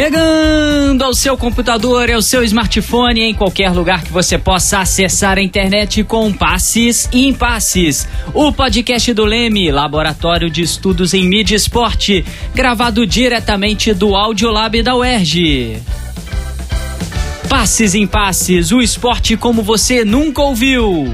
Chegando 0.00 1.02
ao 1.02 1.12
seu 1.12 1.36
computador, 1.36 2.08
ao 2.08 2.22
seu 2.22 2.44
smartphone, 2.44 3.20
em 3.20 3.34
qualquer 3.34 3.72
lugar 3.72 4.04
que 4.04 4.12
você 4.12 4.38
possa 4.38 4.78
acessar 4.78 5.38
a 5.38 5.42
internet 5.42 6.04
com 6.04 6.32
passes 6.32 7.08
e 7.12 7.26
impasses. 7.26 8.06
O 8.32 8.52
podcast 8.52 9.12
do 9.12 9.24
Leme, 9.24 9.72
Laboratório 9.72 10.48
de 10.48 10.62
Estudos 10.62 11.14
em 11.14 11.28
Mídia 11.28 11.56
e 11.56 11.56
Esporte, 11.56 12.24
gravado 12.54 13.04
diretamente 13.04 13.92
do 13.92 14.14
Audiolab 14.14 14.80
da 14.84 14.94
UERJ. 14.94 15.82
Passes 17.48 17.92
e 17.94 17.98
impasses, 17.98 18.70
o 18.70 18.80
esporte 18.80 19.36
como 19.36 19.64
você 19.64 20.04
nunca 20.04 20.42
ouviu. 20.42 21.12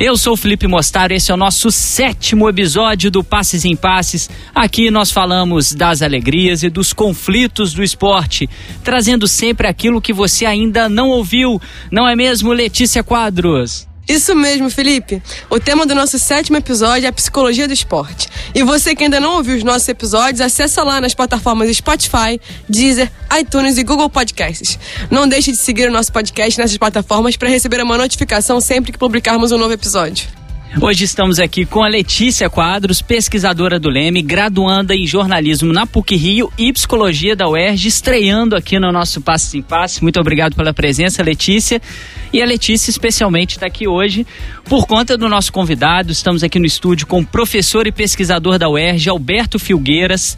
Eu 0.00 0.16
sou 0.16 0.34
o 0.34 0.36
Felipe 0.36 0.68
Mostaro, 0.68 1.12
esse 1.12 1.32
é 1.32 1.34
o 1.34 1.36
nosso 1.36 1.72
sétimo 1.72 2.48
episódio 2.48 3.10
do 3.10 3.24
Passes 3.24 3.64
em 3.64 3.74
Passes. 3.74 4.30
Aqui 4.54 4.92
nós 4.92 5.10
falamos 5.10 5.72
das 5.74 6.02
alegrias 6.02 6.62
e 6.62 6.70
dos 6.70 6.92
conflitos 6.92 7.74
do 7.74 7.82
esporte, 7.82 8.48
trazendo 8.84 9.26
sempre 9.26 9.66
aquilo 9.66 10.00
que 10.00 10.12
você 10.12 10.46
ainda 10.46 10.88
não 10.88 11.08
ouviu, 11.08 11.60
não 11.90 12.08
é 12.08 12.14
mesmo, 12.14 12.52
Letícia 12.52 13.02
Quadros? 13.02 13.87
Isso 14.08 14.34
mesmo, 14.34 14.70
Felipe. 14.70 15.22
O 15.50 15.60
tema 15.60 15.84
do 15.84 15.94
nosso 15.94 16.18
sétimo 16.18 16.56
episódio 16.56 17.04
é 17.04 17.08
a 17.10 17.12
psicologia 17.12 17.66
do 17.66 17.74
esporte. 17.74 18.26
E 18.54 18.62
você 18.62 18.94
que 18.94 19.04
ainda 19.04 19.20
não 19.20 19.36
ouviu 19.36 19.56
os 19.56 19.62
nossos 19.62 19.86
episódios, 19.86 20.40
acessa 20.40 20.82
lá 20.82 20.98
nas 20.98 21.14
plataformas 21.14 21.76
Spotify, 21.76 22.40
Deezer, 22.66 23.10
iTunes 23.38 23.76
e 23.76 23.84
Google 23.84 24.08
Podcasts. 24.08 24.78
Não 25.10 25.28
deixe 25.28 25.52
de 25.52 25.58
seguir 25.58 25.88
o 25.88 25.92
nosso 25.92 26.10
podcast 26.10 26.58
nessas 26.58 26.78
plataformas 26.78 27.36
para 27.36 27.50
receber 27.50 27.82
uma 27.82 27.98
notificação 27.98 28.60
sempre 28.60 28.92
que 28.92 28.98
publicarmos 28.98 29.52
um 29.52 29.58
novo 29.58 29.74
episódio. 29.74 30.37
Hoje 30.76 31.04
estamos 31.04 31.40
aqui 31.40 31.64
com 31.64 31.82
a 31.82 31.88
Letícia 31.88 32.48
Quadros, 32.48 33.00
pesquisadora 33.00 33.80
do 33.80 33.88
Leme, 33.88 34.22
graduanda 34.22 34.94
em 34.94 35.06
jornalismo 35.06 35.72
na 35.72 35.86
PUC 35.86 36.14
Rio 36.14 36.52
e 36.56 36.72
psicologia 36.72 37.34
da 37.34 37.48
UERJ, 37.48 37.88
estreando 37.88 38.54
aqui 38.54 38.78
no 38.78 38.92
nosso 38.92 39.20
Passe 39.20 39.58
em 39.58 39.62
Passe. 39.62 40.02
Muito 40.02 40.20
obrigado 40.20 40.54
pela 40.54 40.72
presença, 40.72 41.22
Letícia. 41.22 41.80
E 42.32 42.40
a 42.40 42.46
Letícia, 42.46 42.90
especialmente, 42.90 43.52
está 43.52 43.66
aqui 43.66 43.88
hoje 43.88 44.26
por 44.64 44.86
conta 44.86 45.16
do 45.16 45.28
nosso 45.28 45.52
convidado. 45.52 46.12
Estamos 46.12 46.44
aqui 46.44 46.58
no 46.60 46.66
estúdio 46.66 47.06
com 47.06 47.20
o 47.20 47.26
professor 47.26 47.86
e 47.86 47.90
pesquisador 47.90 48.58
da 48.58 48.68
UERJ, 48.68 49.08
Alberto 49.08 49.58
Filgueiras 49.58 50.36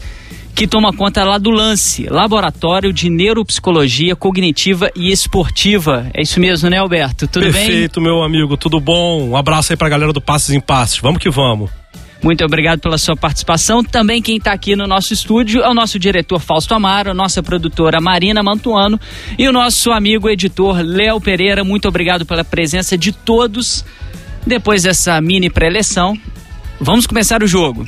que 0.55 0.67
toma 0.67 0.93
conta 0.93 1.25
lá 1.25 1.39
do 1.39 1.51
Lance, 1.51 2.07
Laboratório 2.09 2.93
de 2.93 3.09
Neuropsicologia 3.09 4.15
Cognitiva 4.15 4.91
e 4.95 5.11
Esportiva. 5.11 6.11
É 6.13 6.23
isso 6.23 6.39
mesmo, 6.39 6.69
né, 6.69 6.79
Alberto? 6.79 7.27
Tudo 7.27 7.45
Perfeito, 7.45 7.55
bem? 7.55 7.67
Perfeito, 7.67 8.01
meu 8.01 8.23
amigo, 8.23 8.57
tudo 8.57 8.79
bom? 8.79 9.29
Um 9.29 9.37
abraço 9.37 9.73
aí 9.73 9.77
pra 9.77 9.89
galera 9.89 10.13
do 10.13 10.21
Passes 10.21 10.51
em 10.51 10.61
Passes. 10.61 10.99
Vamos 10.99 11.19
que 11.19 11.31
vamos. 11.31 11.71
Muito 12.23 12.45
obrigado 12.45 12.81
pela 12.81 12.99
sua 12.99 13.17
participação. 13.17 13.83
Também 13.83 14.21
quem 14.21 14.37
está 14.37 14.53
aqui 14.53 14.77
no 14.77 14.87
nosso 14.87 15.15
estúdio 15.15 15.63
é 15.63 15.69
o 15.69 15.75
nosso 15.75 15.99
diretor 15.99 16.39
Fausto 16.39 16.75
Amaro, 16.75 17.11
a 17.11 17.15
nossa 17.15 17.43
produtora 17.43 17.99
Marina 18.01 18.43
Mantuano 18.43 19.01
e 19.39 19.49
o 19.49 19.53
nosso 19.53 19.91
amigo 19.91 20.29
editor 20.29 20.83
Léo 20.83 21.19
Pereira. 21.21 21.65
Muito 21.65 21.89
obrigado 21.89 22.27
pela 22.27 22.45
presença 22.45 22.99
de 22.99 23.13
todos. 23.13 23.85
Depois 24.47 24.83
dessa 24.83 25.19
mini 25.21 25.49
pré-eleção, 25.49 26.15
vamos 26.79 27.07
começar 27.07 27.43
o 27.43 27.47
jogo. 27.47 27.85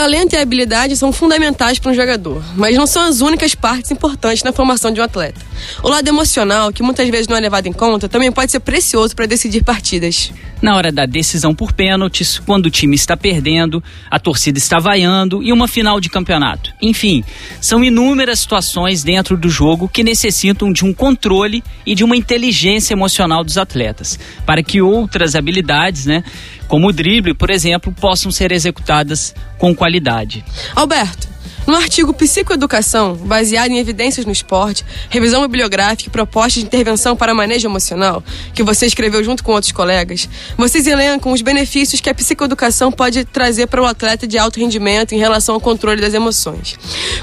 Talento 0.00 0.32
e 0.32 0.38
habilidade 0.38 0.96
são 0.96 1.12
fundamentais 1.12 1.78
para 1.78 1.90
um 1.90 1.94
jogador, 1.94 2.42
mas 2.56 2.74
não 2.74 2.86
são 2.86 3.02
as 3.02 3.20
únicas 3.20 3.54
partes 3.54 3.90
importantes 3.90 4.42
na 4.42 4.50
formação 4.50 4.90
de 4.90 4.98
um 4.98 5.04
atleta. 5.04 5.38
O 5.82 5.88
lado 5.88 6.06
emocional, 6.08 6.72
que 6.72 6.82
muitas 6.82 7.08
vezes 7.08 7.28
não 7.28 7.36
é 7.36 7.40
levado 7.40 7.66
em 7.66 7.72
conta, 7.72 8.08
também 8.08 8.30
pode 8.30 8.52
ser 8.52 8.60
precioso 8.60 9.14
para 9.14 9.26
decidir 9.26 9.64
partidas. 9.64 10.32
Na 10.62 10.76
hora 10.76 10.92
da 10.92 11.06
decisão 11.06 11.54
por 11.54 11.72
pênaltis, 11.72 12.38
quando 12.38 12.66
o 12.66 12.70
time 12.70 12.94
está 12.94 13.16
perdendo, 13.16 13.82
a 14.10 14.18
torcida 14.18 14.58
está 14.58 14.78
vaiando 14.78 15.42
e 15.42 15.52
uma 15.52 15.66
final 15.66 15.98
de 15.98 16.10
campeonato. 16.10 16.72
Enfim, 16.82 17.24
são 17.62 17.82
inúmeras 17.82 18.40
situações 18.40 19.02
dentro 19.02 19.38
do 19.38 19.48
jogo 19.48 19.88
que 19.88 20.04
necessitam 20.04 20.70
de 20.70 20.84
um 20.84 20.92
controle 20.92 21.64
e 21.86 21.94
de 21.94 22.04
uma 22.04 22.14
inteligência 22.14 22.92
emocional 22.92 23.42
dos 23.42 23.56
atletas, 23.56 24.18
para 24.44 24.62
que 24.62 24.82
outras 24.82 25.34
habilidades, 25.34 26.04
né, 26.04 26.22
como 26.68 26.88
o 26.88 26.92
drible, 26.92 27.32
por 27.32 27.48
exemplo, 27.48 27.90
possam 27.92 28.30
ser 28.30 28.52
executadas 28.52 29.34
com 29.58 29.74
qualidade. 29.74 30.44
Alberto, 30.76 31.26
no 31.70 31.76
artigo 31.76 32.12
Psicoeducação, 32.12 33.14
baseado 33.14 33.70
em 33.70 33.78
evidências 33.78 34.26
no 34.26 34.32
esporte, 34.32 34.84
revisão 35.08 35.40
bibliográfica 35.42 36.08
e 36.08 36.10
proposta 36.10 36.58
de 36.58 36.66
intervenção 36.66 37.14
para 37.14 37.32
manejo 37.32 37.68
emocional, 37.68 38.24
que 38.52 38.62
você 38.62 38.86
escreveu 38.86 39.22
junto 39.22 39.44
com 39.44 39.52
outros 39.52 39.70
colegas, 39.70 40.28
vocês 40.56 40.86
elencam 40.86 41.32
os 41.32 41.42
benefícios 41.42 42.00
que 42.00 42.10
a 42.10 42.14
psicoeducação 42.14 42.90
pode 42.90 43.24
trazer 43.24 43.68
para 43.68 43.80
o 43.80 43.86
atleta 43.86 44.26
de 44.26 44.36
alto 44.36 44.58
rendimento 44.58 45.14
em 45.14 45.18
relação 45.18 45.54
ao 45.54 45.60
controle 45.60 46.00
das 46.00 46.12
emoções. 46.12 46.76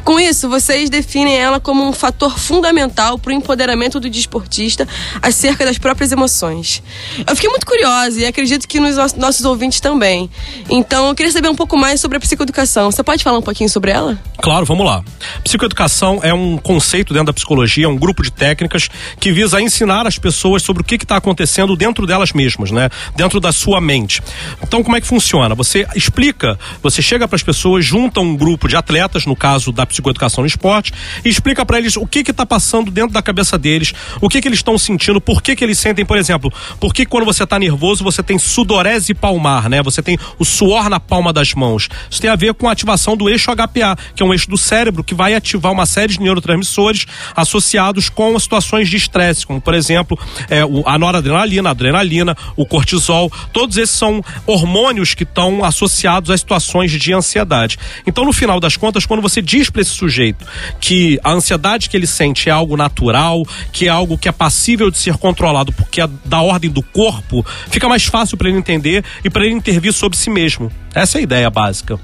Com 0.04 0.20
isso, 0.20 0.48
vocês 0.48 0.90
definem 0.90 1.38
ela 1.38 1.60
como 1.60 1.84
um 1.84 1.92
fator 1.92 2.40
fundamental 2.40 3.20
para 3.20 3.32
o 3.32 3.34
empoderamento 3.34 4.00
do 4.00 4.10
desportista 4.10 4.88
acerca 5.22 5.66
das 5.66 5.78
próprias 5.78 6.12
emoções. 6.12 6.82
Eu 7.28 7.36
fiquei 7.36 7.50
muito 7.50 7.66
curiosa 7.66 8.22
e 8.22 8.26
acredito 8.26 8.68
que 8.68 8.80
nos 8.80 8.96
nossos 9.16 9.44
ouvintes 9.44 9.82
também. 9.82 10.30
Então, 10.70 11.10
eu 11.10 11.16
queria 11.16 11.32
saber 11.32 11.50
um 11.50 11.56
pouco 11.56 11.76
mais 11.76 12.00
sobre 12.00 12.18
a 12.18 12.20
psicoeducação. 12.22 12.90
Você 12.90 13.04
pode 13.04 13.24
falar 13.24 13.40
um 13.40 13.42
pouquinho 13.42 13.70
sobre 13.70 13.92
ela? 13.92 14.18
Claro, 14.42 14.66
vamos 14.66 14.86
lá. 14.86 15.04
Psicoeducação 15.44 16.20
é 16.22 16.34
um 16.34 16.58
conceito 16.58 17.14
dentro 17.14 17.28
da 17.28 17.34
psicologia, 17.34 17.86
é 17.86 17.88
um 17.88 17.98
grupo 17.98 18.22
de 18.22 18.32
técnicas 18.32 18.88
que 19.20 19.32
visa 19.32 19.62
ensinar 19.62 20.06
as 20.06 20.18
pessoas 20.18 20.62
sobre 20.62 20.82
o 20.82 20.86
que 20.86 20.96
está 20.96 21.18
acontecendo 21.18 21.76
dentro 21.76 22.06
delas 22.06 22.32
mesmas, 22.34 22.72
né? 22.72 22.90
Dentro 23.16 23.40
da 23.40 23.52
sua 23.52 23.82
mente. 23.82 24.22
Então, 24.62 24.84
como 24.84 24.96
é 24.96 25.02
que 25.02 25.08
funciona? 25.08 25.56
Você 25.56 25.88
explica, 25.96 26.58
você 26.84 27.02
chega 27.02 27.28
para 27.28 27.36
as 27.36 27.44
pessoas, 27.44 27.84
junta 27.84 28.20
um 28.20 28.36
grupo 28.36 28.68
de 28.68 28.76
atletas, 28.76 29.26
no 29.26 29.36
caso 29.36 29.72
da 29.72 29.86
psicoeducação 29.86 30.44
no 30.44 30.48
esporte, 30.48 30.94
e 31.26 31.30
explica 31.30 31.66
para 31.66 31.80
eles 31.80 31.98
o 31.98 32.06
que 32.06 32.20
está 32.20 32.46
passando 32.46 32.92
dentro 32.92 33.14
da 33.14 33.22
cabeça 33.22 33.58
deles, 33.58 33.94
o 34.22 34.30
que, 34.30 34.40
que 34.40 34.48
eles 34.48 34.60
estão 34.60 34.78
sentindo, 34.78 35.20
por 35.20 35.42
que, 35.42 35.56
que 35.56 35.64
eles 35.64 35.80
sentem, 35.80 36.06
por 36.06 36.18
exemplo, 36.18 36.54
por 36.80 36.94
que 36.94 37.06
quando 37.06 37.26
você 37.26 37.44
está 37.44 37.58
nervoso 37.58 38.04
você 38.04 38.22
tem 38.22 38.38
sudorese 38.38 39.14
palmar, 39.14 39.70
né? 39.70 39.82
Você 39.82 40.02
tem 40.02 40.18
o 40.38 40.46
suor 40.46 40.90
na 40.90 41.00
palma 41.00 41.34
das 41.34 41.54
mãos. 41.54 41.90
Isso 42.10 42.22
tem 42.22 42.30
a 42.30 42.36
ver 42.36 42.54
com 42.54 42.70
a 42.70 42.72
ativação 42.72 43.18
do 43.18 43.30
eixo 43.30 43.52
HPA, 43.52 43.98
que 44.16 44.24
é 44.24 44.27
um 44.28 44.34
eixo 44.34 44.50
do 44.50 44.58
cérebro 44.58 45.04
que 45.04 45.16
vai 45.16 45.34
ativar 45.34 45.72
uma 45.72 45.86
série 45.86 46.14
de 46.14 46.20
neurotransmissores 46.20 47.06
associados 47.36 48.10
com 48.10 48.38
situações 48.40 48.90
de 48.90 48.98
estresse, 48.98 49.46
como 49.46 49.60
por 49.62 49.74
exemplo 49.74 50.18
é, 50.50 50.62
a 50.86 50.98
noradrenalina, 50.98 51.70
a 51.70 51.72
adrenalina, 51.72 52.36
o 52.56 52.66
cortisol. 52.66 53.32
Todos 53.52 53.78
esses 53.78 53.96
são 53.96 54.24
hormônios 54.46 55.14
que 55.14 55.24
estão 55.24 55.64
associados 55.64 56.30
a 56.30 56.38
situações 56.38 56.92
de 56.92 57.14
ansiedade. 57.14 57.78
Então, 58.06 58.26
no 58.26 58.34
final 58.34 58.60
das 58.60 58.78
contas, 58.78 59.06
quando 59.06 59.22
você 59.22 59.42
diz 59.42 59.70
para 59.70 59.82
esse 59.82 59.92
sujeito 59.92 60.46
que 60.80 61.20
a 61.24 61.32
ansiedade 61.32 61.90
que 61.90 61.98
ele 61.98 62.08
sente 62.08 62.50
é 62.50 62.52
algo 62.52 62.78
natural, 62.78 63.44
que 63.72 63.88
é 63.88 63.90
algo 63.90 64.18
que 64.18 64.28
é 64.28 64.32
passível 64.32 64.92
de 64.92 64.98
ser 64.98 65.18
controlado 65.18 65.72
porque 65.72 66.02
é 66.02 66.08
da 66.26 66.42
ordem 66.42 66.70
do 66.70 66.82
corpo, 66.82 67.46
fica 67.70 67.88
mais 67.88 68.06
fácil 68.06 68.38
para 68.38 68.50
ele 68.50 68.58
entender 68.58 69.04
e 69.24 69.30
para 69.30 69.46
ele 69.46 69.56
intervir 69.56 69.94
sobre 69.94 70.18
si 70.18 70.30
mesmo. 70.30 70.72
Essa 70.94 71.18
é 71.18 71.20
a 71.20 71.22
ideia 71.22 71.50
básica. 71.50 72.00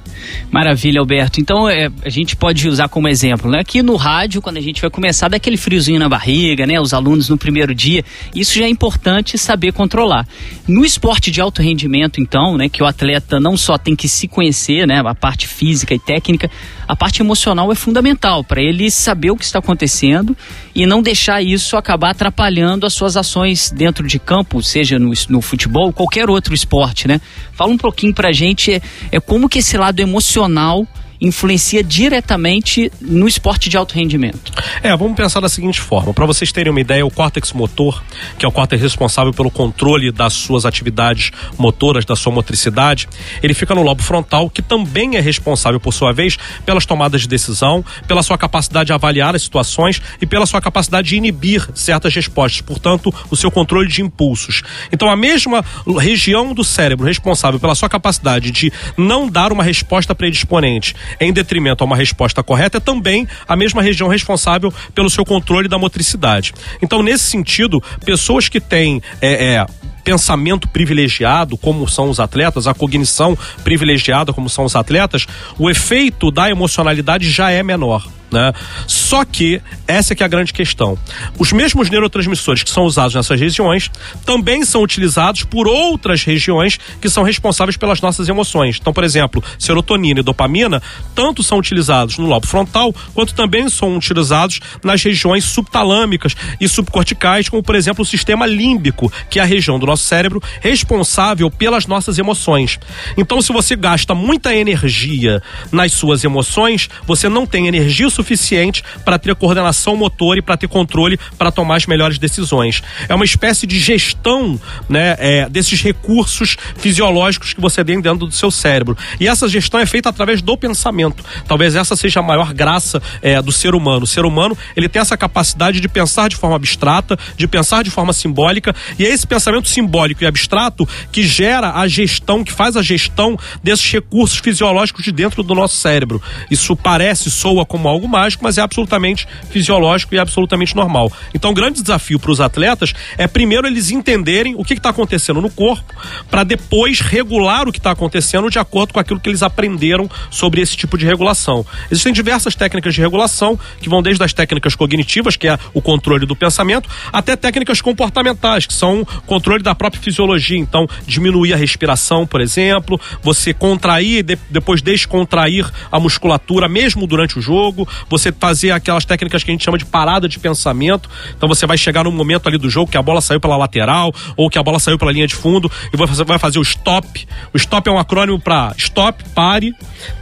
Maravilha, 0.52 1.00
Alberto. 1.00 1.42
Então, 1.42 1.68
é, 1.68 1.90
gente 2.14 2.36
pode 2.36 2.68
usar 2.70 2.88
como 2.88 3.08
exemplo, 3.08 3.50
né? 3.50 3.60
Aqui 3.60 3.82
no 3.82 3.96
rádio, 3.96 4.42
quando 4.42 4.58
a 4.58 4.62
gente 4.62 4.80
vai 4.80 4.90
começar, 4.90 5.28
daquele 5.28 5.58
friozinho 5.58 6.00
na 6.00 6.08
barriga, 6.08 6.66
né? 6.66 6.80
Os 6.80 6.94
alunos 6.94 7.28
no 7.28 7.38
primeiro 7.38 7.74
dia, 7.74 8.06
isso 8.36 8.58
já 8.58 8.66
é 8.66 8.70
importante 8.70 9.38
saber 9.38 9.74
controlar. 9.74 10.28
No 10.68 10.86
esporte 10.86 11.32
de 11.32 11.42
alto 11.42 11.62
rendimento, 11.62 12.22
então, 12.22 12.56
né? 12.56 12.70
Que 12.70 12.84
o 12.84 12.86
atleta 12.86 13.40
não 13.40 13.58
só 13.58 13.78
tem 13.78 13.96
que 13.96 14.08
se 14.08 14.28
conhecer, 14.28 14.88
né? 14.88 15.02
A 15.04 15.16
parte 15.16 15.48
física 15.48 15.94
e 15.94 16.00
técnica, 16.00 16.50
a 16.88 16.96
parte 16.96 17.22
emocional 17.22 17.72
é 17.72 17.76
fundamental 17.76 18.44
para 18.44 18.62
ele 18.62 18.92
saber 18.92 19.32
o 19.32 19.36
que 19.36 19.44
está 19.44 19.60
acontecendo 19.60 20.38
e 20.76 20.86
não 20.86 21.02
deixar 21.02 21.42
isso 21.42 21.76
acabar 21.76 22.12
atrapalhando 22.12 22.86
as 22.86 22.94
suas 22.94 23.18
ações 23.18 23.72
dentro 23.72 24.08
de 24.08 24.20
campo, 24.20 24.62
seja 24.62 25.00
no, 25.00 25.12
no 25.30 25.42
futebol, 25.42 25.92
qualquer 25.92 26.30
outro 26.30 26.54
esporte, 26.54 27.08
né? 27.08 27.20
Fala 27.54 27.72
um 27.72 27.78
pouquinho 27.78 28.14
pra 28.14 28.32
gente 28.32 28.72
é, 28.72 28.82
é 29.12 29.20
como 29.20 29.50
que 29.50 29.60
esse 29.60 29.78
lado 29.78 30.00
emocional 30.00 30.88
influencia 31.24 31.82
diretamente 31.82 32.92
no 33.00 33.28
esporte 33.28 33.70
de 33.70 33.78
alto 33.78 33.96
rendimento? 33.96 34.52
É, 34.84 34.96
vamos 34.96 35.16
pensar 35.16 35.40
da 35.40 35.48
seguinte 35.48 35.80
forma. 35.80 36.14
Para 36.14 36.26
vocês 36.26 36.52
terem 36.52 36.70
uma 36.70 36.82
ideia, 36.82 37.06
o 37.06 37.10
córtex 37.10 37.54
motor, 37.54 38.04
que 38.38 38.46
é 38.46 38.48
o 38.48 38.52
córtex 38.52 38.82
responsável 38.82 39.34
pelo 39.34 39.50
controle 39.50 40.12
das 40.12 40.34
suas 40.34 40.66
atividades 40.66 41.32
motoras, 41.58 42.04
da 42.04 42.16
sua 42.16 42.34
motricidade, 42.34 43.08
ele 43.42 43.54
fica 43.54 43.74
no 43.74 43.82
lobo 43.82 44.04
frontal, 44.04 44.50
que 44.50 44.62
também 44.62 45.16
é 45.16 45.22
responsável, 45.22 45.80
por 45.80 45.94
sua 45.94 46.12
vez, 46.12 46.38
pelas 46.66 46.86
tomadas 46.86 47.22
de 47.22 47.28
decisão, 47.28 47.86
pela 48.06 48.22
sua 48.22 48.38
capacidade 48.38 48.88
de 48.88 48.94
avaliar 48.94 49.34
as 49.34 49.44
situações 49.44 50.02
e 50.22 50.26
pela 50.26 50.46
sua 50.46 50.60
capacidade 50.60 51.08
de 51.10 51.16
inibir 51.16 51.66
certas 51.74 52.14
respostas, 52.14 52.60
portanto, 52.60 53.14
o 53.32 53.38
seu 53.38 53.50
controle 53.50 53.88
de 53.88 54.02
impulsos. 54.02 54.62
Então, 54.92 55.10
a 55.10 55.16
mesma 55.16 55.64
região 55.98 56.54
do 56.54 56.64
cérebro 56.66 57.06
responsável 57.06 57.60
pela 57.60 57.76
sua 57.76 57.88
capacidade 57.88 58.52
de 58.52 58.74
não 58.98 59.30
dar 59.30 59.54
uma 59.54 59.64
resposta 59.64 60.14
predisponente 60.14 60.94
em 61.20 61.32
detrimento 61.32 61.84
a 61.84 61.86
uma 61.86 61.96
resposta 61.96 62.44
correta, 62.44 62.78
é 62.78 62.80
também 62.80 63.28
a 63.48 63.56
mesma 63.56 63.82
região 63.82 64.08
responsável 64.08 64.74
pelo 64.94 65.10
seu 65.10 65.26
controle 65.26 65.68
da 65.68 65.78
motricidade. 65.78 66.54
Então, 66.82 67.04
nesse 67.04 67.26
sentido, 67.26 67.82
pessoas 68.06 68.50
que 68.50 68.60
têm 68.60 69.02
é, 69.22 69.56
é, 69.56 69.66
pensamento 70.04 70.68
privilegiado, 70.68 71.58
como 71.58 71.88
são 71.88 72.10
os 72.10 72.20
atletas, 72.20 72.68
a 72.68 72.74
cognição 72.74 73.38
privilegiada, 73.64 74.34
como 74.34 74.50
são 74.50 74.66
os 74.66 74.76
atletas, 74.76 75.26
o 75.58 75.70
efeito 75.70 76.30
da 76.30 76.50
emocionalidade 76.50 77.30
já 77.30 77.50
é 77.52 77.64
menor. 77.64 78.06
Né? 78.34 78.52
Só 78.88 79.24
que 79.24 79.62
essa 79.88 80.14
é 80.14 80.16
que 80.16 80.24
é 80.24 80.26
a 80.26 80.30
grande 80.30 80.52
questão. 80.52 80.98
Os 81.38 81.54
mesmos 81.54 81.88
neurotransmissores 81.88 82.64
que 82.64 82.70
são 82.72 82.84
usados 82.84 83.14
nessas 83.14 83.40
regiões 83.40 83.92
também 84.26 84.66
são 84.66 84.82
utilizados 84.82 85.44
por 85.44 85.68
outras 85.68 86.24
regiões 86.24 86.80
que 87.00 87.08
são 87.08 87.22
responsáveis 87.22 87.78
pelas 87.78 88.02
nossas 88.02 88.28
emoções. 88.28 88.80
Então, 88.82 88.92
por 88.92 89.04
exemplo, 89.04 89.44
serotonina 89.60 90.22
e 90.22 90.24
dopamina 90.24 90.82
tanto 91.14 91.44
são 91.44 91.60
utilizados 91.60 92.18
no 92.18 92.26
lobo 92.26 92.48
frontal 92.48 92.92
quanto 93.14 93.36
também 93.36 93.70
são 93.70 93.96
utilizados 93.96 94.60
nas 94.84 95.04
regiões 95.04 95.44
subtalâmicas 95.44 96.36
e 96.60 96.68
subcorticais, 96.68 97.48
como 97.48 97.62
por 97.62 97.76
exemplo 97.76 98.02
o 98.02 98.08
sistema 98.08 98.48
límbico, 98.48 99.14
que 99.30 99.38
é 99.38 99.44
a 99.44 99.46
região 99.46 99.78
do 99.78 99.86
nosso 99.86 100.06
cérebro 100.06 100.42
responsável 100.60 101.52
pelas 101.52 101.86
nossas 101.86 102.18
emoções. 102.18 102.80
Então, 103.16 103.40
se 103.44 103.54
você 103.54 103.76
gasta 103.76 104.16
muita 104.16 104.56
energia 104.56 105.40
nas 105.72 105.92
suas 105.92 106.24
emoções, 106.24 106.90
você 107.06 107.30
não 107.30 107.46
tem 107.46 107.68
energia 107.68 108.10
suficiente 108.10 108.23
suficiente 108.24 108.84
para 109.04 109.20
ter 109.20 109.36
coordenação 109.36 109.96
motor 109.96 110.38
e 110.38 110.42
para 110.42 110.58
ter 110.58 110.68
controle 110.68 111.20
para 111.38 111.52
tomar 111.52 111.76
as 111.76 111.86
melhores 111.86 112.18
decisões. 112.18 112.82
É 113.08 113.14
uma 113.14 113.26
espécie 113.26 113.68
de 113.68 113.80
gestão 113.80 114.60
né, 114.88 115.16
é, 115.20 115.50
desses 115.50 115.82
recursos 115.82 116.56
fisiológicos 116.78 117.54
que 117.54 117.62
você 117.62 117.84
tem 117.84 118.00
dentro 118.00 118.26
do 118.26 118.32
seu 118.32 118.50
cérebro. 118.50 118.98
E 119.20 119.28
essa 119.28 119.48
gestão 119.48 119.80
é 119.80 119.86
feita 119.86 120.10
através 120.10 120.42
do 120.42 120.58
pensamento. 120.58 121.24
Talvez 121.48 121.76
essa 121.76 121.96
seja 121.96 122.22
a 122.22 122.24
maior 122.24 122.54
graça 122.54 123.02
é, 123.22 123.42
do 123.42 123.52
ser 123.52 123.76
humano. 123.76 124.04
O 124.04 124.08
ser 124.08 124.26
humano 124.26 124.58
ele 124.76 124.88
tem 124.88 125.02
essa 125.02 125.18
capacidade 125.18 125.80
de 125.80 125.88
pensar 125.88 126.30
de 126.30 126.36
forma 126.36 126.56
abstrata, 126.56 127.18
de 127.36 127.48
pensar 127.48 127.84
de 127.84 127.90
forma 127.90 128.14
simbólica, 128.14 128.76
e 128.98 129.06
é 129.06 129.10
esse 129.10 129.28
pensamento 129.28 129.68
simbólico 129.68 130.24
e 130.24 130.28
abstrato 130.28 130.88
que 131.12 131.24
gera 131.24 131.74
a 131.74 131.88
gestão, 131.88 132.44
que 132.44 132.52
faz 132.52 132.78
a 132.78 132.82
gestão 132.82 133.38
desses 133.62 133.92
recursos 133.92 134.40
fisiológicos 134.40 135.04
de 135.04 135.12
dentro 135.12 135.44
do 135.44 135.54
nosso 135.54 135.76
cérebro. 135.76 136.22
Isso 136.50 136.76
parece, 136.76 137.30
soa 137.30 137.66
como 137.66 137.88
algo 137.88 138.08
mágico, 138.14 138.44
mas 138.44 138.58
é 138.58 138.62
absolutamente 138.62 139.28
fisiológico 139.50 140.14
e 140.14 140.20
absolutamente 140.20 140.76
normal. 140.76 141.12
Então, 141.34 141.52
o 141.52 141.54
grande 141.54 141.82
desafio 141.82 142.20
para 142.20 142.32
os 142.32 142.40
atletas 142.40 142.94
é 143.18 143.28
primeiro 143.28 143.66
eles 143.66 143.90
entenderem 143.90 144.56
o 144.56 144.64
que 144.64 144.74
está 144.74 144.90
acontecendo 144.90 145.42
no 145.42 145.50
corpo, 145.50 145.94
para 146.30 146.44
depois 146.44 147.00
regular 147.00 147.68
o 147.68 147.72
que 147.72 147.80
está 147.80 147.92
acontecendo 147.92 148.50
de 148.50 148.60
acordo 148.60 148.94
com 148.94 149.00
aquilo 149.00 149.20
que 149.20 149.30
eles 149.30 149.42
aprenderam 149.42 150.10
sobre 150.30 150.62
esse 150.62 150.78
tipo 150.78 150.98
de 150.98 151.06
regulação. 151.06 151.66
Existem 151.90 152.14
diversas 152.14 152.56
técnicas 152.56 152.94
de 152.94 153.02
regulação 153.02 153.60
que 153.82 153.90
vão 153.90 154.02
desde 154.02 154.24
as 154.24 154.34
técnicas 154.34 154.76
cognitivas, 154.76 155.36
que 155.36 155.48
é 155.48 155.58
o 155.74 155.82
controle 155.82 156.26
do 156.26 156.36
pensamento, 156.36 156.90
até 157.12 157.36
técnicas 157.36 157.82
comportamentais, 157.82 158.66
que 158.66 158.74
são 158.74 159.06
controle 159.26 159.64
da 159.64 159.74
própria 159.74 160.02
fisiologia. 160.02 160.58
Então, 160.58 160.88
diminuir 161.08 161.54
a 161.54 161.58
respiração, 161.58 162.28
por 162.28 162.42
exemplo, 162.42 163.00
você 163.22 163.54
contrair 163.54 164.24
de, 164.24 164.38
depois 164.50 164.82
descontrair 164.82 165.70
a 165.92 166.00
musculatura, 166.00 166.68
mesmo 166.68 167.08
durante 167.08 167.40
o 167.40 167.42
jogo, 167.42 167.88
você 168.10 168.32
fazer 168.32 168.72
aquelas 168.72 169.06
técnicas 169.06 169.44
que 169.44 169.52
a 169.52 169.54
gente 169.54 169.64
chama 169.64 169.78
de 169.78 169.86
parada 169.86 170.28
de 170.28 170.40
pensamento. 170.40 171.10
Então 171.36 171.48
você 171.48 171.66
vai 171.66 171.78
chegar 171.78 172.04
num 172.04 172.12
momento 172.12 172.48
ali 172.48 172.58
do 172.58 172.70
jogo 172.70 172.92
que 172.92 172.98
a 172.98 173.02
bola 173.02 173.22
saiu 173.22 173.40
pela 173.40 173.58
lateral 173.58 174.14
ou 174.36 174.50
que 174.50 174.58
a 174.58 174.64
bola 174.64 174.80
saiu 174.80 174.98
pela 174.98 175.12
linha 175.12 175.28
de 175.28 175.36
fundo 175.36 175.72
e 175.94 175.98
você 175.98 176.24
vai 176.24 176.40
fazer 176.40 176.60
o 176.60 176.62
stop. 176.62 177.28
O 177.54 177.58
stop 177.58 177.88
é 177.90 177.92
um 177.92 178.00
acrônimo 178.00 178.40
para 178.40 178.74
stop, 178.78 179.24
pare, 179.30 179.74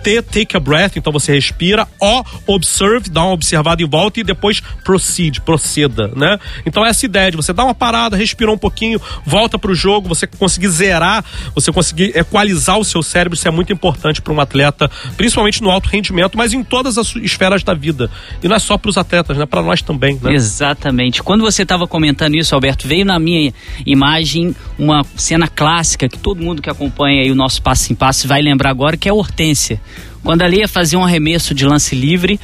T, 0.04 0.22
take 0.22 0.56
a 0.56 0.60
breath, 0.60 0.95
então 0.95 1.12
você 1.12 1.33
respira, 1.33 1.88
O, 2.00 2.24
observe, 2.48 3.10
dá 3.10 3.24
uma 3.24 3.33
observada 3.33 3.81
em 3.81 3.88
volta 3.88 4.19
e 4.19 4.24
depois 4.24 4.62
proceed, 4.84 5.39
proceda, 5.42 6.07
né? 6.16 6.39
Então 6.66 6.86
essa 6.86 7.06
ideia 7.06 7.31
de 7.31 7.38
você 7.38 7.54
dar 7.54 7.63
uma 7.63 7.74
parada, 7.74 8.16
respirar 8.16 8.54
um 8.54 8.57
pouquinho, 8.57 9.01
volta 9.25 9.57
pro 9.57 9.74
jogo, 9.74 10.07
você 10.07 10.27
conseguir 10.27 10.69
zerar, 10.69 11.24
você 11.54 11.72
conseguir 11.72 12.18
equalizar 12.18 12.77
o 12.77 12.84
seu 12.84 13.04
cérebro, 13.04 13.36
isso 13.36 13.48
é 13.48 13.51
muito 13.51 13.72
importante 13.72 14.22
para 14.22 14.34
um 14.34 14.39
atleta, 14.39 14.89
principalmente 15.18 15.62
no 15.62 15.69
alto 15.69 15.89
rendimento, 15.89 16.38
mas 16.38 16.54
em 16.54 16.63
todas 16.63 16.98
as 16.98 17.16
esferas 17.16 17.61
da 17.66 17.74
vida. 17.74 18.10
E 18.44 18.48
não 18.48 18.56
é 18.56 18.60
só 18.60 18.78
para 18.78 18.90
os 18.90 18.98
atletas, 18.98 19.38
né? 19.38 19.46
Para 19.46 19.62
nós 19.62 19.81
também, 19.81 20.19
né? 20.22 20.34
Exatamente. 20.34 21.22
Quando 21.24 21.42
você 21.42 21.63
estava 21.63 21.88
comentando 21.88 22.36
isso, 22.36 22.54
Alberto, 22.56 22.88
veio 22.88 23.06
na 23.06 23.19
minha 23.19 23.54
imagem 23.86 24.56
uma 24.78 25.04
cena 25.16 25.48
clássica 25.48 26.08
que 26.08 26.18
todo 26.18 26.42
mundo 26.42 26.62
que 26.62 26.69
acompanha 26.69 27.22
aí 27.22 27.31
o 27.31 27.36
nosso 27.36 27.62
passo 27.62 27.92
em 27.92 27.96
passo 27.96 28.28
vai 28.28 28.42
lembrar 28.42 28.69
agora, 28.69 28.98
que 28.98 29.08
é 29.08 29.12
a 29.12 29.16
Hortência. 29.16 29.80
Quando 30.24 30.44
ali 30.44 30.60
ia 30.60 30.68
fazer 30.68 30.98
um 30.98 31.04
arremesso 31.04 31.54
de 31.54 31.66
lance 31.66 31.96
livre, 31.96 32.40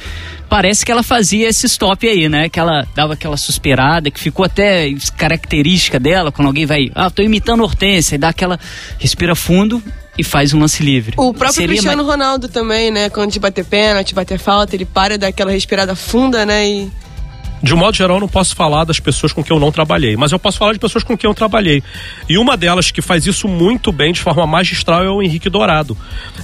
parece 0.48 0.84
que 0.84 0.90
ela 0.90 1.02
fazia 1.02 1.48
esse 1.48 1.66
stop 1.66 2.06
aí, 2.08 2.28
né? 2.28 2.48
Que 2.48 2.58
ela 2.58 2.86
dava 2.94 3.12
aquela 3.12 3.36
suspirada, 3.36 4.10
que 4.10 4.18
ficou 4.18 4.44
até 4.44 4.92
característica 5.16 6.00
dela, 6.00 6.32
quando 6.32 6.48
alguém 6.48 6.66
vai, 6.66 6.90
ah, 6.94 7.10
tô 7.10 7.22
imitando 7.22 7.62
Hortência, 7.62 8.16
e 8.16 8.18
dá 8.18 8.30
aquela 8.30 8.58
respira 8.98 9.34
fundo 9.36 9.82
e 10.18 10.24
faz 10.24 10.52
um 10.52 10.58
lance 10.58 10.82
livre. 10.82 11.14
O 11.16 11.32
próprio 11.32 11.52
Seria 11.52 11.68
Cristiano 11.68 12.02
mais... 12.04 12.08
Ronaldo 12.08 12.48
também, 12.48 12.90
né? 12.90 13.08
Quando 13.08 13.30
te 13.30 13.38
bater 13.38 13.64
pênalti, 13.64 14.14
bater 14.14 14.38
falta, 14.38 14.74
ele 14.74 14.84
para 14.84 15.16
daquela 15.16 15.52
respirada 15.52 15.94
funda, 15.94 16.44
né? 16.44 16.68
E 16.68 16.90
de 17.62 17.74
um 17.74 17.76
modo 17.76 17.96
geral, 17.96 18.20
não 18.20 18.28
posso 18.28 18.54
falar 18.54 18.84
das 18.84 19.00
pessoas 19.00 19.32
com 19.32 19.42
quem 19.42 19.56
eu 19.56 19.60
não 19.60 19.72
trabalhei, 19.72 20.16
mas 20.16 20.32
eu 20.32 20.38
posso 20.38 20.58
falar 20.58 20.72
de 20.72 20.78
pessoas 20.78 21.04
com 21.04 21.16
quem 21.16 21.28
eu 21.28 21.34
trabalhei. 21.34 21.82
E 22.28 22.38
uma 22.38 22.56
delas 22.56 22.90
que 22.90 23.02
faz 23.02 23.26
isso 23.26 23.48
muito 23.48 23.92
bem, 23.92 24.12
de 24.12 24.20
forma 24.20 24.46
magistral, 24.46 25.04
é 25.04 25.10
o 25.10 25.22
Henrique 25.22 25.50
Dourado. 25.50 25.96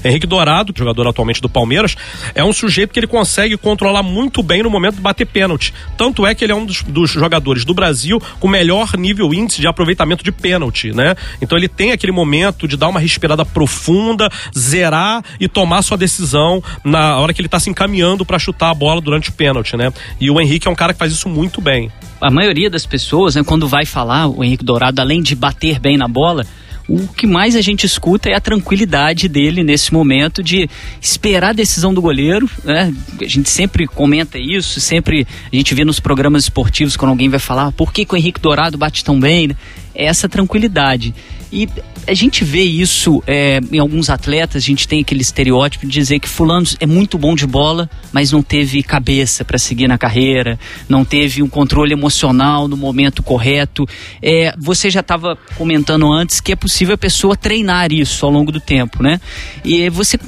Henrique 0.04 0.26
Dourado, 0.26 0.72
jogador 0.76 1.08
atualmente 1.08 1.40
do 1.40 1.48
Palmeiras, 1.48 1.96
é 2.34 2.44
um 2.44 2.52
sujeito 2.52 2.92
que 2.92 2.98
ele 2.98 3.06
consegue 3.06 3.56
controlar 3.56 4.02
muito 4.02 4.42
bem 4.42 4.62
no 4.62 4.70
momento 4.70 4.96
de 4.96 5.00
bater 5.00 5.26
pênalti. 5.26 5.72
Tanto 5.96 6.26
é 6.26 6.34
que 6.34 6.44
ele 6.44 6.52
é 6.52 6.56
um 6.56 6.66
dos, 6.66 6.82
dos 6.82 7.10
jogadores 7.10 7.64
do 7.64 7.74
Brasil 7.74 8.20
com 8.40 8.48
melhor 8.48 8.96
nível 8.96 9.32
índice 9.32 9.60
de 9.60 9.66
aproveitamento 9.66 10.24
de 10.24 10.32
pênalti, 10.32 10.92
né? 10.92 11.14
Então 11.40 11.56
ele 11.56 11.68
tem 11.68 11.92
aquele 11.92 12.12
momento 12.12 12.66
de 12.66 12.76
dar 12.76 12.88
uma 12.88 13.00
respirada 13.00 13.44
profunda, 13.44 14.28
zerar 14.56 15.22
e 15.38 15.48
tomar 15.48 15.82
sua 15.82 15.96
decisão 15.96 16.62
na 16.84 17.18
hora 17.18 17.32
que 17.32 17.40
ele 17.40 17.46
está 17.46 17.60
se 17.60 17.70
encaminhando 17.70 18.24
para 18.24 18.38
chutar 18.38 18.70
a 18.70 18.74
bola 18.74 19.00
durante 19.00 19.30
o 19.30 19.32
pênalti, 19.32 19.76
né? 19.76 19.92
E 20.20 20.30
o 20.30 20.40
Henrique 20.40 20.68
é 20.68 20.70
um 20.70 20.74
cara 20.74 20.92
que 20.92 20.98
faz 21.04 21.12
isso 21.12 21.28
muito 21.28 21.60
bem. 21.60 21.92
A 22.18 22.30
maioria 22.30 22.70
das 22.70 22.86
pessoas, 22.86 23.34
né, 23.34 23.44
quando 23.44 23.68
vai 23.68 23.84
falar 23.84 24.26
o 24.26 24.42
Henrique 24.42 24.64
Dourado, 24.64 25.02
além 25.02 25.22
de 25.22 25.34
bater 25.34 25.78
bem 25.78 25.98
na 25.98 26.08
bola, 26.08 26.46
o 26.88 27.06
que 27.08 27.26
mais 27.26 27.54
a 27.56 27.60
gente 27.60 27.84
escuta 27.84 28.30
é 28.30 28.34
a 28.34 28.40
tranquilidade 28.40 29.28
dele 29.28 29.62
nesse 29.62 29.92
momento 29.92 30.42
de 30.42 30.68
esperar 31.00 31.50
a 31.50 31.52
decisão 31.52 31.92
do 31.92 32.00
goleiro. 32.00 32.48
Né? 32.64 32.94
A 33.20 33.28
gente 33.28 33.50
sempre 33.50 33.86
comenta 33.86 34.38
isso, 34.38 34.80
sempre 34.80 35.26
a 35.52 35.56
gente 35.56 35.74
vê 35.74 35.84
nos 35.84 36.00
programas 36.00 36.44
esportivos 36.44 36.96
quando 36.96 37.10
alguém 37.10 37.28
vai 37.28 37.38
falar 37.38 37.70
por 37.72 37.92
que, 37.92 38.06
que 38.06 38.14
o 38.14 38.16
Henrique 38.16 38.40
Dourado 38.40 38.78
bate 38.78 39.04
tão 39.04 39.20
bem. 39.20 39.48
Né? 39.48 39.56
É 39.94 40.06
essa 40.06 40.26
tranquilidade. 40.26 41.14
E 41.54 41.68
a 42.04 42.12
gente 42.12 42.44
vê 42.44 42.62
isso 42.62 43.22
é, 43.28 43.60
em 43.72 43.78
alguns 43.78 44.10
atletas, 44.10 44.62
a 44.62 44.66
gente 44.66 44.88
tem 44.88 45.00
aquele 45.00 45.22
estereótipo 45.22 45.86
de 45.86 45.92
dizer 45.92 46.18
que 46.18 46.28
fulano 46.28 46.66
é 46.80 46.86
muito 46.86 47.16
bom 47.16 47.34
de 47.36 47.46
bola, 47.46 47.88
mas 48.12 48.32
não 48.32 48.42
teve 48.42 48.82
cabeça 48.82 49.44
para 49.44 49.56
seguir 49.56 49.86
na 49.86 49.96
carreira, 49.96 50.58
não 50.88 51.04
teve 51.04 51.44
um 51.44 51.48
controle 51.48 51.92
emocional 51.92 52.66
no 52.66 52.76
momento 52.76 53.22
correto. 53.22 53.86
É, 54.20 54.52
você 54.58 54.90
já 54.90 54.98
estava 54.98 55.38
comentando 55.56 56.12
antes 56.12 56.40
que 56.40 56.50
é 56.50 56.56
possível 56.56 56.96
a 56.96 56.98
pessoa 56.98 57.36
treinar 57.36 57.92
isso 57.92 58.26
ao 58.26 58.32
longo 58.32 58.50
do 58.50 58.60
tempo, 58.60 59.00
né? 59.00 59.20
E 59.64 59.88
você 59.88 60.18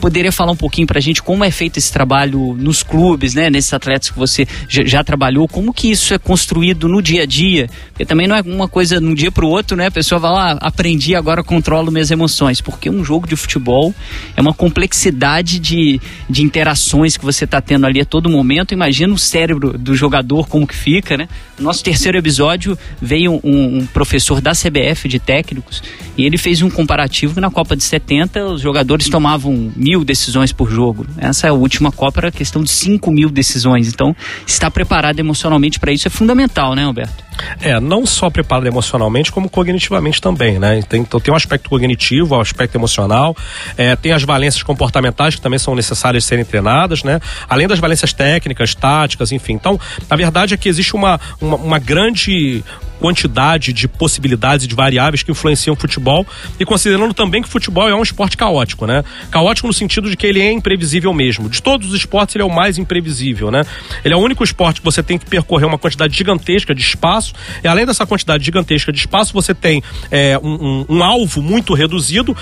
poderia 0.00 0.30
falar 0.30 0.52
um 0.52 0.56
pouquinho 0.56 0.86
para 0.86 0.98
a 0.98 1.02
gente 1.02 1.20
como 1.22 1.42
é 1.42 1.50
feito 1.50 1.78
esse 1.78 1.92
trabalho 1.92 2.54
nos 2.54 2.84
clubes, 2.84 3.34
né? 3.34 3.50
Nesses 3.50 3.72
atletas 3.74 4.10
que 4.10 4.18
você 4.18 4.46
já, 4.68 4.84
já 4.84 5.04
trabalhou, 5.04 5.48
como 5.48 5.74
que 5.74 5.90
isso 5.90 6.14
é 6.14 6.18
construído 6.18 6.88
no 6.88 7.02
dia 7.02 7.24
a 7.24 7.26
dia? 7.26 7.68
Porque 7.88 8.06
também 8.06 8.28
não 8.28 8.36
é 8.36 8.42
uma 8.42 8.68
coisa 8.68 9.00
de 9.00 9.06
um 9.06 9.14
dia 9.14 9.32
para 9.32 9.44
o 9.44 9.48
outro, 9.48 9.76
né? 9.76 9.86
A 9.86 9.90
pessoa 9.90 10.20
vai 10.20 10.30
lá, 10.30 10.67
aprendi, 10.68 11.14
agora 11.14 11.42
controlo 11.42 11.90
minhas 11.90 12.10
emoções. 12.10 12.60
Porque 12.60 12.88
um 12.88 13.04
jogo 13.04 13.26
de 13.26 13.36
futebol 13.36 13.94
é 14.36 14.40
uma 14.40 14.54
complexidade 14.54 15.58
de, 15.58 16.00
de 16.28 16.42
interações 16.42 17.16
que 17.16 17.24
você 17.24 17.44
está 17.44 17.60
tendo 17.60 17.86
ali 17.86 18.00
a 18.00 18.04
todo 18.04 18.28
momento. 18.28 18.72
Imagina 18.72 19.12
o 19.12 19.18
cérebro 19.18 19.76
do 19.76 19.94
jogador 19.94 20.48
como 20.48 20.66
que 20.66 20.74
fica, 20.74 21.16
né? 21.16 21.28
No 21.58 21.64
nosso 21.64 21.82
terceiro 21.82 22.16
episódio 22.16 22.78
veio 23.00 23.40
um, 23.42 23.78
um 23.78 23.86
professor 23.86 24.40
da 24.40 24.52
CBF 24.52 25.08
de 25.08 25.18
técnicos 25.18 25.82
e 26.16 26.24
ele 26.24 26.38
fez 26.38 26.62
um 26.62 26.70
comparativo 26.70 27.34
que 27.34 27.40
na 27.40 27.50
Copa 27.50 27.76
de 27.76 27.82
70 27.82 28.44
os 28.44 28.60
jogadores 28.60 29.08
tomavam 29.08 29.72
mil 29.76 30.04
decisões 30.04 30.52
por 30.52 30.70
jogo. 30.70 31.06
Essa 31.16 31.46
é 31.46 31.50
a 31.50 31.52
última 31.52 31.90
Copa 31.92 32.20
era 32.20 32.30
questão 32.32 32.62
de 32.62 32.70
5 32.70 33.10
mil 33.10 33.30
decisões. 33.30 33.88
Então, 33.88 34.14
estar 34.46 34.70
preparado 34.70 35.18
emocionalmente 35.20 35.78
para 35.78 35.92
isso 35.92 36.08
é 36.08 36.10
fundamental, 36.10 36.74
né, 36.74 36.84
Alberto? 36.84 37.24
É, 37.60 37.78
não 37.78 38.04
só 38.04 38.28
preparado 38.30 38.66
emocionalmente, 38.66 39.30
como 39.30 39.48
cognitivamente 39.48 40.20
também, 40.20 40.57
né? 40.58 40.82
Tem, 40.88 41.00
então, 41.00 41.20
tem 41.20 41.32
um 41.32 41.36
aspecto 41.36 41.68
cognitivo, 41.68 42.36
um 42.36 42.40
aspecto 42.40 42.74
emocional, 42.76 43.36
é, 43.76 43.94
tem 43.96 44.12
as 44.12 44.22
valências 44.22 44.62
comportamentais 44.62 45.34
que 45.34 45.40
também 45.40 45.58
são 45.58 45.74
necessárias 45.74 46.24
serem 46.24 46.44
treinadas, 46.44 47.02
né? 47.02 47.20
Além 47.48 47.66
das 47.66 47.78
valências 47.78 48.12
técnicas, 48.12 48.74
táticas, 48.74 49.32
enfim. 49.32 49.54
Então, 49.54 49.78
a 50.08 50.16
verdade 50.16 50.54
é 50.54 50.56
que 50.56 50.68
existe 50.68 50.94
uma, 50.94 51.20
uma, 51.40 51.56
uma 51.56 51.78
grande 51.78 52.64
quantidade 52.98 53.72
de 53.72 53.88
possibilidades 53.88 54.64
e 54.64 54.68
de 54.68 54.74
variáveis 54.74 55.22
que 55.22 55.30
influenciam 55.30 55.74
o 55.74 55.76
futebol 55.76 56.26
e 56.58 56.64
considerando 56.64 57.14
também 57.14 57.42
que 57.42 57.48
o 57.48 57.50
futebol 57.50 57.88
é 57.88 57.94
um 57.94 58.02
esporte 58.02 58.36
caótico, 58.36 58.86
né? 58.86 59.04
Caótico 59.30 59.66
no 59.66 59.72
sentido 59.72 60.10
de 60.10 60.16
que 60.16 60.26
ele 60.26 60.40
é 60.40 60.52
imprevisível 60.52 61.12
mesmo. 61.12 61.48
De 61.48 61.62
todos 61.62 61.88
os 61.88 61.94
esportes, 61.94 62.34
ele 62.34 62.42
é 62.42 62.46
o 62.46 62.54
mais 62.54 62.78
imprevisível, 62.78 63.50
né? 63.50 63.62
Ele 64.04 64.14
é 64.14 64.16
o 64.16 64.20
único 64.20 64.44
esporte 64.44 64.80
que 64.80 64.84
você 64.84 65.02
tem 65.02 65.18
que 65.18 65.26
percorrer 65.26 65.66
uma 65.66 65.78
quantidade 65.78 66.16
gigantesca 66.16 66.74
de 66.74 66.82
espaço 66.82 67.32
e 67.62 67.68
além 67.68 67.86
dessa 67.86 68.06
quantidade 68.06 68.44
gigantesca 68.44 68.92
de 68.92 68.98
espaço, 68.98 69.32
você 69.32 69.54
tem 69.54 69.82
é, 70.10 70.38
um, 70.38 70.86
um, 70.88 70.96
um 70.96 71.04
alvo 71.04 71.40
muito 71.40 71.74
reduzido 71.74 72.36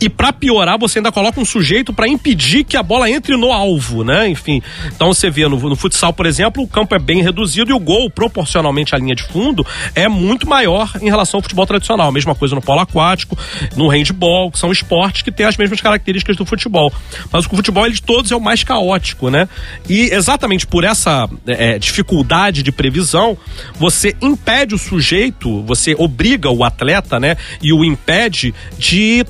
e 0.00 0.08
para 0.08 0.32
piorar, 0.32 0.78
você 0.78 0.98
ainda 0.98 1.12
coloca 1.12 1.38
um 1.38 1.44
sujeito 1.44 1.92
para 1.92 2.08
impedir 2.08 2.64
que 2.64 2.76
a 2.76 2.82
bola 2.82 3.10
entre 3.10 3.36
no 3.36 3.52
alvo, 3.52 4.02
né? 4.02 4.28
Enfim, 4.28 4.62
então 4.86 5.12
você 5.12 5.28
vê 5.28 5.46
no, 5.46 5.58
no, 5.58 5.76
futsal, 5.76 6.12
por 6.12 6.24
exemplo, 6.24 6.62
o 6.62 6.66
campo 6.66 6.94
é 6.94 6.98
bem 6.98 7.22
reduzido 7.22 7.70
e 7.70 7.74
o 7.74 7.78
gol, 7.78 8.10
proporcionalmente 8.10 8.94
à 8.94 8.98
linha 8.98 9.14
de 9.14 9.22
fundo, 9.22 9.64
é 9.94 10.08
muito 10.08 10.48
maior 10.48 10.90
em 11.02 11.06
relação 11.06 11.38
ao 11.38 11.42
futebol 11.42 11.66
tradicional. 11.66 12.10
Mesma 12.10 12.34
coisa 12.34 12.54
no 12.54 12.62
polo 12.62 12.80
aquático, 12.80 13.36
no 13.76 13.88
handball, 13.88 14.50
que 14.50 14.58
são 14.58 14.72
esportes 14.72 15.20
que 15.20 15.30
têm 15.30 15.44
as 15.44 15.56
mesmas 15.56 15.80
características 15.82 16.36
do 16.36 16.46
futebol. 16.46 16.90
Mas 17.30 17.44
o 17.44 17.50
futebol, 17.50 17.84
ele 17.84 17.94
de 17.94 18.02
todos, 18.02 18.32
é 18.32 18.36
o 18.36 18.40
mais 18.40 18.64
caótico, 18.64 19.28
né? 19.28 19.48
E 19.86 20.10
exatamente 20.12 20.66
por 20.66 20.82
essa 20.82 21.28
é, 21.46 21.78
dificuldade 21.78 22.62
de 22.62 22.72
previsão, 22.72 23.36
você 23.78 24.16
impede 24.22 24.74
o 24.74 24.78
sujeito, 24.78 25.62
você 25.64 25.94
obriga 25.98 26.48
o 26.50 26.64
atleta, 26.64 27.20
né? 27.20 27.36
E 27.60 27.72
o 27.72 27.84
impede 27.84 28.54
de 28.78 29.26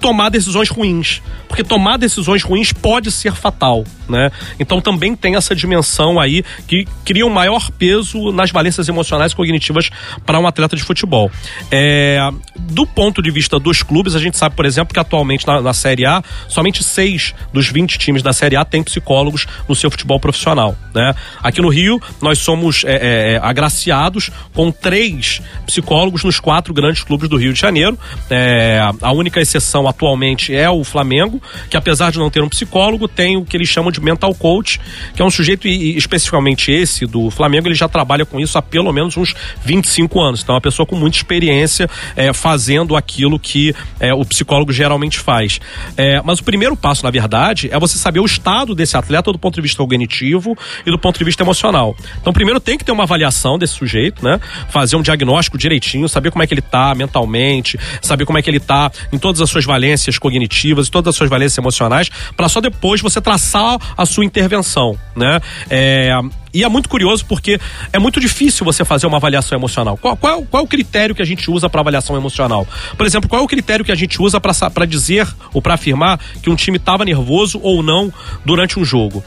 tomar 0.00 0.30
decisões 0.30 0.68
ruins. 0.68 1.22
Porque 1.48 1.64
tomar 1.64 1.96
decisões 1.96 2.42
ruins 2.42 2.72
pode 2.72 3.10
ser 3.10 3.34
fatal, 3.34 3.84
né? 4.08 4.30
Então 4.60 4.80
também 4.80 5.16
tem 5.16 5.34
essa 5.34 5.54
dimensão 5.54 6.20
aí 6.20 6.44
que 6.66 6.86
cria 7.04 7.26
um 7.26 7.30
maior 7.30 7.70
peso 7.72 8.30
nas 8.32 8.50
valências 8.50 8.88
emocionais 8.88 9.32
e 9.32 9.36
cognitivas 9.36 9.90
para 10.24 10.38
um 10.38 10.46
atleta 10.46 10.76
de 10.76 10.82
futebol. 10.82 11.30
É, 11.70 12.18
do 12.56 12.86
ponto 12.86 13.22
de 13.22 13.30
vista 13.30 13.58
dos 13.58 13.82
clubes, 13.82 14.14
a 14.14 14.18
gente 14.18 14.36
sabe, 14.36 14.54
por 14.54 14.66
exemplo, 14.66 14.92
que 14.92 15.00
atualmente 15.00 15.46
na, 15.46 15.60
na 15.60 15.72
Série 15.72 16.04
A, 16.04 16.22
somente 16.48 16.84
seis 16.84 17.34
dos 17.52 17.68
20 17.68 17.98
times 17.98 18.22
da 18.22 18.32
Série 18.32 18.56
A 18.56 18.64
têm 18.64 18.82
psicólogos 18.82 19.46
no 19.68 19.74
seu 19.74 19.90
futebol 19.90 20.20
profissional, 20.20 20.76
né? 20.94 21.14
Aqui 21.42 21.62
no 21.62 21.68
Rio, 21.68 22.00
nós 22.20 22.38
somos 22.38 22.84
é, 22.84 22.92
é, 22.92 23.32
é 23.32 23.40
agraciados 23.42 24.30
com 24.52 24.70
três 24.70 25.40
psicólogos 25.66 26.24
nos 26.24 26.38
quatro 26.38 26.74
grandes 26.74 27.02
clubes 27.02 27.28
do 27.28 27.36
Rio 27.36 27.52
de 27.52 27.60
Janeiro. 27.60 27.98
É, 28.30 28.80
a 29.00 29.12
única 29.12 29.40
exceção 29.40 29.88
atualmente 29.88 30.54
é 30.54 30.68
o 30.68 30.84
Flamengo, 30.84 31.37
que 31.70 31.76
apesar 31.76 32.10
de 32.10 32.18
não 32.18 32.30
ter 32.30 32.42
um 32.42 32.48
psicólogo, 32.48 33.08
tem 33.08 33.36
o 33.36 33.44
que 33.44 33.56
eles 33.56 33.68
chamam 33.68 33.90
de 33.90 34.00
mental 34.00 34.34
coach, 34.34 34.80
que 35.14 35.22
é 35.22 35.24
um 35.24 35.30
sujeito, 35.30 35.66
e 35.66 35.96
especificamente 35.96 36.70
esse 36.70 37.06
do 37.06 37.30
Flamengo, 37.30 37.68
ele 37.68 37.74
já 37.74 37.88
trabalha 37.88 38.24
com 38.24 38.40
isso 38.40 38.58
há 38.58 38.62
pelo 38.62 38.92
menos 38.92 39.16
uns 39.16 39.34
25 39.64 40.20
anos. 40.20 40.42
Então, 40.42 40.54
é 40.54 40.56
uma 40.56 40.60
pessoa 40.60 40.86
com 40.86 40.96
muita 40.96 41.16
experiência 41.16 41.88
é, 42.16 42.32
fazendo 42.32 42.96
aquilo 42.96 43.38
que 43.38 43.74
é, 44.00 44.12
o 44.12 44.24
psicólogo 44.24 44.72
geralmente 44.72 45.18
faz. 45.18 45.60
É, 45.96 46.20
mas 46.24 46.40
o 46.40 46.44
primeiro 46.44 46.76
passo, 46.76 47.04
na 47.04 47.10
verdade, 47.10 47.68
é 47.72 47.78
você 47.78 47.98
saber 47.98 48.20
o 48.20 48.26
estado 48.26 48.74
desse 48.74 48.96
atleta 48.96 49.32
do 49.32 49.38
ponto 49.38 49.54
de 49.54 49.60
vista 49.60 49.78
cognitivo 49.78 50.56
e 50.86 50.90
do 50.90 50.98
ponto 50.98 51.18
de 51.18 51.24
vista 51.24 51.42
emocional. 51.42 51.96
Então, 52.20 52.32
primeiro 52.32 52.60
tem 52.60 52.76
que 52.76 52.84
ter 52.84 52.92
uma 52.92 53.04
avaliação 53.04 53.58
desse 53.58 53.74
sujeito, 53.74 54.24
né? 54.24 54.40
Fazer 54.68 54.96
um 54.96 55.02
diagnóstico 55.02 55.58
direitinho, 55.58 56.08
saber 56.08 56.30
como 56.30 56.42
é 56.42 56.46
que 56.46 56.54
ele 56.54 56.62
tá 56.62 56.94
mentalmente, 56.94 57.78
saber 58.02 58.24
como 58.24 58.38
é 58.38 58.42
que 58.42 58.50
ele 58.50 58.60
tá 58.60 58.90
em 59.12 59.18
todas 59.18 59.40
as 59.40 59.50
suas 59.50 59.64
valências 59.64 60.18
cognitivas, 60.18 60.88
todas 60.88 61.10
as 61.10 61.16
suas 61.16 61.27
valências 61.28 61.58
emocionais, 61.58 62.10
para 62.36 62.48
só 62.48 62.60
depois 62.60 63.00
você 63.00 63.20
traçar 63.20 63.78
a 63.96 64.06
sua 64.06 64.24
intervenção, 64.24 64.98
né? 65.16 65.40
É, 65.70 66.10
e 66.52 66.64
é 66.64 66.68
muito 66.68 66.88
curioso 66.88 67.24
porque 67.26 67.60
é 67.92 67.98
muito 67.98 68.20
difícil 68.20 68.64
você 68.64 68.84
fazer 68.84 69.06
uma 69.06 69.16
avaliação 69.16 69.56
emocional. 69.56 69.96
Qual, 69.96 70.16
qual, 70.16 70.42
qual 70.42 70.62
é 70.62 70.64
o 70.64 70.68
critério 70.68 71.14
que 71.14 71.22
a 71.22 71.24
gente 71.24 71.50
usa 71.50 71.68
para 71.68 71.80
avaliação 71.80 72.16
emocional? 72.16 72.66
Por 72.96 73.06
exemplo, 73.06 73.28
qual 73.28 73.42
é 73.42 73.44
o 73.44 73.48
critério 73.48 73.84
que 73.84 73.92
a 73.92 73.94
gente 73.94 74.20
usa 74.20 74.40
para 74.40 74.86
dizer 74.86 75.26
ou 75.52 75.60
para 75.60 75.74
afirmar 75.74 76.18
que 76.42 76.50
um 76.50 76.56
time 76.56 76.76
estava 76.76 77.04
nervoso 77.04 77.60
ou 77.62 77.82
não 77.82 78.12
durante 78.44 78.78
um 78.78 78.84
jogo? 78.84 79.22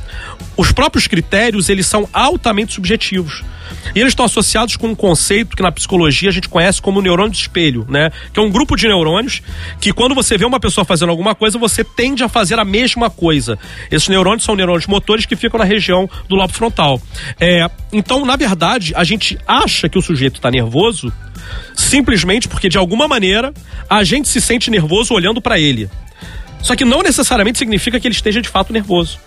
Os 0.58 0.72
próprios 0.72 1.08
critérios, 1.08 1.70
eles 1.70 1.88
são 1.88 2.08
altamente 2.14 2.74
subjetivos. 2.74 3.44
E 3.96 4.00
eles 4.00 4.12
estão 4.12 4.26
associados 4.26 4.76
com 4.76 4.88
um 4.88 4.96
conceito 4.96 5.56
que 5.56 5.64
na 5.64 5.72
psicologia 5.72 6.30
a 6.30 6.32
gente 6.32 6.50
conhece 6.50 6.82
como 6.82 7.02
neurônio 7.02 7.32
de 7.32 7.38
espelho, 7.38 7.86
né? 7.90 8.12
Que 8.34 8.40
é 8.40 8.44
um 8.44 8.50
grupo 8.50 8.76
de 8.76 8.88
neurônios 8.88 9.42
que 9.80 9.94
quando 9.94 10.14
você 10.16 10.38
vê 10.38 10.46
uma 10.46 10.60
pessoa 10.60 10.86
fazendo 10.86 11.10
alguma 11.10 11.36
coisa, 11.36 11.58
você 11.58 11.84
tende 11.84 12.24
a 12.24 12.30
fazer 12.30 12.60
a 12.60 12.66
mesma 12.66 13.10
coisa. 13.10 13.58
Esses 13.90 14.08
neurônios 14.08 14.44
são 14.44 14.56
neurônios 14.56 14.88
motores 14.88 15.26
que 15.26 15.36
ficam 15.36 15.58
na 15.58 15.66
região 15.66 16.10
do 16.28 16.36
lobo 16.36 16.54
frontal. 16.54 17.02
É, 17.40 17.70
então, 17.92 18.26
na 18.26 18.36
verdade, 18.36 18.94
a 18.96 19.04
gente 19.04 19.38
acha 19.48 19.90
que 19.90 19.98
o 19.98 20.02
sujeito 20.02 20.36
está 20.36 20.50
nervoso 20.50 21.12
simplesmente 21.76 22.48
porque, 22.48 22.70
de 22.70 22.78
alguma 22.78 23.08
maneira, 23.08 23.54
a 23.90 24.04
gente 24.04 24.28
se 24.28 24.40
sente 24.40 24.70
nervoso 24.70 25.14
olhando 25.14 25.42
para 25.42 25.60
ele. 25.60 25.90
Só 26.62 26.76
que 26.76 26.86
não 26.86 27.02
necessariamente 27.02 27.58
significa 27.58 28.00
que 28.00 28.08
ele 28.08 28.16
esteja 28.16 28.42
de 28.42 28.48
fato 28.48 28.72
nervoso. 28.72 29.20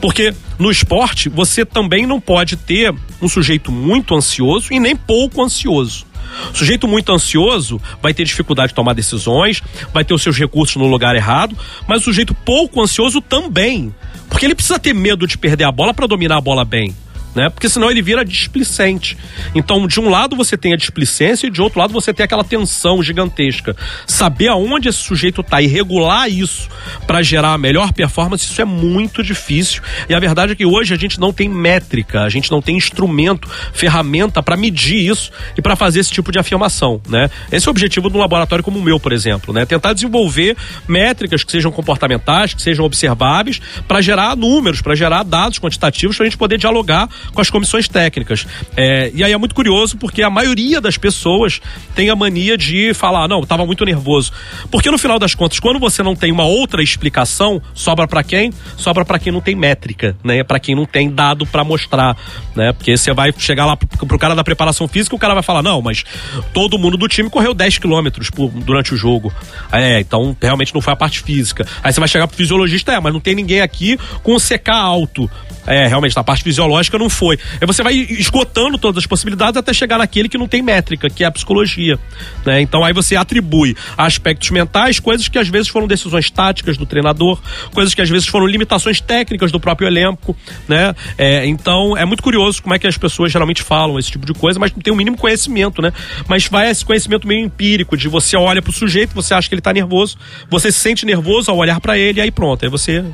Porque 0.00 0.32
no 0.58 0.70
esporte 0.70 1.28
você 1.28 1.64
também 1.64 2.06
não 2.06 2.20
pode 2.20 2.56
ter 2.56 2.94
um 3.20 3.28
sujeito 3.28 3.72
muito 3.72 4.14
ansioso 4.14 4.72
e 4.72 4.78
nem 4.78 4.94
pouco 4.94 5.42
ansioso. 5.42 6.06
O 6.52 6.56
sujeito 6.56 6.86
muito 6.86 7.10
ansioso 7.10 7.80
vai 8.02 8.12
ter 8.12 8.24
dificuldade 8.24 8.68
de 8.68 8.74
tomar 8.74 8.92
decisões, 8.92 9.62
vai 9.92 10.04
ter 10.04 10.12
os 10.12 10.22
seus 10.22 10.36
recursos 10.36 10.76
no 10.76 10.86
lugar 10.86 11.16
errado, 11.16 11.56
mas 11.86 12.02
o 12.02 12.04
sujeito 12.04 12.34
pouco 12.34 12.82
ansioso 12.82 13.20
também, 13.20 13.92
porque 14.28 14.44
ele 14.44 14.54
precisa 14.54 14.78
ter 14.78 14.92
medo 14.92 15.26
de 15.26 15.38
perder 15.38 15.64
a 15.64 15.72
bola 15.72 15.94
para 15.94 16.06
dominar 16.06 16.36
a 16.36 16.40
bola 16.40 16.64
bem 16.64 16.94
né? 17.34 17.48
Porque 17.48 17.68
senão 17.68 17.90
ele 17.90 18.02
vira 18.02 18.24
displicente. 18.24 19.16
Então, 19.54 19.86
de 19.86 20.00
um 20.00 20.08
lado 20.08 20.36
você 20.36 20.56
tem 20.56 20.72
a 20.72 20.76
displicência 20.76 21.46
e 21.46 21.50
de 21.50 21.60
outro 21.60 21.78
lado 21.78 21.92
você 21.92 22.12
tem 22.12 22.24
aquela 22.24 22.44
tensão 22.44 23.02
gigantesca. 23.02 23.76
Saber 24.06 24.48
aonde 24.48 24.88
esse 24.88 24.98
sujeito 24.98 25.40
está 25.40 25.60
e 25.62 25.66
regular 25.66 26.28
isso 26.28 26.68
para 27.06 27.22
gerar 27.22 27.52
a 27.54 27.58
melhor 27.58 27.92
performance, 27.92 28.44
isso 28.44 28.60
é 28.60 28.64
muito 28.64 29.22
difícil. 29.22 29.82
E 30.08 30.14
a 30.14 30.20
verdade 30.20 30.52
é 30.52 30.54
que 30.54 30.66
hoje 30.66 30.94
a 30.94 30.96
gente 30.96 31.20
não 31.20 31.32
tem 31.32 31.48
métrica, 31.48 32.22
a 32.22 32.28
gente 32.28 32.50
não 32.50 32.60
tem 32.60 32.76
instrumento, 32.76 33.48
ferramenta 33.72 34.42
para 34.42 34.56
medir 34.56 35.08
isso 35.10 35.30
e 35.56 35.62
para 35.62 35.76
fazer 35.76 36.00
esse 36.00 36.10
tipo 36.10 36.32
de 36.32 36.38
afirmação, 36.38 37.00
né? 37.08 37.30
Esse 37.50 37.66
é 37.66 37.70
o 37.70 37.72
objetivo 37.72 38.10
de 38.10 38.16
um 38.16 38.20
laboratório 38.20 38.64
como 38.64 38.78
o 38.78 38.82
meu, 38.82 38.98
por 38.98 39.12
exemplo, 39.12 39.52
né? 39.52 39.64
Tentar 39.64 39.92
desenvolver 39.92 40.56
métricas 40.86 41.44
que 41.44 41.52
sejam 41.52 41.70
comportamentais, 41.70 42.54
que 42.54 42.62
sejam 42.62 42.84
observáveis, 42.84 43.60
para 43.86 44.00
gerar 44.00 44.36
números, 44.36 44.80
para 44.80 44.94
gerar 44.94 45.22
dados 45.22 45.58
quantitativos, 45.58 46.16
para 46.16 46.26
a 46.26 46.28
gente 46.28 46.38
poder 46.38 46.58
dialogar 46.58 47.08
com 47.32 47.40
as 47.40 47.50
comissões 47.50 47.88
técnicas. 47.88 48.46
É, 48.76 49.10
e 49.14 49.22
aí 49.22 49.32
é 49.32 49.36
muito 49.36 49.54
curioso 49.54 49.96
porque 49.96 50.22
a 50.22 50.30
maioria 50.30 50.80
das 50.80 50.96
pessoas 50.96 51.60
tem 51.94 52.10
a 52.10 52.16
mania 52.16 52.56
de 52.56 52.92
falar, 52.94 53.28
não, 53.28 53.40
estava 53.40 53.64
muito 53.64 53.84
nervoso. 53.84 54.32
Porque 54.70 54.90
no 54.90 54.98
final 54.98 55.18
das 55.18 55.34
contas, 55.34 55.60
quando 55.60 55.78
você 55.78 56.02
não 56.02 56.14
tem 56.14 56.32
uma 56.32 56.44
outra 56.44 56.82
explicação, 56.82 57.60
sobra 57.74 58.06
para 58.06 58.22
quem? 58.22 58.52
Sobra 58.76 59.04
para 59.04 59.18
quem 59.18 59.32
não 59.32 59.40
tem 59.40 59.54
métrica, 59.54 60.16
né? 60.22 60.42
Para 60.42 60.58
quem 60.58 60.74
não 60.74 60.86
tem 60.86 61.10
dado 61.10 61.46
para 61.46 61.64
mostrar, 61.64 62.16
né? 62.54 62.72
Porque 62.72 62.96
você 62.96 63.12
vai 63.12 63.32
chegar 63.36 63.66
lá 63.66 63.76
pro, 63.76 64.18
cara 64.18 64.34
da 64.34 64.44
preparação 64.44 64.88
física, 64.88 65.14
o 65.14 65.18
cara 65.18 65.34
vai 65.34 65.42
falar, 65.42 65.62
não, 65.62 65.80
mas 65.80 66.04
todo 66.52 66.78
mundo 66.78 66.96
do 66.96 67.08
time 67.08 67.30
correu 67.30 67.54
10 67.54 67.78
quilômetros 67.78 68.30
durante 68.64 68.94
o 68.94 68.96
jogo. 68.96 69.32
É, 69.72 70.00
então 70.00 70.36
realmente 70.40 70.74
não 70.74 70.80
foi 70.80 70.92
a 70.92 70.96
parte 70.96 71.20
física. 71.20 71.66
Aí 71.82 71.92
você 71.92 72.00
vai 72.00 72.08
chegar 72.08 72.26
pro 72.26 72.36
fisiologista, 72.36 72.92
é, 72.92 73.00
mas 73.00 73.12
não 73.12 73.20
tem 73.20 73.34
ninguém 73.34 73.60
aqui 73.60 73.98
com 74.22 74.36
CK 74.36 74.70
alto. 74.70 75.30
É, 75.68 75.86
realmente, 75.86 76.16
na 76.16 76.24
parte 76.24 76.42
fisiológica 76.42 76.98
não 76.98 77.10
foi. 77.10 77.38
Aí 77.60 77.66
você 77.66 77.82
vai 77.82 77.94
esgotando 77.94 78.78
todas 78.78 78.98
as 78.98 79.06
possibilidades 79.06 79.56
até 79.56 79.72
chegar 79.72 79.98
naquele 79.98 80.28
que 80.28 80.38
não 80.38 80.48
tem 80.48 80.62
métrica, 80.62 81.10
que 81.10 81.22
é 81.22 81.26
a 81.26 81.30
psicologia. 81.30 81.98
Né? 82.44 82.60
Então 82.62 82.84
aí 82.84 82.92
você 82.92 83.16
atribui 83.16 83.76
a 83.96 84.04
aspectos 84.06 84.50
mentais 84.50 84.98
coisas 84.98 85.28
que 85.28 85.38
às 85.38 85.48
vezes 85.48 85.68
foram 85.68 85.86
decisões 85.86 86.30
táticas 86.30 86.76
do 86.76 86.86
treinador, 86.86 87.40
coisas 87.72 87.94
que 87.94 88.00
às 88.00 88.08
vezes 88.08 88.26
foram 88.26 88.46
limitações 88.46 89.00
técnicas 89.00 89.52
do 89.52 89.60
próprio 89.60 89.86
elenco. 89.86 90.34
Né? 90.66 90.94
É, 91.16 91.46
então 91.46 91.96
é 91.96 92.04
muito 92.04 92.22
curioso 92.22 92.62
como 92.62 92.74
é 92.74 92.78
que 92.78 92.86
as 92.86 92.96
pessoas 92.96 93.30
geralmente 93.30 93.62
falam 93.62 93.98
esse 93.98 94.10
tipo 94.10 94.24
de 94.24 94.32
coisa, 94.32 94.58
mas 94.58 94.72
não 94.72 94.80
tem 94.80 94.92
o 94.92 94.96
mínimo 94.96 95.16
conhecimento, 95.16 95.82
né? 95.82 95.92
Mas 96.26 96.46
vai 96.46 96.70
esse 96.70 96.84
conhecimento 96.84 97.26
meio 97.26 97.44
empírico, 97.44 97.96
de 97.96 98.08
você 98.08 98.36
olha 98.36 98.62
pro 98.62 98.72
sujeito, 98.72 99.14
você 99.14 99.34
acha 99.34 99.48
que 99.48 99.54
ele 99.54 99.62
tá 99.62 99.72
nervoso, 99.72 100.16
você 100.48 100.72
se 100.72 100.78
sente 100.78 101.04
nervoso 101.04 101.50
ao 101.50 101.56
olhar 101.56 101.80
para 101.80 101.98
ele, 101.98 102.20
aí 102.20 102.30
pronto, 102.30 102.64
aí 102.64 102.70
você 102.70 103.04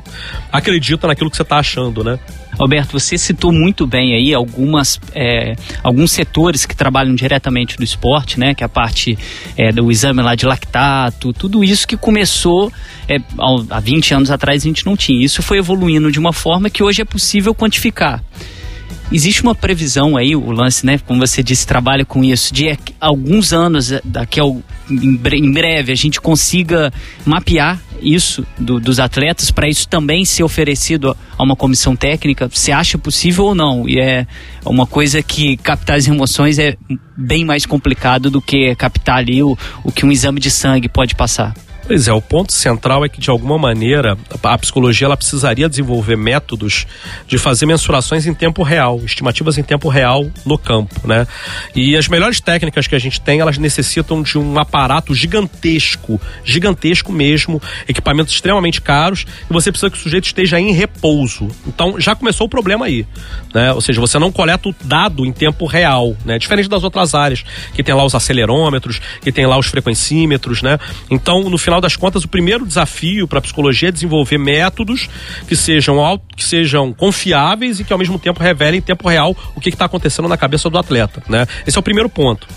acredita 0.51 1.07
naquilo 1.07 1.29
que 1.29 1.37
você 1.37 1.43
tá 1.43 1.57
achando, 1.57 2.03
né? 2.03 2.19
Alberto, 2.57 2.99
você 2.99 3.17
citou 3.17 3.51
muito 3.51 3.85
bem 3.85 4.15
aí 4.15 4.33
algumas, 4.33 4.99
é, 5.13 5.55
alguns 5.83 6.11
setores 6.11 6.65
que 6.65 6.75
trabalham 6.75 7.13
diretamente 7.13 7.77
no 7.77 7.83
esporte, 7.83 8.39
né? 8.39 8.53
Que 8.53 8.63
é 8.63 8.65
a 8.65 8.69
parte 8.69 9.17
é, 9.57 9.71
do 9.71 9.91
exame 9.91 10.21
lá 10.21 10.35
de 10.35 10.45
lactato, 10.45 11.33
tudo 11.33 11.63
isso 11.63 11.87
que 11.87 11.97
começou 11.97 12.71
é, 13.07 13.17
há 13.69 13.79
20 13.79 14.13
anos 14.13 14.31
atrás 14.31 14.63
a 14.63 14.67
gente 14.67 14.85
não 14.85 14.95
tinha. 14.95 15.23
Isso 15.23 15.41
foi 15.41 15.57
evoluindo 15.57 16.11
de 16.11 16.19
uma 16.19 16.33
forma 16.33 16.69
que 16.69 16.81
hoje 16.81 17.01
é 17.01 17.05
possível 17.05 17.53
quantificar. 17.53 18.23
Existe 19.11 19.43
uma 19.43 19.53
previsão 19.53 20.17
aí, 20.17 20.35
o 20.35 20.51
lance, 20.51 20.85
né? 20.85 20.97
Como 20.97 21.25
você 21.25 21.43
disse, 21.43 21.65
trabalha 21.65 22.03
com 22.03 22.23
isso, 22.23 22.53
de 22.53 22.77
alguns 22.99 23.53
anos, 23.53 23.93
daqui 24.03 24.39
ao, 24.39 24.61
em 24.89 25.51
breve, 25.51 25.91
a 25.91 25.95
gente 25.95 26.19
consiga 26.19 26.91
mapear 27.25 27.79
isso 28.01 28.45
do, 28.57 28.79
dos 28.79 28.99
atletas 28.99 29.51
para 29.51 29.67
isso 29.69 29.87
também 29.87 30.25
ser 30.25 30.43
oferecido 30.43 31.15
a 31.37 31.43
uma 31.43 31.55
comissão 31.55 31.95
técnica? 31.95 32.49
Você 32.51 32.71
acha 32.71 32.97
possível 32.97 33.45
ou 33.45 33.55
não? 33.55 33.87
E 33.87 33.99
é 33.99 34.27
uma 34.65 34.85
coisa 34.85 35.21
que 35.21 35.57
captar 35.57 35.97
as 35.97 36.07
emoções 36.07 36.59
é 36.59 36.75
bem 37.15 37.45
mais 37.45 37.65
complicado 37.65 38.29
do 38.29 38.41
que 38.41 38.75
captar 38.75 39.17
ali 39.17 39.41
o, 39.41 39.57
o 39.83 39.91
que 39.91 40.05
um 40.05 40.11
exame 40.11 40.39
de 40.39 40.51
sangue 40.51 40.89
pode 40.89 41.15
passar. 41.15 41.53
Pois 41.87 42.07
é, 42.07 42.13
o 42.13 42.21
ponto 42.21 42.51
central 42.51 43.05
é 43.05 43.09
que 43.09 43.19
de 43.19 43.29
alguma 43.29 43.59
maneira 43.59 44.17
a 44.41 44.57
psicologia 44.57 45.05
ela 45.05 45.15
precisaria 45.15 45.69
desenvolver 45.69 46.17
métodos 46.17 46.87
de 47.27 47.37
fazer 47.37 47.67
mensurações 47.67 48.25
em 48.25 48.33
tempo 48.33 48.63
real, 48.63 48.99
estimativas 49.05 49.59
em 49.59 49.63
tempo 49.63 49.87
real 49.87 50.25
no 50.43 50.57
campo, 50.57 51.07
né? 51.07 51.27
E 51.75 51.95
as 51.95 52.07
melhores 52.07 52.39
técnicas 52.39 52.87
que 52.87 52.95
a 52.95 52.99
gente 52.99 53.21
tem, 53.21 53.39
elas 53.39 53.59
necessitam 53.59 54.23
de 54.23 54.35
um 54.35 54.57
aparato 54.57 55.13
gigantesco, 55.13 56.19
gigantesco 56.43 57.11
mesmo, 57.11 57.61
equipamentos 57.87 58.33
extremamente 58.33 58.81
caros, 58.81 59.27
e 59.47 59.53
você 59.53 59.71
precisa 59.71 59.91
que 59.91 59.97
o 59.97 60.01
sujeito 60.01 60.25
esteja 60.25 60.59
em 60.59 60.71
repouso. 60.71 61.47
Então 61.67 61.99
já 61.99 62.15
começou 62.15 62.47
o 62.47 62.49
problema 62.49 62.87
aí, 62.87 63.05
né? 63.53 63.71
Ou 63.73 63.81
seja, 63.81 64.01
você 64.01 64.17
não 64.17 64.31
coleta 64.31 64.69
o 64.69 64.75
dado 64.83 65.23
em 65.23 65.31
tempo 65.31 65.67
real, 65.67 66.17
né? 66.25 66.39
Diferente 66.39 66.67
das 66.67 66.83
outras 66.83 67.13
áreas, 67.13 67.45
que 67.75 67.83
tem 67.83 67.93
lá 67.93 68.03
os 68.03 68.15
acelerômetros, 68.15 68.99
que 69.21 69.31
tem 69.31 69.45
lá 69.45 69.55
os 69.55 69.67
frequencímetros, 69.67 70.63
né? 70.63 70.79
Então, 71.11 71.47
no 71.47 71.59
final 71.59 71.74
final 71.75 71.81
das 71.81 71.95
contas, 71.95 72.23
o 72.23 72.27
primeiro 72.27 72.65
desafio 72.65 73.27
para 73.27 73.39
a 73.39 73.41
psicologia 73.41 73.89
é 73.89 73.91
desenvolver 73.91 74.37
métodos 74.37 75.09
que 75.47 75.55
sejam, 75.55 76.19
que 76.35 76.43
sejam 76.43 76.93
confiáveis 76.93 77.79
e 77.79 77.83
que 77.83 77.91
ao 77.91 77.99
mesmo 77.99 78.17
tempo 78.17 78.41
revelem 78.41 78.79
em 78.79 78.81
tempo 78.81 79.07
real 79.07 79.35
o 79.55 79.59
que 79.59 79.69
está 79.69 79.85
acontecendo 79.85 80.27
na 80.27 80.37
cabeça 80.37 80.69
do 80.69 80.77
atleta. 80.77 81.21
Né? 81.27 81.45
Esse 81.67 81.77
é 81.77 81.79
o 81.79 81.83
primeiro 81.83 82.09
ponto. 82.09 82.47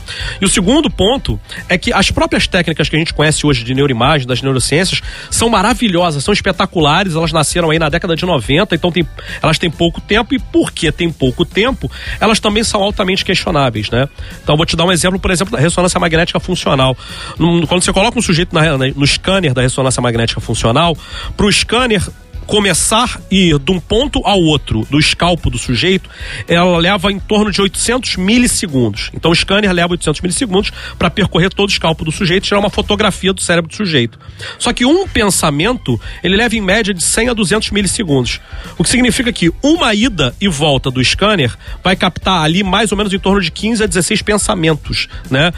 E 0.41 0.45
o 0.45 0.49
segundo 0.49 0.91
ponto 0.91 1.41
é 1.69 1.77
que 1.77 1.93
as 1.93 2.11
próprias 2.11 2.47
técnicas 2.47 2.89
que 2.89 2.97
a 2.97 2.99
gente 2.99 3.13
conhece 3.13 3.47
hoje 3.47 3.65
de 3.65 3.75
neuroimagem, 3.75 4.27
das 4.27 4.41
neurociências, 4.43 5.01
são 5.31 5.49
maravilhosas, 5.49 6.23
são 6.23 6.33
espetaculares, 6.33 7.15
elas 7.15 7.33
nasceram 7.33 7.71
aí 7.71 7.79
na 7.79 7.89
década 7.89 8.15
de 8.15 8.25
90, 8.25 8.75
então 8.75 8.93
tem, 8.93 9.07
elas 9.43 9.59
têm 9.59 9.71
pouco 9.71 10.01
tempo, 10.01 10.35
e 10.35 10.39
porque 10.39 10.93
tem 10.93 11.11
pouco 11.11 11.45
tempo, 11.45 11.91
elas 12.21 12.39
também 12.39 12.63
são 12.63 12.83
altamente 12.83 13.25
questionáveis. 13.25 13.91
Né? 13.91 14.09
Então 14.43 14.57
vou 14.57 14.67
te 14.67 14.77
dar 14.77 14.85
um 14.85 14.93
exemplo, 14.93 15.19
por 15.19 15.31
exemplo, 15.31 15.53
da 15.57 15.61
ressonância 15.61 15.99
magnética 15.99 16.39
funcional. 16.39 16.97
Quando 17.37 17.83
você 17.83 17.93
coloca 17.93 18.19
um 18.19 18.23
sujeito 18.23 18.55
na, 18.55 18.77
no 18.77 19.07
scanner 19.09 19.55
da 19.55 19.63
ressonância 19.63 20.03
magnética 20.03 20.41
funcional, 20.41 20.97
para 21.37 21.47
o 21.47 21.53
scanner 21.53 22.03
começar 22.49 23.19
a 23.19 23.21
ir 23.31 23.59
de 23.59 23.71
um 23.71 23.79
ponto 23.79 24.23
ao 24.25 24.41
outro 24.41 24.87
do 24.91 24.99
escalpo 24.99 25.51
do 25.51 25.59
sujeito, 25.59 26.09
ela 26.49 26.79
leva 26.79 27.13
em 27.13 27.19
torno 27.19 27.53
de 27.53 27.61
800 27.61 28.17
milissegundos. 28.17 29.11
Então 29.13 29.31
o 29.31 29.37
scanner 29.37 29.71
leva 29.71 29.93
800 29.93 30.23
milissegundos 30.23 30.73
para 30.99 31.11
percorrer 31.11 31.53
todo 31.53 31.69
o 31.69 31.71
escalpo 31.71 32.07
do 32.07 32.11
sujeito 32.11 32.45
e 32.45 32.47
tirar 32.47 32.59
uma 32.59 32.71
fotografia 32.71 33.35
do 33.35 33.43
cérebro 33.43 33.69
do 33.69 33.77
sujeito. 33.77 34.19
Só 34.59 34.73
que 34.73 34.87
um 34.87 35.07
pensamento, 35.07 36.01
ele 36.25 36.37
leva 36.37 36.57
em 36.57 36.61
média 36.63 36.95
de 36.95 37.05
100 37.05 37.29
a 37.29 37.35
200 37.35 37.71
milissegundos. 37.71 38.41
O 38.79 38.83
que 38.83 38.89
significa 38.89 39.31
que 39.31 39.53
uma 39.63 39.93
ida 39.93 40.35
e 40.41 40.49
volta 40.49 40.91
do 40.91 41.05
scanner 41.05 41.55
vai 41.85 41.97
captar 41.97 42.43
ali 42.43 42.63
mais 42.63 42.91
ou 42.91 42.97
menos 42.97 43.13
em 43.13 43.19
torno 43.19 43.43
de 43.43 43.51
15 43.51 43.85
a 43.85 43.87
16 43.87 44.23
pensamentos, 44.23 45.07
né? 45.31 45.53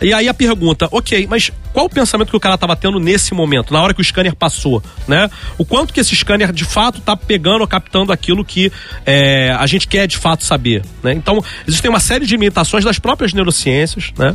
E 0.00 0.12
aí 0.14 0.28
a 0.28 0.34
pergunta, 0.34 0.88
ok, 0.90 1.26
mas 1.28 1.52
qual 1.72 1.86
o 1.86 1.90
pensamento 1.90 2.30
que 2.30 2.36
o 2.36 2.40
cara 2.40 2.54
estava 2.54 2.74
tendo 2.74 2.98
nesse 2.98 3.34
momento, 3.34 3.72
na 3.72 3.82
hora 3.82 3.92
que 3.92 4.00
o 4.00 4.04
scanner 4.04 4.34
passou, 4.34 4.82
né? 5.06 5.30
O 5.58 5.64
quanto 5.64 5.92
que 5.92 6.00
esse 6.00 6.16
scanner 6.16 6.52
de 6.52 6.64
fato 6.64 6.98
está 6.98 7.16
pegando 7.16 7.60
ou 7.60 7.68
captando 7.68 8.12
aquilo 8.12 8.44
que 8.44 8.72
é, 9.04 9.50
a 9.58 9.66
gente 9.66 9.86
quer 9.86 10.06
de 10.06 10.16
fato 10.16 10.42
saber, 10.42 10.82
né? 11.02 11.12
Então, 11.12 11.42
existem 11.66 11.90
uma 11.90 12.00
série 12.00 12.24
de 12.24 12.32
limitações 12.32 12.84
das 12.84 12.98
próprias 12.98 13.32
neurociências, 13.32 14.12
né? 14.18 14.34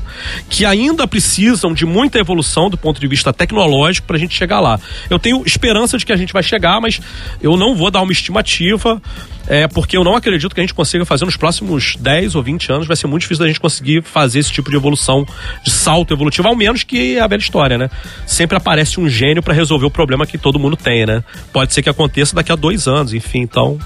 Que 0.49 0.65
ainda 0.65 1.07
precisam 1.07 1.73
de 1.73 1.85
muita 1.85 2.19
evolução 2.19 2.69
do 2.69 2.77
ponto 2.77 3.01
de 3.01 3.07
vista 3.07 3.33
tecnológico 3.33 4.07
para 4.07 4.17
a 4.17 4.19
gente 4.19 4.35
chegar 4.35 4.59
lá. 4.59 4.79
Eu 5.09 5.19
tenho 5.19 5.43
esperança 5.45 5.97
de 5.97 6.05
que 6.05 6.13
a 6.13 6.17
gente 6.17 6.31
vai 6.31 6.43
chegar, 6.43 6.79
mas 6.79 7.01
eu 7.41 7.57
não 7.57 7.75
vou 7.75 7.89
dar 7.89 8.01
uma 8.01 8.11
estimativa 8.11 9.01
é 9.47 9.67
porque 9.67 9.95
eu 9.95 10.03
não 10.03 10.15
acredito 10.15 10.53
que 10.53 10.59
a 10.59 10.63
gente 10.63 10.73
consiga 10.73 11.05
fazer 11.05 11.25
nos 11.25 11.37
próximos 11.37 11.95
10 11.97 12.35
ou 12.35 12.43
20 12.43 12.71
anos. 12.71 12.87
Vai 12.87 12.95
ser 12.95 13.07
muito 13.07 13.21
difícil 13.21 13.43
da 13.43 13.47
gente 13.47 13.59
conseguir 13.59 14.03
fazer 14.03 14.39
esse 14.39 14.51
tipo 14.51 14.69
de 14.69 14.75
evolução, 14.75 15.25
de 15.63 15.71
salto 15.71 16.13
evolutivo, 16.13 16.47
ao 16.47 16.55
menos 16.55 16.83
que 16.83 17.19
a 17.19 17.27
velha 17.27 17.39
história, 17.39 17.77
né? 17.77 17.89
Sempre 18.25 18.57
aparece 18.57 18.99
um 18.99 19.07
gênio 19.07 19.41
para 19.41 19.53
resolver 19.53 19.85
o 19.85 19.91
problema 19.91 20.25
que 20.25 20.37
todo 20.37 20.59
mundo 20.59 20.75
tem, 20.75 21.05
né? 21.05 21.23
Pode 21.51 21.73
ser 21.73 21.81
que 21.81 21.89
aconteça 21.89 22.35
daqui 22.35 22.51
a 22.51 22.55
dois 22.55 22.87
anos, 22.87 23.13
enfim, 23.13 23.41
então. 23.41 23.79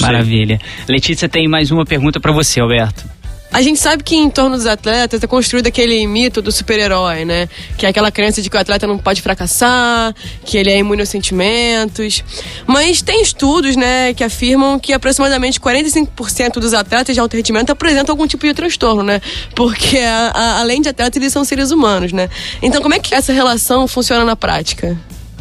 Maravilha. 0.00 0.58
Letícia 0.88 1.28
tem 1.28 1.46
mais 1.48 1.70
uma 1.70 1.84
pergunta 1.84 2.18
para 2.18 2.32
você, 2.32 2.60
Alberto. 2.60 3.11
A 3.52 3.60
gente 3.60 3.78
sabe 3.78 4.02
que 4.02 4.16
em 4.16 4.30
torno 4.30 4.56
dos 4.56 4.66
atletas 4.66 5.22
é 5.22 5.26
construído 5.26 5.66
aquele 5.66 6.06
mito 6.06 6.40
do 6.40 6.50
super-herói, 6.50 7.26
né? 7.26 7.48
Que 7.76 7.84
é 7.84 7.90
aquela 7.90 8.10
crença 8.10 8.40
de 8.40 8.48
que 8.48 8.56
o 8.56 8.60
atleta 8.60 8.86
não 8.86 8.96
pode 8.96 9.20
fracassar, 9.20 10.14
que 10.44 10.56
ele 10.56 10.70
é 10.70 10.78
imune 10.78 11.02
aos 11.02 11.10
sentimentos. 11.10 12.24
Mas 12.66 13.02
tem 13.02 13.20
estudos, 13.20 13.76
né, 13.76 14.14
que 14.14 14.24
afirmam 14.24 14.78
que 14.78 14.94
aproximadamente 14.94 15.60
45% 15.60 16.54
dos 16.54 16.72
atletas 16.72 17.14
de 17.14 17.20
alto 17.20 17.36
rendimento 17.36 17.70
apresentam 17.70 18.14
algum 18.14 18.26
tipo 18.26 18.46
de 18.46 18.54
transtorno, 18.54 19.02
né? 19.02 19.20
Porque 19.54 19.98
a, 19.98 20.32
a, 20.34 20.60
além 20.60 20.80
de 20.80 20.88
atletas, 20.88 21.20
eles 21.20 21.32
são 21.32 21.44
seres 21.44 21.70
humanos, 21.70 22.12
né? 22.12 22.30
Então, 22.62 22.80
como 22.80 22.94
é 22.94 22.98
que 22.98 23.14
essa 23.14 23.34
relação 23.34 23.86
funciona 23.86 24.24
na 24.24 24.34
prática? 24.34 24.98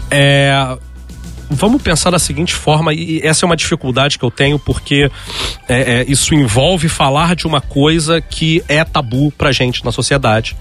É, 0.10 0.52
vamos 1.52 1.82
pensar 1.82 2.10
da 2.10 2.20
seguinte 2.20 2.54
forma, 2.54 2.94
e 2.94 3.20
essa 3.24 3.46
é 3.46 3.48
uma 3.48 3.56
dificuldade 3.56 4.18
que 4.18 4.26
eu 4.26 4.32
tenho, 4.32 4.58
porque 4.58 5.12
é, 5.68 6.02
é, 6.02 6.06
isso 6.08 6.34
envolve 6.34 6.88
falar 6.90 7.36
de 7.36 7.46
uma 7.46 7.62
coisa 7.62 8.22
que 8.22 8.64
é 8.68 8.84
tabu 8.84 9.32
pra 9.32 9.52
gente 9.52 9.84
na 9.86 9.92
sociedade, 9.92 10.56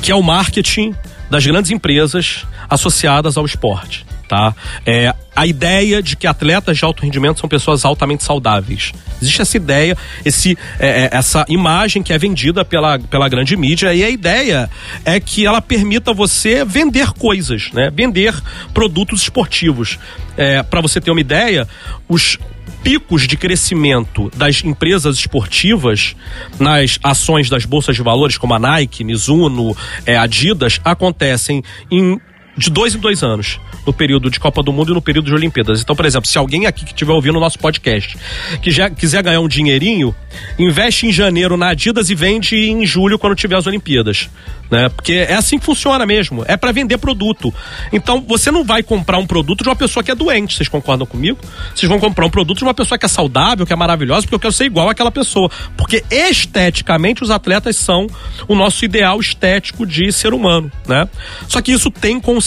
que 0.00 0.10
é 0.10 0.14
o 0.14 0.22
marketing 0.22 0.94
das 1.30 1.44
grandes 1.44 1.70
empresas 1.70 2.46
associadas 2.70 3.36
ao 3.36 3.44
esporte 3.44 4.06
tá? 4.34 4.54
É, 4.84 5.14
a 5.36 5.46
ideia 5.46 6.02
de 6.02 6.16
que 6.16 6.26
atletas 6.26 6.76
de 6.76 6.84
alto 6.84 7.02
rendimento 7.02 7.38
são 7.38 7.48
pessoas 7.48 7.84
altamente 7.84 8.24
saudáveis. 8.24 8.92
Existe 9.22 9.42
essa 9.42 9.56
ideia, 9.56 9.96
esse, 10.24 10.58
é, 10.80 11.04
é, 11.04 11.08
essa 11.12 11.44
imagem 11.48 12.02
que 12.02 12.12
é 12.12 12.18
vendida 12.18 12.64
pela, 12.64 12.98
pela 12.98 13.28
grande 13.28 13.56
mídia 13.56 13.94
e 13.94 14.02
a 14.02 14.10
ideia 14.10 14.68
é 15.04 15.20
que 15.20 15.46
ela 15.46 15.62
permita 15.62 16.12
você 16.12 16.64
vender 16.64 17.12
coisas, 17.12 17.70
né? 17.72 17.92
Vender 17.94 18.34
produtos 18.72 19.22
esportivos. 19.22 20.00
É, 20.36 20.64
Para 20.64 20.80
você 20.80 21.00
ter 21.00 21.12
uma 21.12 21.20
ideia, 21.20 21.68
os 22.08 22.36
picos 22.82 23.26
de 23.26 23.36
crescimento 23.36 24.30
das 24.36 24.64
empresas 24.64 25.16
esportivas 25.16 26.16
nas 26.58 26.98
ações 27.02 27.48
das 27.48 27.64
bolsas 27.64 27.94
de 27.94 28.02
valores 28.02 28.36
como 28.36 28.52
a 28.52 28.58
Nike, 28.58 29.04
Mizuno, 29.04 29.76
é, 30.04 30.16
Adidas 30.16 30.80
acontecem 30.84 31.62
em 31.90 32.20
de 32.56 32.70
dois 32.70 32.94
em 32.94 32.98
dois 32.98 33.22
anos, 33.22 33.58
no 33.86 33.92
período 33.92 34.30
de 34.30 34.38
Copa 34.38 34.62
do 34.62 34.72
Mundo 34.72 34.92
e 34.92 34.94
no 34.94 35.02
período 35.02 35.26
de 35.26 35.34
Olimpíadas. 35.34 35.80
Então, 35.80 35.96
por 35.96 36.04
exemplo, 36.04 36.28
se 36.28 36.38
alguém 36.38 36.66
aqui 36.66 36.84
que 36.84 36.92
estiver 36.92 37.12
ouvindo 37.12 37.36
o 37.36 37.40
nosso 37.40 37.58
podcast 37.58 38.16
que 38.62 38.70
já 38.70 38.88
quiser 38.88 39.22
ganhar 39.22 39.40
um 39.40 39.48
dinheirinho, 39.48 40.14
investe 40.58 41.06
em 41.06 41.12
janeiro 41.12 41.56
na 41.56 41.68
Adidas 41.68 42.10
e 42.10 42.14
vende 42.14 42.56
em 42.56 42.86
julho 42.86 43.18
quando 43.18 43.34
tiver 43.34 43.56
as 43.56 43.66
Olimpíadas 43.66 44.28
né? 44.70 44.88
Porque 44.88 45.12
é 45.12 45.34
assim 45.34 45.58
que 45.58 45.64
funciona 45.64 46.06
mesmo, 46.06 46.44
é 46.46 46.56
para 46.56 46.72
vender 46.72 46.98
produto. 46.98 47.52
Então 47.92 48.24
você 48.26 48.50
não 48.50 48.64
vai 48.64 48.82
comprar 48.82 49.18
um 49.18 49.26
produto 49.26 49.62
de 49.62 49.68
uma 49.68 49.76
pessoa 49.76 50.02
que 50.02 50.10
é 50.10 50.14
doente, 50.14 50.56
vocês 50.56 50.68
concordam 50.68 51.06
comigo? 51.06 51.38
Vocês 51.74 51.88
vão 51.88 51.98
comprar 51.98 52.26
um 52.26 52.30
produto 52.30 52.58
de 52.58 52.64
uma 52.64 52.74
pessoa 52.74 52.98
que 52.98 53.04
é 53.04 53.08
saudável, 53.08 53.66
que 53.66 53.72
é 53.72 53.76
maravilhosa, 53.76 54.22
porque 54.22 54.34
eu 54.34 54.40
quero 54.40 54.52
ser 54.52 54.64
igual 54.64 54.88
àquela 54.88 55.10
pessoa. 55.10 55.50
Porque 55.76 56.04
esteticamente 56.10 57.22
os 57.22 57.30
atletas 57.30 57.76
são 57.76 58.06
o 58.48 58.54
nosso 58.54 58.84
ideal 58.84 59.20
estético 59.20 59.86
de 59.86 60.10
ser 60.12 60.34
humano, 60.34 60.70
né? 60.86 61.08
Só 61.48 61.60
que 61.60 61.72
isso 61.72 61.90
tem 61.90 62.18
consequências 62.18 62.43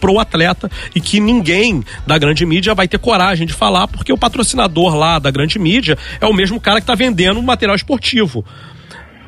pro 0.00 0.18
atleta 0.18 0.70
e 0.94 1.00
que 1.00 1.20
ninguém 1.20 1.82
da 2.06 2.18
grande 2.18 2.44
mídia 2.46 2.74
vai 2.74 2.88
ter 2.88 2.98
coragem 2.98 3.46
de 3.46 3.52
falar, 3.52 3.88
porque 3.88 4.12
o 4.12 4.18
patrocinador 4.18 4.94
lá 4.94 5.18
da 5.18 5.30
grande 5.30 5.58
mídia 5.58 5.96
é 6.20 6.26
o 6.26 6.32
mesmo 6.32 6.60
cara 6.60 6.80
que 6.80 6.84
está 6.84 6.94
vendendo 6.94 7.42
material 7.42 7.76
esportivo. 7.76 8.44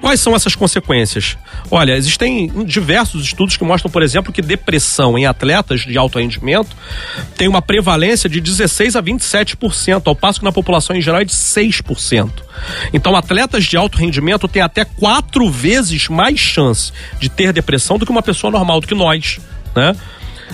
Quais 0.00 0.18
são 0.18 0.34
essas 0.34 0.54
consequências? 0.54 1.36
Olha, 1.70 1.94
existem 1.94 2.64
diversos 2.64 3.22
estudos 3.22 3.56
que 3.58 3.64
mostram, 3.64 3.90
por 3.90 4.02
exemplo, 4.02 4.32
que 4.32 4.40
depressão 4.40 5.18
em 5.18 5.26
atletas 5.26 5.82
de 5.82 5.96
alto 5.98 6.18
rendimento 6.18 6.74
tem 7.36 7.46
uma 7.46 7.60
prevalência 7.60 8.28
de 8.28 8.40
16 8.40 8.96
a 8.96 9.02
27%, 9.02 10.02
ao 10.06 10.16
passo 10.16 10.38
que 10.38 10.44
na 10.44 10.52
população 10.52 10.96
em 10.96 11.02
geral 11.02 11.20
é 11.20 11.24
de 11.24 11.32
6%. 11.32 12.30
Então, 12.94 13.14
atletas 13.14 13.64
de 13.64 13.76
alto 13.76 13.98
rendimento 13.98 14.48
têm 14.48 14.62
até 14.62 14.86
quatro 14.86 15.50
vezes 15.50 16.08
mais 16.08 16.40
chance 16.40 16.92
de 17.20 17.28
ter 17.28 17.52
depressão 17.52 17.98
do 17.98 18.06
que 18.06 18.12
uma 18.12 18.22
pessoa 18.22 18.50
normal, 18.50 18.80
do 18.80 18.86
que 18.86 18.94
nós, 18.94 19.38
né? 19.74 19.94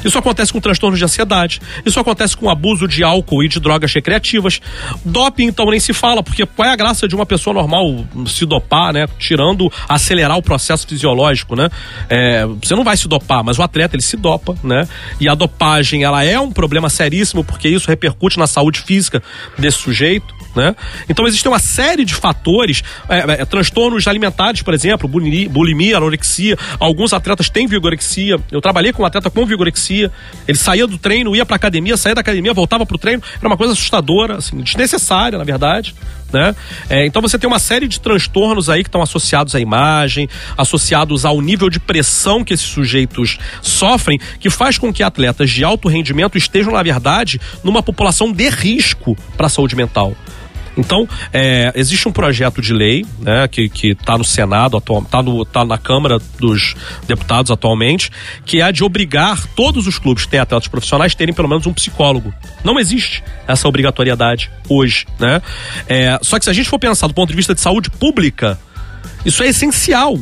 Isso 0.05 0.19
acontece 0.19 0.53
com 0.53 0.61
transtornos 0.61 0.99
de 0.99 1.05
ansiedade. 1.05 1.61
Isso 1.85 1.99
acontece 1.99 2.37
com 2.37 2.49
abuso 2.49 2.87
de 2.87 3.03
álcool 3.03 3.45
e 3.45 3.49
de 3.49 3.61
drogas 3.61 3.93
recreativas. 3.93 4.61
Doping, 5.05 5.45
então, 5.45 5.67
nem 5.67 5.81
se 5.81 5.93
fala, 5.93 6.23
porque 6.23 6.45
qual 6.47 6.69
é 6.69 6.73
a 6.73 6.77
graça 6.77 7.09
de 7.09 7.15
uma 7.15 7.27
pessoa 7.27 7.55
normal 7.55 8.05
se 8.27 8.45
dopar, 8.47 8.93
né? 8.93 9.07
Tirando, 9.19 9.71
acelerar 9.89 10.37
o 10.37 10.43
processo 10.43 10.87
fisiológico, 10.87 11.57
né? 11.57 11.69
É, 12.09 12.47
você 12.47 12.75
não 12.75 12.85
vai 12.85 12.97
se 12.97 13.09
dopar, 13.09 13.43
mas 13.45 13.59
o 13.59 13.63
atleta, 13.63 13.97
ele 13.97 14.03
se 14.03 14.17
dopa, 14.17 14.55
né? 14.63 14.87
E 15.21 15.29
a 15.29 15.35
dopagem, 15.35 16.05
ela 16.05 16.25
é 16.25 16.39
um 16.39 16.51
problema 16.51 16.89
seríssimo, 16.89 17.45
porque 17.45 17.69
isso 17.69 17.89
repercute 17.89 18.39
na 18.39 18.47
saúde 18.47 18.81
física 18.81 19.23
desse 19.59 19.79
sujeito. 19.79 20.35
Né? 20.57 20.75
Então 21.07 21.27
existe 21.27 21.47
uma 21.47 21.59
série 21.59 22.03
de 22.03 22.15
fatores, 22.15 22.83
é, 23.11 23.43
é, 23.43 23.45
transtornos 23.45 24.09
alimentares, 24.09 24.63
por 24.63 24.73
exemplo, 24.73 25.07
bulimia, 25.07 25.49
bulimia, 25.51 25.99
anorexia. 25.99 26.57
Alguns 26.81 27.13
atletas 27.13 27.51
têm 27.51 27.67
vigorexia. 27.67 28.41
Eu 28.51 28.63
trabalhei 28.63 28.91
com 28.91 29.03
um 29.03 29.07
atleta 29.07 29.29
com 29.29 29.45
vigorexia 29.45 29.86
acontecia. 29.87 30.13
Ele 30.47 30.59
saía 30.59 30.87
do 30.87 30.99
treino, 30.99 31.35
ia 31.35 31.47
pra 31.47 31.57
academia, 31.57 31.97
saía 31.97 32.15
da 32.15 32.21
academia, 32.21 32.53
voltava 32.53 32.85
pro 32.85 32.99
treino. 32.99 33.23
Era 33.39 33.47
uma 33.47 33.57
coisa 33.57 33.73
assustadora, 33.73 34.37
assim, 34.37 34.59
desnecessária, 34.59 35.39
na 35.39 35.45
verdade. 35.45 35.95
Né? 36.33 36.55
É, 36.91 37.07
então 37.07 37.23
você 37.23 37.39
tem 37.39 37.47
uma 37.47 37.59
série 37.59 37.87
de 37.87 38.01
transtornos 38.01 38.69
aí 38.69 38.83
que 38.83 38.89
estão 38.89 39.01
associados 39.01 39.55
à 39.55 39.61
imagem, 39.61 40.29
associados 40.59 41.25
ao 41.25 41.41
nível 41.41 41.71
de 41.71 41.79
pressão 41.79 42.43
que 42.43 42.53
esses 42.53 42.67
sujeitos 42.67 43.39
sofrem, 43.63 44.19
que 44.41 44.51
faz 44.51 44.77
com 44.77 44.93
que 44.93 45.03
atletas 45.03 45.51
de 45.51 45.63
alto 45.63 45.89
rendimento 45.89 46.37
estejam, 46.37 46.73
na 46.73 46.83
verdade, 46.83 47.41
numa 47.63 47.83
população 47.83 48.33
de 48.33 48.49
risco 48.49 49.17
para 49.37 49.47
a 49.47 49.51
saúde 49.51 49.77
mental. 49.77 50.17
Então, 50.77 51.09
é, 51.33 51.73
existe 51.75 52.09
um 52.09 52.13
projeto 52.13 52.61
de 52.61 52.73
lei 52.73 53.05
né, 53.21 53.49
que 53.49 53.71
está 53.83 54.19
no 54.19 54.25
Senado, 54.25 54.77
está 54.79 55.23
tá 55.53 55.65
na 55.65 55.79
Câmara 55.79 56.19
dos 56.39 56.75
Deputados 57.07 57.51
atualmente, 57.51 58.11
que 58.45 58.61
é 58.61 58.71
de 58.71 58.85
obrigar 58.85 59.47
todos 59.55 59.87
os 59.87 59.99
clubes 59.99 60.25
que 60.25 60.31
têm 60.31 60.41
atletas 60.41 60.69
profissionais 60.69 61.15
terem 61.15 61.35
pelo 61.35 61.49
menos 61.49 61.67
um 61.67 61.73
psicólogo. 61.73 62.33
Não 62.63 62.79
existe 62.79 63.23
essa 63.47 63.67
obrigatoriedade 63.67 64.51
hoje. 64.69 65.07
Né? 65.19 65.41
É, 65.89 66.19
só 66.23 66.39
que 66.39 66.45
se 66.45 66.51
a 66.51 66.55
gente 66.55 66.69
for 66.69 66.79
pensar 66.79 67.07
do 67.07 67.15
ponto 67.15 67.31
de 67.31 67.37
vista 67.37 67.55
de 67.55 67.61
saúde 67.61 67.91
pública, 67.91 68.59
isso 69.25 69.43
é 69.43 69.49
essencial. 69.49 70.19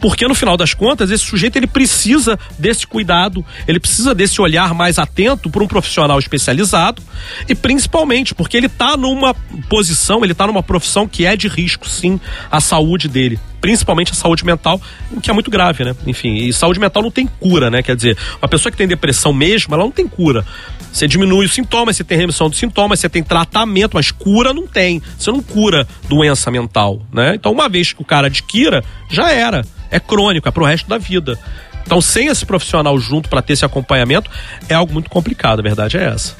Porque 0.00 0.26
no 0.26 0.34
final 0.34 0.56
das 0.56 0.72
contas, 0.72 1.10
esse 1.10 1.24
sujeito 1.24 1.56
ele 1.56 1.66
precisa 1.66 2.38
desse 2.58 2.86
cuidado, 2.86 3.44
ele 3.68 3.78
precisa 3.78 4.14
desse 4.14 4.40
olhar 4.40 4.74
mais 4.74 4.98
atento 4.98 5.50
por 5.50 5.62
um 5.62 5.68
profissional 5.68 6.18
especializado 6.18 7.02
e 7.48 7.54
principalmente 7.54 8.34
porque 8.34 8.56
ele 8.56 8.66
está 8.66 8.96
numa 8.96 9.34
posição, 9.68 10.24
ele 10.24 10.32
está 10.32 10.46
numa 10.46 10.62
profissão 10.62 11.06
que 11.06 11.26
é 11.26 11.36
de 11.36 11.48
risco, 11.48 11.88
sim, 11.88 12.18
à 12.50 12.60
saúde 12.60 13.08
dele 13.08 13.38
principalmente 13.60 14.12
a 14.12 14.14
saúde 14.14 14.44
mental, 14.44 14.80
o 15.10 15.20
que 15.20 15.30
é 15.30 15.32
muito 15.32 15.50
grave, 15.50 15.84
né? 15.84 15.94
Enfim, 16.06 16.34
e 16.34 16.52
saúde 16.52 16.80
mental 16.80 17.02
não 17.02 17.10
tem 17.10 17.26
cura, 17.26 17.70
né? 17.70 17.82
Quer 17.82 17.96
dizer, 17.96 18.16
uma 18.40 18.48
pessoa 18.48 18.70
que 18.70 18.78
tem 18.78 18.88
depressão 18.88 19.32
mesmo, 19.32 19.74
ela 19.74 19.84
não 19.84 19.90
tem 19.90 20.08
cura. 20.08 20.44
Você 20.92 21.06
diminui 21.06 21.46
os 21.46 21.52
sintomas, 21.52 21.96
você 21.96 22.04
tem 22.04 22.18
remissão 22.18 22.48
dos 22.48 22.58
sintomas, 22.58 22.98
você 22.98 23.08
tem 23.08 23.22
tratamento, 23.22 23.94
mas 23.94 24.10
cura 24.10 24.52
não 24.52 24.66
tem. 24.66 25.00
Você 25.16 25.30
não 25.30 25.42
cura 25.42 25.86
doença 26.08 26.50
mental, 26.50 27.00
né? 27.12 27.34
Então, 27.34 27.52
uma 27.52 27.68
vez 27.68 27.92
que 27.92 28.02
o 28.02 28.04
cara 28.04 28.26
adquira, 28.26 28.82
já 29.08 29.30
era 29.30 29.64
é 29.90 29.98
crônico, 29.98 30.48
é 30.48 30.50
pro 30.50 30.64
resto 30.64 30.88
da 30.88 30.98
vida. 30.98 31.38
Então, 31.84 32.00
sem 32.00 32.28
esse 32.28 32.46
profissional 32.46 32.96
junto 32.98 33.28
para 33.28 33.42
ter 33.42 33.54
esse 33.54 33.64
acompanhamento, 33.64 34.30
é 34.68 34.74
algo 34.74 34.92
muito 34.92 35.10
complicado, 35.10 35.60
a 35.60 35.62
verdade 35.62 35.96
é 35.96 36.04
essa. 36.04 36.36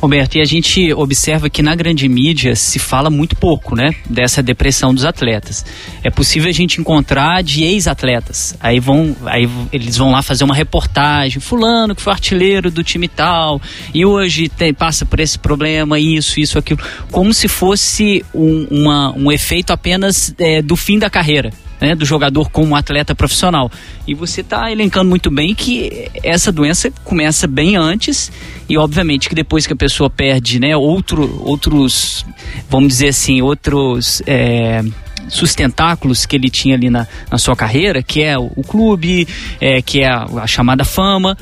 Roberto, 0.00 0.36
e 0.36 0.40
a 0.40 0.44
gente 0.44 0.92
observa 0.92 1.50
que 1.50 1.62
na 1.62 1.74
grande 1.74 2.08
mídia 2.08 2.54
se 2.54 2.78
fala 2.78 3.10
muito 3.10 3.36
pouco, 3.36 3.74
né, 3.74 3.94
dessa 4.08 4.42
depressão 4.42 4.94
dos 4.94 5.04
atletas. 5.04 5.64
É 6.02 6.10
possível 6.10 6.48
a 6.48 6.52
gente 6.52 6.80
encontrar 6.80 7.42
de 7.42 7.64
ex-atletas. 7.64 8.56
Aí 8.60 8.80
vão, 8.80 9.16
aí 9.26 9.48
eles 9.72 9.96
vão 9.96 10.10
lá 10.10 10.22
fazer 10.22 10.44
uma 10.44 10.54
reportagem, 10.54 11.40
fulano 11.40 11.94
que 11.94 12.02
foi 12.02 12.12
artilheiro 12.12 12.70
do 12.70 12.82
time 12.82 13.08
tal 13.08 13.60
e 13.94 14.04
hoje 14.04 14.48
tem, 14.48 14.72
passa 14.72 15.04
por 15.04 15.20
esse 15.20 15.38
problema, 15.38 15.98
isso, 15.98 16.40
isso, 16.40 16.58
aquilo, 16.58 16.80
como 17.10 17.32
se 17.32 17.48
fosse 17.48 18.24
um, 18.34 18.66
uma, 18.70 19.12
um 19.16 19.32
efeito 19.32 19.72
apenas 19.72 20.34
é, 20.38 20.62
do 20.62 20.76
fim 20.76 20.98
da 20.98 21.10
carreira 21.10 21.50
né, 21.80 21.94
do 21.94 22.04
jogador 22.04 22.50
como 22.50 22.76
atleta 22.76 23.14
profissional. 23.14 23.70
E 24.06 24.14
você 24.14 24.40
está 24.42 24.70
elencando 24.70 25.08
muito 25.08 25.30
bem 25.30 25.54
que 25.54 26.10
essa 26.22 26.52
doença 26.52 26.90
começa 27.04 27.46
bem 27.46 27.76
antes 27.76 28.30
e 28.68 28.76
obviamente 28.76 29.28
que 29.28 29.34
depois 29.34 29.66
que 29.66 29.72
a 29.72 29.76
pessoa 29.76 30.10
perde, 30.10 30.60
né, 30.60 30.76
outro, 30.76 31.42
outros, 31.44 32.24
vamos 32.68 32.88
dizer 32.88 33.08
assim, 33.08 33.40
outros 33.40 34.22
é, 34.26 34.82
sustentáculos 35.28 36.26
que 36.26 36.36
ele 36.36 36.50
tinha 36.50 36.74
ali 36.74 36.90
na, 36.90 37.06
na 37.30 37.38
sua 37.38 37.56
carreira, 37.56 38.02
que 38.02 38.22
é 38.22 38.38
o, 38.38 38.50
o 38.56 38.62
clube, 38.62 39.26
é, 39.60 39.80
que 39.80 40.00
é 40.00 40.08
a, 40.08 40.24
a 40.42 40.46
chamada 40.46 40.84
fama 40.84 41.36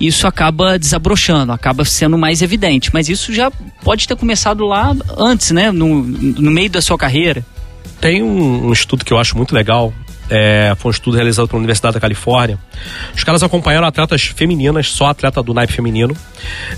isso 0.00 0.26
acaba 0.26 0.78
desabrochando, 0.80 1.52
acaba 1.52 1.84
sendo 1.84 2.18
mais 2.18 2.42
evidente. 2.42 2.90
Mas 2.92 3.08
isso 3.08 3.32
já 3.32 3.52
pode 3.84 4.08
ter 4.08 4.16
começado 4.16 4.66
lá 4.66 4.92
antes, 5.16 5.52
né? 5.52 5.70
No, 5.70 6.02
no 6.02 6.50
meio 6.50 6.68
da 6.68 6.82
sua 6.82 6.98
carreira. 6.98 7.46
Tem 8.00 8.22
um, 8.22 8.68
um 8.68 8.72
estudo 8.72 9.04
que 9.04 9.12
eu 9.12 9.18
acho 9.18 9.36
muito 9.36 9.54
legal. 9.54 9.92
É, 10.30 10.74
foi 10.78 10.88
um 10.88 10.92
estudo 10.92 11.16
realizado 11.16 11.46
pela 11.46 11.58
Universidade 11.58 11.94
da 11.94 12.00
Califórnia. 12.00 12.58
Os 13.14 13.22
caras 13.22 13.42
acompanharam 13.42 13.86
atletas 13.86 14.22
femininas, 14.22 14.88
só 14.88 15.08
atleta 15.08 15.42
do 15.42 15.52
naipe 15.52 15.72
feminino, 15.74 16.16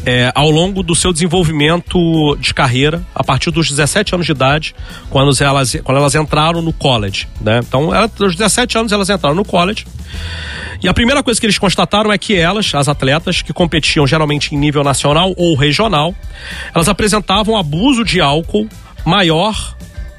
é, 0.05 0.33
ao 0.35 0.51
longo 0.51 0.83
do 0.83 0.95
seu 0.95 1.13
desenvolvimento 1.13 2.37
de 2.41 2.53
carreira, 2.53 3.01
a 3.15 3.23
partir 3.23 3.53
dos 3.53 3.71
17 3.71 4.15
anos 4.15 4.27
de 4.27 4.33
idade, 4.33 4.75
quando 5.09 5.31
elas, 5.41 5.77
quando 5.85 5.99
elas 5.99 6.15
entraram 6.17 6.63
no 6.63 6.73
college. 6.73 7.29
Né? 7.41 7.61
Então, 7.61 7.95
ela, 7.95 8.11
aos 8.21 8.35
17 8.35 8.79
anos 8.79 8.93
elas 8.93 9.09
entraram 9.09 9.37
no 9.37 9.45
college. 9.45 9.87
E 10.83 10.89
a 10.89 10.93
primeira 10.93 11.23
coisa 11.23 11.39
que 11.39 11.47
eles 11.47 11.59
constataram 11.59 12.13
é 12.13 12.19
que 12.19 12.35
elas, 12.35 12.75
as 12.75 12.89
atletas, 12.89 13.41
que 13.41 13.53
competiam 13.53 14.07
geralmente 14.07 14.55
em 14.55 14.59
nível 14.59 14.83
nacional 14.83 15.33
ou 15.37 15.55
regional, 15.55 16.15
elas 16.75 16.89
apresentavam 16.89 17.57
abuso 17.57 18.05
de 18.05 18.21
álcool 18.21 18.69
maior 19.05 19.75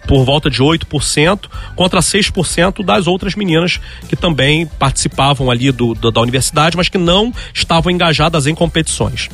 por 0.08 0.24
volta 0.24 0.50
de 0.50 0.62
8% 0.62 1.46
contra 1.76 2.00
6% 2.00 2.84
das 2.84 3.08
outras 3.08 3.36
meninas 3.36 3.80
que 4.08 4.16
também 4.16 4.66
participavam 4.66 5.52
ali 5.52 5.72
do, 5.72 5.94
do, 5.94 6.12
da 6.12 6.22
universidade, 6.22 6.78
mas 6.78 6.90
que 6.90 6.98
não 6.98 7.34
estavam 7.54 7.92
engajadas 7.92 8.48
em 8.48 8.56
competições. 8.56 9.30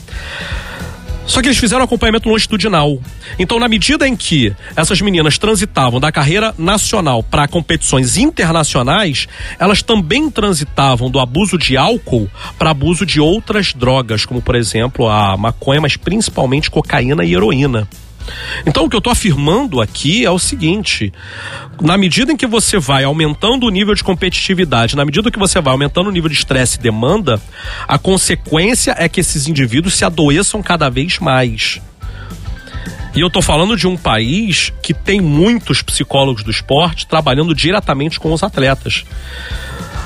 Só 1.26 1.42
que 1.42 1.48
eles 1.48 1.58
fizeram 1.58 1.86
acompanhamento 1.86 2.28
longitudinal. 2.28 3.00
Então, 3.40 3.58
na 3.58 3.70
medida 3.70 4.08
em 4.08 4.18
que 4.18 4.54
essas 4.76 5.00
meninas 5.00 5.38
transitavam 5.38 6.00
da 6.00 6.12
carreira 6.12 6.54
nacional 6.58 7.24
para 7.24 7.48
competições 7.48 8.18
internacionais, 8.18 9.28
elas 9.58 9.82
também 9.82 10.30
transitavam 10.30 11.10
do 11.10 11.20
abuso 11.20 11.58
de 11.58 11.78
álcool 11.78 12.30
para 12.58 12.72
abuso 12.72 13.06
de 13.06 13.22
outras 13.22 13.74
drogas, 13.74 14.26
como 14.26 14.42
por 14.42 14.56
exemplo 14.56 15.08
a 15.08 15.38
maconha, 15.38 15.80
mas 15.80 15.96
principalmente 15.96 16.70
cocaína 16.70 17.24
e 17.24 17.34
heroína. 17.34 17.88
Então 18.66 18.86
o 18.86 18.90
que 18.90 18.96
eu 18.96 19.00
estou 19.00 19.12
afirmando 19.12 19.82
aqui 19.82 20.26
é 20.26 20.32
o 20.32 20.40
seguinte: 20.40 21.12
na 21.82 21.98
medida 21.98 22.32
em 22.32 22.38
que 22.38 22.48
você 22.48 22.78
vai 22.80 23.04
aumentando 23.04 23.66
o 23.66 23.70
nível 23.70 23.94
de 23.94 24.04
competitividade, 24.04 24.96
na 24.96 25.06
medida 25.06 25.32
que 25.32 25.40
você 25.40 25.60
vai 25.60 25.72
aumentando 25.72 26.08
o 26.08 26.12
nível 26.12 26.30
de 26.30 26.36
estresse 26.36 26.78
e 26.78 26.82
demanda, 26.82 27.42
a 27.88 27.98
consequência 27.98 28.96
é 28.98 29.08
que 29.10 29.20
esses 29.20 29.48
indivíduos 29.48 29.96
se 29.96 30.06
adoeçam 30.06 30.62
cada 30.62 30.90
vez 30.90 31.20
mais. 31.20 31.82
E 33.14 33.20
eu 33.20 33.28
estou 33.28 33.42
falando 33.42 33.76
de 33.76 33.88
um 33.88 33.98
país 33.98 34.72
que 34.82 34.94
tem 34.94 35.20
muitos 35.20 35.82
psicólogos 35.82 36.44
do 36.44 36.52
esporte 36.52 37.06
trabalhando 37.06 37.54
diretamente 37.54 38.18
com 38.20 38.32
os 38.32 38.42
atletas. 38.42 39.04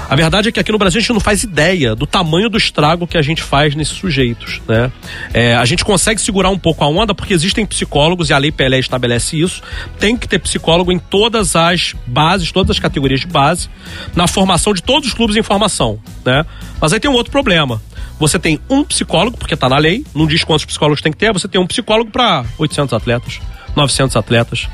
A 0.09 0.15
verdade 0.15 0.49
é 0.49 0.51
que 0.51 0.59
aqui 0.59 0.71
no 0.71 0.77
Brasil 0.77 0.99
a 0.99 1.01
gente 1.01 1.13
não 1.13 1.19
faz 1.19 1.43
ideia 1.43 1.95
do 1.95 2.05
tamanho 2.05 2.49
do 2.49 2.57
estrago 2.57 3.07
que 3.07 3.17
a 3.17 3.21
gente 3.21 3.41
faz 3.41 3.73
nesses 3.75 3.95
sujeitos, 3.95 4.61
né? 4.67 4.91
É, 5.33 5.55
a 5.55 5.65
gente 5.65 5.83
consegue 5.83 6.21
segurar 6.21 6.49
um 6.49 6.57
pouco 6.57 6.83
a 6.83 6.87
onda 6.87 7.13
porque 7.15 7.33
existem 7.33 7.65
psicólogos 7.65 8.29
e 8.29 8.33
a 8.33 8.37
Lei 8.37 8.51
Pelé 8.51 8.79
estabelece 8.79 9.39
isso. 9.39 9.61
Tem 9.99 10.15
que 10.15 10.27
ter 10.27 10.39
psicólogo 10.39 10.91
em 10.91 10.99
todas 10.99 11.55
as 11.55 11.95
bases, 12.05 12.51
todas 12.51 12.75
as 12.75 12.79
categorias 12.79 13.21
de 13.21 13.27
base, 13.27 13.69
na 14.15 14.27
formação 14.27 14.73
de 14.73 14.83
todos 14.83 15.09
os 15.09 15.13
clubes 15.13 15.35
em 15.35 15.43
formação, 15.43 15.99
né? 16.23 16.45
Mas 16.79 16.93
aí 16.93 16.99
tem 16.99 17.09
um 17.09 17.15
outro 17.15 17.31
problema. 17.31 17.81
Você 18.19 18.39
tem 18.39 18.59
um 18.69 18.83
psicólogo, 18.83 19.37
porque 19.37 19.55
está 19.55 19.67
na 19.67 19.77
lei, 19.77 20.05
não 20.13 20.25
diz 20.25 20.43
quantos 20.43 20.65
psicólogos 20.65 21.01
tem 21.01 21.11
que 21.11 21.17
ter, 21.17 21.33
você 21.33 21.47
tem 21.47 21.59
um 21.59 21.67
psicólogo 21.67 22.11
para 22.11 22.45
800 22.57 22.93
atletas, 22.93 23.41
900 23.75 24.15
atletas. 24.15 24.69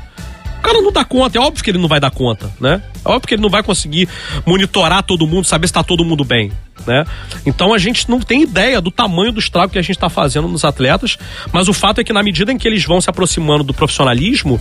O 0.62 0.64
cara 0.64 0.80
não 0.80 0.92
dá 0.92 1.04
conta, 1.04 1.38
é 1.38 1.40
óbvio 1.40 1.64
que 1.64 1.70
ele 1.72 1.78
não 1.78 1.88
vai 1.88 1.98
dar 1.98 2.12
conta, 2.12 2.48
né? 2.60 2.80
É 3.04 3.08
óbvio 3.08 3.26
que 3.26 3.34
ele 3.34 3.42
não 3.42 3.50
vai 3.50 3.64
conseguir 3.64 4.08
monitorar 4.46 5.02
todo 5.02 5.26
mundo, 5.26 5.44
saber 5.44 5.66
se 5.66 5.72
está 5.72 5.82
todo 5.82 6.04
mundo 6.04 6.22
bem, 6.22 6.52
né? 6.86 7.04
Então 7.44 7.74
a 7.74 7.78
gente 7.78 8.08
não 8.08 8.20
tem 8.20 8.42
ideia 8.42 8.80
do 8.80 8.88
tamanho 8.88 9.32
do 9.32 9.40
estrago 9.40 9.72
que 9.72 9.78
a 9.78 9.82
gente 9.82 9.96
está 9.96 10.08
fazendo 10.08 10.46
nos 10.46 10.64
atletas, 10.64 11.18
mas 11.52 11.66
o 11.66 11.72
fato 11.72 12.00
é 12.00 12.04
que 12.04 12.12
na 12.12 12.22
medida 12.22 12.52
em 12.52 12.56
que 12.56 12.68
eles 12.68 12.84
vão 12.84 13.00
se 13.00 13.10
aproximando 13.10 13.64
do 13.64 13.74
profissionalismo, 13.74 14.60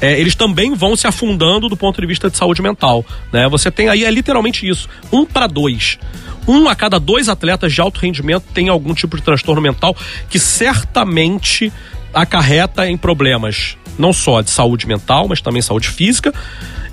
é, 0.00 0.18
eles 0.18 0.34
também 0.34 0.74
vão 0.74 0.96
se 0.96 1.06
afundando 1.06 1.68
do 1.68 1.76
ponto 1.76 2.00
de 2.00 2.06
vista 2.06 2.30
de 2.30 2.36
saúde 2.38 2.62
mental, 2.62 3.04
né? 3.30 3.46
Você 3.50 3.70
tem 3.70 3.90
aí 3.90 4.06
é 4.06 4.10
literalmente 4.10 4.66
isso, 4.66 4.88
um 5.12 5.26
para 5.26 5.46
dois 5.46 5.98
um 6.48 6.66
a 6.66 6.74
cada 6.74 6.98
dois 6.98 7.28
atletas 7.28 7.72
de 7.72 7.80
alto 7.80 8.00
rendimento 8.00 8.44
tem 8.52 8.68
algum 8.68 8.94
tipo 8.94 9.16
de 9.16 9.22
transtorno 9.22 9.62
mental 9.62 9.96
que 10.28 10.40
certamente 10.40 11.72
acarreta 12.12 12.88
em 12.88 12.96
problemas 12.96 13.76
não 13.98 14.12
só 14.12 14.40
de 14.40 14.50
saúde 14.50 14.86
mental, 14.86 15.28
mas 15.28 15.40
também 15.40 15.60
saúde 15.60 15.88
física 15.88 16.32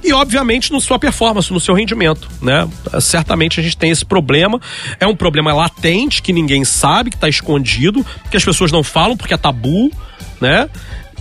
e 0.04 0.14
obviamente 0.14 0.72
no 0.72 0.80
sua 0.80 0.98
performance, 0.98 1.52
no 1.52 1.60
seu 1.60 1.74
rendimento, 1.76 2.30
né? 2.42 2.68
Certamente 3.02 3.60
a 3.60 3.64
gente 3.64 3.78
tem 3.78 3.92
esse 3.92 4.06
problema, 4.06 4.60
é 5.00 5.06
um 5.06 5.16
problema 5.16 5.54
latente 5.54 6.22
que 6.22 6.32
ninguém 6.32 6.64
sabe, 6.64 7.10
que 7.10 7.18
está 7.18 7.28
escondido, 7.28 8.06
que 8.32 8.38
as 8.38 8.44
pessoas 8.44 8.72
não 8.72 8.84
falam 8.84 9.18
porque 9.18 9.34
é 9.34 9.38
tabu, 9.38 9.92
né? 10.40 10.70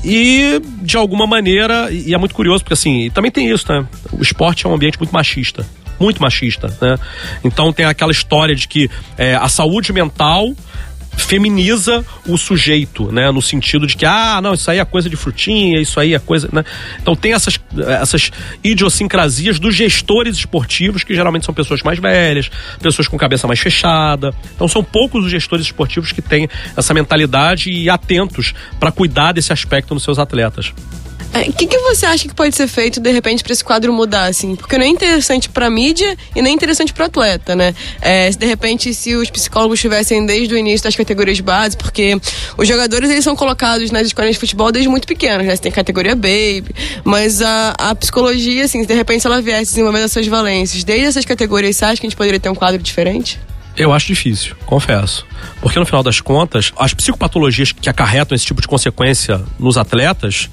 E 0.05 0.61
de 0.81 0.97
alguma 0.97 1.27
maneira, 1.27 1.91
e 1.91 2.15
é 2.15 2.19
muito 2.19 2.35
curioso 2.35 2.63
porque 2.63 2.75
assim, 2.75 3.11
também 3.11 3.31
tem 3.31 3.51
isso, 3.51 3.71
né? 3.71 3.85
O 4.13 4.23
esporte 4.23 4.65
é 4.65 4.69
um 4.69 4.75
ambiente 4.75 4.97
muito 4.97 5.13
machista, 5.13 5.67
muito 5.99 6.23
machista, 6.23 6.69
né? 6.81 6.97
Então 7.43 7.73
tem 7.73 7.85
aquela 7.85 8.13
história 8.13 8.55
de 8.55 8.69
que 8.69 8.89
é, 9.17 9.35
a 9.35 9.49
saúde 9.49 9.93
mental 9.93 10.55
feminiza 11.19 12.05
o 12.27 12.39
sujeito, 12.39 13.11
né? 13.13 13.31
No 13.31 13.43
sentido 13.43 13.87
de 13.87 13.97
que, 13.97 14.07
ah, 14.07 14.41
não, 14.41 14.55
isso 14.55 14.71
aí 14.71 14.79
é 14.79 14.85
coisa 14.85 15.11
de 15.11 15.17
frutinha, 15.17 15.81
isso 15.81 15.99
aí 16.01 16.15
é 16.15 16.19
coisa. 16.19 16.49
Né? 16.53 16.65
Então 17.01 17.15
tem 17.15 17.33
essas, 17.33 17.59
essas 18.01 18.31
idiosincrasias 18.63 19.59
dos 19.59 19.75
gestores 19.75 20.37
esportivos, 20.37 21.05
que 21.05 21.15
geralmente 21.15 21.45
são 21.45 21.55
pessoas 21.55 21.83
mais 21.83 21.99
velhas, 21.99 22.51
pessoas 22.81 23.09
com 23.09 23.19
cabeça 23.19 23.47
mais 23.47 23.59
fechada. 23.59 24.33
Então 24.55 24.69
são 24.69 24.83
poucos 24.83 25.25
os 25.25 25.31
gestores 25.31 25.67
esportivos 25.67 26.13
que 26.13 26.23
têm 26.23 26.49
essa 26.77 26.95
mentalidade 26.95 27.71
e 27.71 27.91
atentos 27.91 28.55
para 28.79 28.93
cuidar 28.93 29.33
desse 29.33 29.53
aspecto 29.53 29.95
nos 29.95 30.03
seus 30.03 30.19
atletas. 30.19 30.73
O 31.35 31.39
é, 31.39 31.45
que, 31.53 31.67
que 31.67 31.79
você 31.79 32.07
acha 32.07 32.27
que 32.27 32.35
pode 32.35 32.57
ser 32.57 32.67
feito, 32.67 33.01
de 33.01 33.11
repente, 33.13 33.43
para 33.43 33.53
esse 33.53 33.63
quadro 33.63 33.93
mudar, 33.93 34.27
assim? 34.27 34.57
Porque 34.57 34.79
não 34.79 34.85
é 34.85 34.89
interessante 34.89 35.49
para 35.49 35.69
mídia 35.69 36.17
e 36.35 36.41
nem 36.41 36.53
é 36.53 36.55
interessante 36.55 36.93
para 36.93 37.07
atleta, 37.07 37.55
né? 37.55 37.75
É, 38.01 38.31
se 38.33 38.39
de 38.39 38.47
repente, 38.47 38.95
se 38.95 39.15
os 39.15 39.29
psicólogos 39.29 39.79
estivessem 39.79 40.25
desde 40.25 40.55
o 40.55 40.57
início 40.57 40.85
das 40.85 40.97
categorias 40.97 41.39
base, 41.41 41.77
porque 41.77 42.19
os 42.57 42.67
jogadores, 42.67 43.11
eles 43.11 43.23
são 43.23 43.37
colocados 43.37 43.91
nas 43.91 44.07
escolas 44.07 44.33
de 44.33 44.39
futebol 44.39 44.73
desde 44.73 44.89
muito 44.89 45.07
pequenos, 45.07 45.47
né? 45.47 45.55
Você 45.55 45.63
tem 45.63 45.73
categoria 45.73 46.15
baby, 46.15 46.75
mas 47.05 47.43
a, 47.43 47.75
a 47.79 47.95
psicologia, 47.95 48.65
assim, 48.65 48.81
se 48.83 48.87
de 48.87 48.95
repente 48.95 49.27
ela 49.27 49.43
viesse 49.43 49.73
desenvolvendo 49.73 50.05
essas 50.05 50.27
valências 50.27 50.83
desde 50.83 51.07
essas 51.07 51.25
categorias, 51.25 51.77
você 51.77 51.85
acha 51.85 52.01
que 52.01 52.07
a 52.07 52.09
gente 52.09 52.17
poderia 52.17 52.41
ter 52.41 52.49
um 52.49 52.55
quadro 52.55 52.83
diferente? 52.83 53.39
Eu 53.77 53.93
acho 53.93 54.09
difícil, 54.09 54.57
confesso. 54.67 55.25
Porque 55.61 55.79
no 55.79 55.87
final 55.87 56.03
das 56.03 56.21
contas, 56.21 56.73
as 56.77 56.93
psicopatologias 56.93 57.71
que 57.71 57.89
acarretam 57.89 58.35
esse 58.35 58.45
tipo 58.45 58.61
de 58.61 58.67
consequência 58.67 59.41
nos 59.57 59.77
atletas 59.77 60.51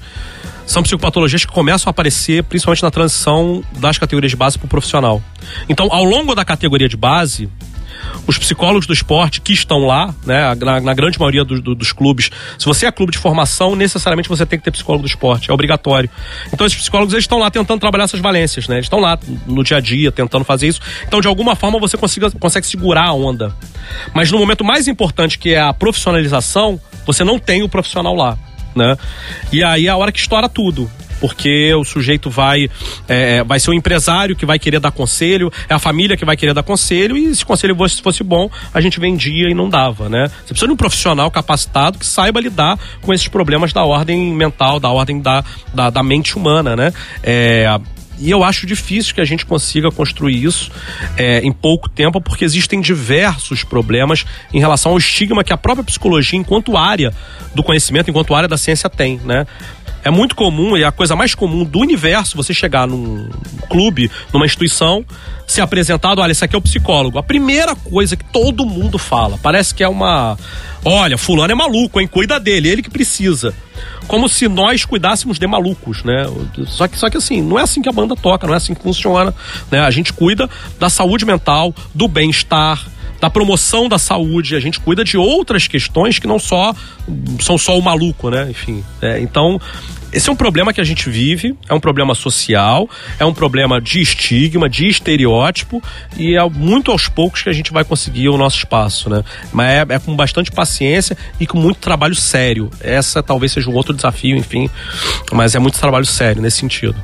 são 0.66 0.82
psicopatologias 0.82 1.44
que 1.44 1.52
começam 1.52 1.88
a 1.88 1.92
aparecer 1.92 2.42
principalmente 2.44 2.82
na 2.82 2.90
transição 2.90 3.62
das 3.78 3.98
categorias 3.98 4.30
de 4.30 4.36
base 4.36 4.58
para 4.58 4.66
o 4.66 4.68
profissional. 4.68 5.22
Então, 5.68 5.88
ao 5.90 6.04
longo 6.04 6.34
da 6.34 6.44
categoria 6.44 6.88
de 6.88 6.96
base, 6.96 7.48
os 8.26 8.38
psicólogos 8.38 8.86
do 8.86 8.92
esporte 8.92 9.40
que 9.40 9.52
estão 9.52 9.86
lá, 9.86 10.14
né, 10.24 10.54
na, 10.56 10.80
na 10.80 10.94
grande 10.94 11.18
maioria 11.18 11.44
do, 11.44 11.60
do, 11.60 11.74
dos 11.74 11.92
clubes, 11.92 12.30
se 12.58 12.66
você 12.66 12.86
é 12.86 12.92
clube 12.92 13.12
de 13.12 13.18
formação, 13.18 13.76
necessariamente 13.76 14.28
você 14.28 14.44
tem 14.44 14.58
que 14.58 14.64
ter 14.64 14.70
psicólogo 14.70 15.04
do 15.04 15.08
esporte, 15.08 15.50
é 15.50 15.54
obrigatório. 15.54 16.10
Então 16.52 16.66
esses 16.66 16.78
psicólogos 16.78 17.14
eles 17.14 17.24
estão 17.24 17.38
lá 17.38 17.50
tentando 17.50 17.80
trabalhar 17.80 18.04
essas 18.04 18.20
valências, 18.20 18.68
né? 18.68 18.76
Eles 18.76 18.86
estão 18.86 19.00
lá 19.00 19.18
no 19.46 19.62
dia 19.62 19.76
a 19.76 19.80
dia 19.80 20.10
tentando 20.10 20.44
fazer 20.44 20.68
isso. 20.68 20.80
Então 21.06 21.20
de 21.20 21.28
alguma 21.28 21.54
forma 21.54 21.78
você 21.78 21.96
consiga, 21.96 22.30
consegue 22.32 22.66
segurar 22.66 23.06
a 23.06 23.12
onda. 23.12 23.54
Mas 24.14 24.30
no 24.30 24.38
momento 24.38 24.64
mais 24.64 24.88
importante 24.88 25.38
que 25.38 25.50
é 25.50 25.60
a 25.60 25.72
profissionalização, 25.72 26.80
você 27.06 27.22
não 27.22 27.38
tem 27.38 27.62
o 27.62 27.68
profissional 27.68 28.14
lá 28.14 28.36
né? 28.76 28.96
E 29.52 29.64
aí 29.64 29.86
é 29.86 29.90
a 29.90 29.96
hora 29.96 30.12
que 30.12 30.18
estoura 30.18 30.48
tudo 30.48 30.90
porque 31.20 31.72
o 31.74 31.84
sujeito 31.84 32.28
vai 32.28 32.68
é, 33.08 33.42
vai 33.44 33.58
ser 33.58 33.70
o 33.70 33.74
empresário 33.74 34.36
que 34.36 34.46
vai 34.46 34.58
querer 34.58 34.80
dar 34.80 34.90
conselho, 34.90 35.50
é 35.68 35.74
a 35.74 35.78
família 35.78 36.16
que 36.16 36.24
vai 36.24 36.36
querer 36.36 36.54
dar 36.54 36.62
conselho, 36.62 37.16
e 37.16 37.34
se 37.34 37.42
o 37.42 37.46
conselho 37.46 37.74
fosse, 37.76 38.02
fosse 38.02 38.22
bom, 38.22 38.50
a 38.72 38.80
gente 38.80 39.00
vendia 39.00 39.48
e 39.48 39.54
não 39.54 39.68
dava, 39.68 40.08
né? 40.08 40.26
Você 40.28 40.48
precisa 40.48 40.66
de 40.66 40.72
um 40.72 40.76
profissional 40.76 41.30
capacitado 41.30 41.98
que 41.98 42.06
saiba 42.06 42.40
lidar 42.40 42.78
com 43.00 43.12
esses 43.12 43.28
problemas 43.28 43.72
da 43.72 43.84
ordem 43.84 44.34
mental, 44.34 44.78
da 44.78 44.90
ordem 44.90 45.20
da, 45.20 45.44
da, 45.72 45.90
da 45.90 46.02
mente 46.02 46.36
humana, 46.36 46.76
né? 46.76 46.92
É, 47.22 47.66
e 48.18 48.30
eu 48.30 48.42
acho 48.42 48.66
difícil 48.66 49.14
que 49.14 49.20
a 49.20 49.24
gente 49.24 49.44
consiga 49.44 49.90
construir 49.90 50.42
isso 50.42 50.70
é, 51.16 51.40
em 51.40 51.52
pouco 51.52 51.88
tempo, 51.88 52.20
porque 52.20 52.44
existem 52.44 52.80
diversos 52.80 53.62
problemas 53.62 54.24
em 54.52 54.58
relação 54.58 54.92
ao 54.92 54.98
estigma 54.98 55.44
que 55.44 55.52
a 55.52 55.56
própria 55.56 55.84
psicologia, 55.84 56.38
enquanto 56.38 56.76
área 56.76 57.12
do 57.54 57.62
conhecimento, 57.62 58.10
enquanto 58.10 58.34
área 58.34 58.48
da 58.48 58.56
ciência, 58.56 58.88
tem, 58.88 59.20
né? 59.24 59.46
É 60.04 60.10
muito 60.10 60.36
comum, 60.36 60.76
e 60.76 60.82
é 60.82 60.86
a 60.86 60.92
coisa 60.92 61.16
mais 61.16 61.34
comum 61.34 61.64
do 61.64 61.80
universo, 61.80 62.36
você 62.36 62.54
chegar 62.54 62.86
num 62.86 63.28
clube, 63.68 64.10
numa 64.32 64.46
instituição, 64.46 65.04
se 65.46 65.60
apresentado, 65.60 66.20
olha, 66.20 66.32
esse 66.32 66.44
aqui 66.44 66.54
é 66.54 66.58
o 66.58 66.62
psicólogo. 66.62 67.18
A 67.18 67.22
primeira 67.22 67.74
coisa 67.74 68.16
que 68.16 68.24
todo 68.24 68.64
mundo 68.64 68.98
fala, 68.98 69.38
parece 69.42 69.74
que 69.74 69.82
é 69.82 69.88
uma. 69.88 70.38
Olha, 70.84 71.18
fulano 71.18 71.52
é 71.52 71.54
maluco, 71.54 72.00
hein? 72.00 72.06
Cuida 72.06 72.38
dele, 72.38 72.68
ele 72.68 72.82
que 72.82 72.90
precisa. 72.90 73.52
Como 74.06 74.28
se 74.28 74.46
nós 74.46 74.84
cuidássemos 74.84 75.38
de 75.38 75.46
malucos, 75.46 76.04
né? 76.04 76.26
Só 76.66 76.86
que, 76.86 76.96
só 76.96 77.10
que 77.10 77.16
assim, 77.16 77.42
não 77.42 77.58
é 77.58 77.62
assim 77.62 77.82
que 77.82 77.88
a 77.88 77.92
banda 77.92 78.14
toca, 78.14 78.46
não 78.46 78.54
é 78.54 78.56
assim 78.56 78.74
que 78.74 78.82
funciona. 78.82 79.34
Né? 79.70 79.80
A 79.80 79.90
gente 79.90 80.12
cuida 80.12 80.48
da 80.78 80.88
saúde 80.88 81.24
mental, 81.24 81.74
do 81.92 82.06
bem-estar, 82.06 82.86
da 83.20 83.30
promoção 83.30 83.88
da 83.88 83.98
saúde, 83.98 84.54
a 84.54 84.60
gente 84.60 84.80
cuida 84.80 85.04
de 85.04 85.16
outras 85.16 85.66
questões 85.66 86.18
que 86.18 86.26
não 86.26 86.38
só 86.38 86.74
são 87.40 87.56
só 87.56 87.78
o 87.78 87.82
maluco, 87.82 88.30
né? 88.30 88.48
Enfim, 88.50 88.84
é, 89.00 89.20
então 89.20 89.60
esse 90.12 90.30
é 90.30 90.32
um 90.32 90.36
problema 90.36 90.72
que 90.72 90.80
a 90.80 90.84
gente 90.84 91.10
vive, 91.10 91.54
é 91.68 91.74
um 91.74 91.80
problema 91.80 92.14
social, 92.14 92.88
é 93.18 93.24
um 93.24 93.34
problema 93.34 93.80
de 93.80 94.00
estigma, 94.00 94.68
de 94.68 94.86
estereótipo, 94.86 95.82
e 96.16 96.36
é 96.36 96.48
muito 96.48 96.90
aos 96.90 97.08
poucos 97.08 97.42
que 97.42 97.48
a 97.48 97.52
gente 97.52 97.72
vai 97.72 97.84
conseguir 97.84 98.28
o 98.28 98.38
nosso 98.38 98.56
espaço, 98.56 99.10
né? 99.10 99.22
Mas 99.52 99.66
é, 99.66 99.94
é 99.94 99.98
com 99.98 100.16
bastante 100.16 100.50
paciência 100.50 101.16
e 101.38 101.46
com 101.46 101.58
muito 101.58 101.80
trabalho 101.80 102.14
sério. 102.14 102.70
Essa 102.80 103.22
talvez 103.22 103.52
seja 103.52 103.68
um 103.68 103.74
outro 103.74 103.94
desafio, 103.94 104.36
enfim, 104.36 104.70
mas 105.32 105.54
é 105.54 105.58
muito 105.58 105.78
trabalho 105.78 106.06
sério 106.06 106.40
nesse 106.40 106.58
sentido. 106.58 106.96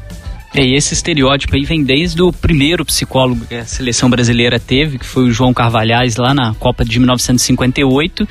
É, 0.55 0.67
esse 0.67 0.93
estereótipo 0.93 1.57
aí 1.57 1.65
vem 1.65 1.83
desde 1.83 2.21
o 2.23 2.31
primeiro 2.31 2.85
psicólogo 2.85 3.47
que 3.47 3.55
a 3.55 3.65
seleção 3.65 4.11
brasileira 4.11 4.61
teve, 4.61 4.99
que 4.99 5.07
foi 5.07 5.25
o 5.25 5.31
João 5.31 5.55
Carvalhais, 5.55 6.17
lá 6.17 6.35
na 6.35 6.55
Copa 6.55 6.85
de 6.85 6.99
1958 6.99 8.29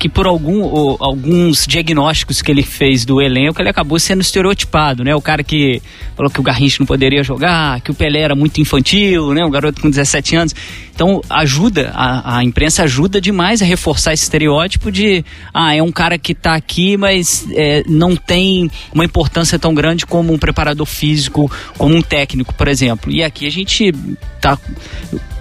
que 0.00 0.08
por 0.08 0.26
algum, 0.26 0.62
ou, 0.62 0.96
alguns 0.98 1.66
diagnósticos 1.66 2.40
que 2.40 2.50
ele 2.50 2.62
fez 2.62 3.04
do 3.04 3.20
elenco, 3.20 3.60
ele 3.60 3.68
acabou 3.68 4.00
sendo 4.00 4.22
estereotipado, 4.22 5.04
né? 5.04 5.14
O 5.14 5.20
cara 5.20 5.44
que 5.44 5.82
falou 6.16 6.30
que 6.30 6.40
o 6.40 6.42
Garrincha 6.42 6.78
não 6.80 6.86
poderia 6.86 7.22
jogar, 7.22 7.82
que 7.82 7.90
o 7.90 7.94
Pelé 7.94 8.20
era 8.20 8.34
muito 8.34 8.62
infantil, 8.62 9.34
né? 9.34 9.44
Um 9.44 9.50
garoto 9.50 9.82
com 9.82 9.90
17 9.90 10.36
anos. 10.36 10.54
Então 10.94 11.20
ajuda, 11.28 11.92
a, 11.94 12.38
a 12.38 12.44
imprensa 12.44 12.84
ajuda 12.84 13.20
demais 13.20 13.60
a 13.60 13.66
reforçar 13.66 14.14
esse 14.14 14.22
estereótipo 14.22 14.90
de, 14.90 15.22
ah, 15.52 15.74
é 15.74 15.82
um 15.82 15.92
cara 15.92 16.16
que 16.16 16.32
está 16.32 16.54
aqui, 16.54 16.96
mas 16.96 17.46
é, 17.52 17.82
não 17.86 18.16
tem 18.16 18.70
uma 18.94 19.04
importância 19.04 19.58
tão 19.58 19.74
grande 19.74 20.06
como 20.06 20.32
um 20.32 20.38
preparador 20.38 20.86
físico, 20.86 21.50
como 21.76 21.94
um 21.94 22.00
técnico, 22.00 22.54
por 22.54 22.68
exemplo. 22.68 23.12
E 23.12 23.22
aqui 23.22 23.46
a 23.46 23.50
gente 23.50 23.92
está 24.36 24.58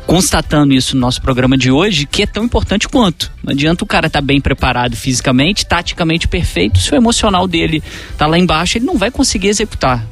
constatando 0.10 0.74
isso 0.74 0.96
no 0.96 1.02
nosso 1.02 1.22
programa 1.22 1.56
de 1.56 1.70
hoje, 1.72 2.08
que 2.08 2.24
é 2.24 2.26
tão 2.26 2.44
importante 2.44 2.90
quanto. 2.90 3.32
Não 3.44 3.54
adianta 3.54 3.84
o 3.84 3.88
cara 3.88 4.08
estar 4.08 4.22
tá 4.22 4.26
bem 4.26 4.42
preparado 4.42 4.96
fisicamente, 4.96 5.68
taticamente 5.68 6.28
perfeito, 6.28 6.80
se 6.80 6.92
o 6.92 6.96
emocional 6.96 7.48
dele 7.48 7.84
tá 8.18 8.26
lá 8.26 8.40
embaixo, 8.40 8.80
ele 8.80 8.86
não 8.86 8.98
vai 8.98 9.12
conseguir 9.12 9.50
executar. 9.50 10.04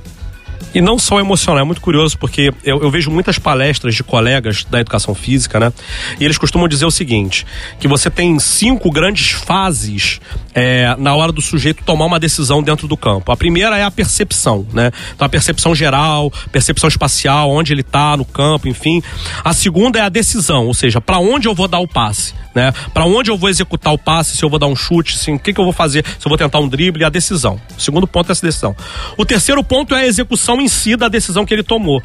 E 0.78 0.82
não 0.82 1.00
só 1.00 1.20
emocional, 1.20 1.62
é 1.62 1.64
muito 1.64 1.82
curioso 1.82 2.20
porque 2.20 2.54
eu, 2.64 2.84
eu, 2.84 2.92
vejo 2.92 3.10
muitas 3.10 3.40
palestras 3.40 3.96
de 3.96 4.04
colegas 4.04 4.64
da 4.64 4.80
educação 4.80 5.16
física, 5.16 5.60
né? 5.60 5.74
E 6.20 6.24
eles 6.24 6.38
costumam 6.38 6.68
dizer 6.68 6.86
o 6.86 6.92
seguinte: 6.92 7.48
que 7.80 7.88
você 7.88 8.12
tem 8.12 8.38
cinco 8.38 8.92
grandes 8.92 9.32
fases 9.32 10.22
é, 10.54 10.96
na 11.00 11.16
hora 11.16 11.32
do 11.32 11.42
sujeito 11.42 11.84
tomar 11.84 12.06
uma 12.06 12.20
decisão 12.20 12.62
dentro 12.62 12.88
do 12.88 12.96
campo. 12.96 13.32
A 13.32 13.36
primeira 13.36 13.76
é 13.76 13.84
a 13.84 13.90
percepção, 13.90 14.68
né? 14.72 14.92
Então 15.16 15.26
a 15.26 15.30
percepção 15.30 15.74
geral, 15.74 16.32
percepção 16.52 16.88
espacial, 16.88 17.50
onde 17.50 17.74
ele 17.74 17.82
está 17.82 18.16
no 18.16 18.24
campo, 18.24 18.68
enfim. 18.68 19.02
A 19.44 19.54
segunda 19.54 19.98
é 19.98 20.04
a 20.04 20.10
decisão, 20.10 20.68
ou 20.68 20.76
seja, 20.76 21.02
para 21.02 21.18
onde 21.18 21.48
eu 21.48 21.56
vou 21.56 21.68
dar 21.68 21.80
o 21.80 21.88
passe 21.88 22.36
né? 22.58 22.74
Para 22.92 23.06
onde 23.06 23.30
eu 23.30 23.38
vou 23.38 23.50
executar 23.50 23.94
o 23.94 24.00
passe, 24.00 24.36
se 24.36 24.44
eu 24.44 24.50
vou 24.50 24.58
dar 24.58 24.66
um 24.66 24.76
chute, 24.76 25.16
o 25.32 25.38
que, 25.38 25.54
que 25.54 25.60
eu 25.60 25.64
vou 25.64 25.72
fazer, 25.72 26.04
se 26.04 26.26
eu 26.26 26.30
vou 26.30 26.38
tentar 26.38 26.60
um 26.60 26.68
drible, 26.68 27.06
a 27.06 27.10
decisão. 27.10 27.62
O 27.78 27.80
segundo 27.80 28.08
ponto 28.08 28.30
é 28.30 28.32
essa 28.32 28.46
decisão. 28.46 28.76
O 29.16 29.24
terceiro 29.24 29.64
ponto 29.64 29.94
é 29.94 30.02
a 30.02 30.08
execução 30.08 30.60
em 30.60 30.67
si 30.68 30.96
da 30.96 31.08
decisão 31.08 31.46
que 31.46 31.54
ele 31.54 31.64
tomou. 31.64 32.02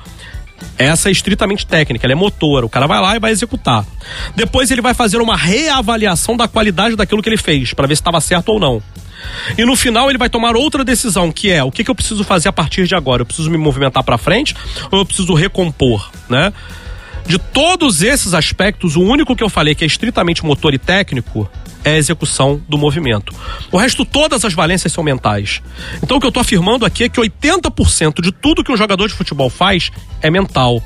Essa 0.79 1.09
é 1.09 1.13
estritamente 1.13 1.67
técnica, 1.67 2.07
ela 2.07 2.13
é 2.13 2.17
motora. 2.17 2.65
O 2.67 2.69
cara 2.69 2.87
vai 2.87 3.01
lá 3.01 3.17
e 3.17 3.19
vai 3.19 3.33
executar. 3.33 3.85
Depois 4.35 4.71
ele 4.71 4.81
vai 4.81 4.95
fazer 4.95 5.19
uma 5.19 5.37
reavaliação 5.37 6.37
da 6.37 6.47
qualidade 6.47 6.97
daquilo 6.97 7.23
que 7.23 7.29
ele 7.29 7.37
fez, 7.37 7.73
para 7.73 7.87
ver 7.87 7.97
se 7.97 8.01
estava 8.01 8.21
certo 8.21 8.51
ou 8.51 8.61
não. 8.61 8.83
E 9.57 9.65
no 9.65 9.77
final 9.77 10.09
ele 10.09 10.19
vai 10.19 10.29
tomar 10.29 10.57
outra 10.57 10.85
decisão, 10.85 11.31
que 11.31 11.51
é 11.51 11.63
o 11.63 11.71
que, 11.71 11.85
que 11.85 11.91
eu 11.91 11.95
preciso 11.95 12.25
fazer 12.25 12.49
a 12.49 12.53
partir 12.53 12.87
de 12.87 12.95
agora? 12.95 13.23
Eu 13.23 13.27
preciso 13.27 13.51
me 13.51 13.59
movimentar 13.59 14.03
para 14.03 14.19
frente 14.19 14.55
ou 14.91 14.99
eu 14.99 15.07
preciso 15.07 15.35
recompor, 15.35 16.11
né? 16.29 16.53
De 17.27 17.39
todos 17.39 18.03
esses 18.03 18.35
aspectos, 18.35 18.97
o 18.97 19.01
único 19.01 19.35
que 19.37 19.43
eu 19.43 19.49
falei 19.49 19.75
que 19.75 19.85
é 19.85 19.87
estritamente 19.87 20.45
motor 20.45 20.75
e 20.75 20.79
técnico 20.79 21.51
é 21.85 21.93
a 21.93 21.97
execução 21.97 22.61
do 22.69 22.79
movimento. 22.79 23.35
O 23.71 23.77
resto, 23.77 24.05
todas 24.05 24.45
as 24.45 24.55
valências 24.55 24.93
são 24.93 25.03
mentais. 25.03 25.61
Então, 26.03 26.17
o 26.17 26.21
que 26.21 26.27
eu 26.27 26.29
estou 26.29 26.41
afirmando 26.41 26.85
aqui 26.85 27.05
é 27.05 27.09
que 27.09 27.21
80% 27.21 28.21
de 28.21 28.33
tudo 28.33 28.63
que 28.63 28.73
um 28.73 28.77
jogador 28.77 29.09
de 29.09 29.15
futebol 29.15 29.51
faz 29.51 29.91
é 30.21 30.31
mental. 30.31 30.83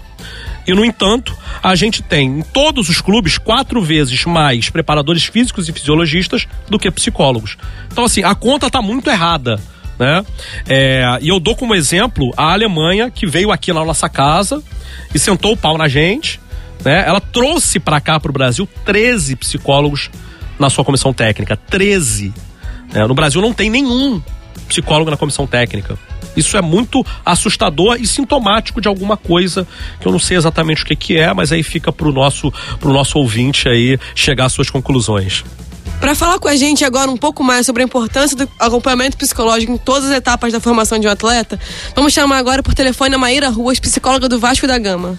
E, 0.67 0.75
no 0.75 0.85
entanto, 0.85 1.37
a 1.63 1.75
gente 1.75 2.03
tem 2.03 2.39
em 2.39 2.43
todos 2.43 2.89
os 2.89 3.01
clubes 3.01 3.39
quatro 3.39 3.81
vezes 3.83 4.25
mais 4.25 4.69
preparadores 4.69 5.25
físicos 5.25 5.69
e 5.69 5.73
fisiologistas 5.73 6.47
do 6.69 6.79
que 6.79 6.91
psicólogos. 6.91 7.57
Então, 7.93 8.05
assim, 8.05 8.25
a 8.25 8.35
conta 8.35 8.67
está 8.67 8.83
muito 8.83 9.09
errada. 9.09 9.61
Né? 9.99 10.25
É, 10.69 11.19
e 11.21 11.29
eu 11.29 11.41
dou 11.41 11.57
como 11.57 11.75
exemplo 11.75 12.33
a 12.37 12.53
Alemanha, 12.53 13.11
que 13.11 13.27
veio 13.27 13.51
aqui 13.51 13.73
na 13.73 13.85
nossa 13.85 14.09
casa, 14.09 14.63
e 15.15 15.19
sentou 15.19 15.53
o 15.53 15.57
pau 15.57 15.79
na 15.79 15.89
gente. 15.89 16.41
Né? 16.85 17.05
Ela 17.07 17.21
trouxe 17.21 17.81
para 17.81 18.01
cá, 18.01 18.21
para 18.21 18.31
o 18.31 18.33
Brasil, 18.33 18.69
13 18.85 19.37
psicólogos 19.37 20.11
na 20.59 20.71
sua 20.71 20.85
comissão 20.85 21.13
técnica. 21.13 21.57
13. 21.57 22.33
Né? 22.93 23.07
No 23.07 23.15
Brasil 23.15 23.41
não 23.41 23.53
tem 23.53 23.71
nenhum 23.71 24.23
psicólogo 24.69 25.11
na 25.11 25.17
comissão 25.17 25.47
técnica. 25.47 25.99
Isso 26.37 26.57
é 26.57 26.61
muito 26.61 27.05
assustador 27.25 27.97
e 27.99 28.07
sintomático 28.07 28.81
de 28.81 28.89
alguma 28.89 29.17
coisa 29.17 29.67
que 29.99 30.07
eu 30.07 30.13
não 30.13 30.19
sei 30.19 30.37
exatamente 30.37 30.83
o 30.83 30.87
que, 30.87 30.95
que 30.95 31.17
é, 31.17 31.33
mas 31.33 31.51
aí 31.51 31.63
fica 31.63 31.91
para 31.91 32.07
o 32.07 32.13
nosso, 32.13 32.53
nosso 32.83 33.19
ouvinte 33.19 33.69
aí 33.69 33.99
chegar 34.15 34.45
às 34.45 34.53
suas 34.53 34.69
conclusões. 34.69 35.45
Para 36.01 36.15
falar 36.15 36.39
com 36.39 36.49
a 36.49 36.57
gente 36.57 36.85
agora 36.85 37.11
um 37.11 37.17
pouco 37.17 37.43
mais 37.43 37.67
sobre 37.67 37.83
a 37.83 37.85
importância 37.85 38.37
do 38.37 38.49
acompanhamento 38.59 39.17
psicológico 39.17 39.73
em 39.73 39.77
todas 39.77 40.11
as 40.11 40.17
etapas 40.17 40.53
da 40.53 40.61
formação 40.61 40.99
de 40.99 41.07
um 41.07 41.11
atleta, 41.11 41.59
vamos 41.95 42.13
chamar 42.13 42.39
agora 42.39 42.63
por 42.63 42.75
telefone 42.75 43.15
a 43.15 43.19
Maíra 43.19 43.49
Ruas, 43.49 43.81
psicóloga 43.81 44.29
do 44.29 44.39
Vasco 44.39 44.67
da 44.67 44.79
Gama. 44.79 45.19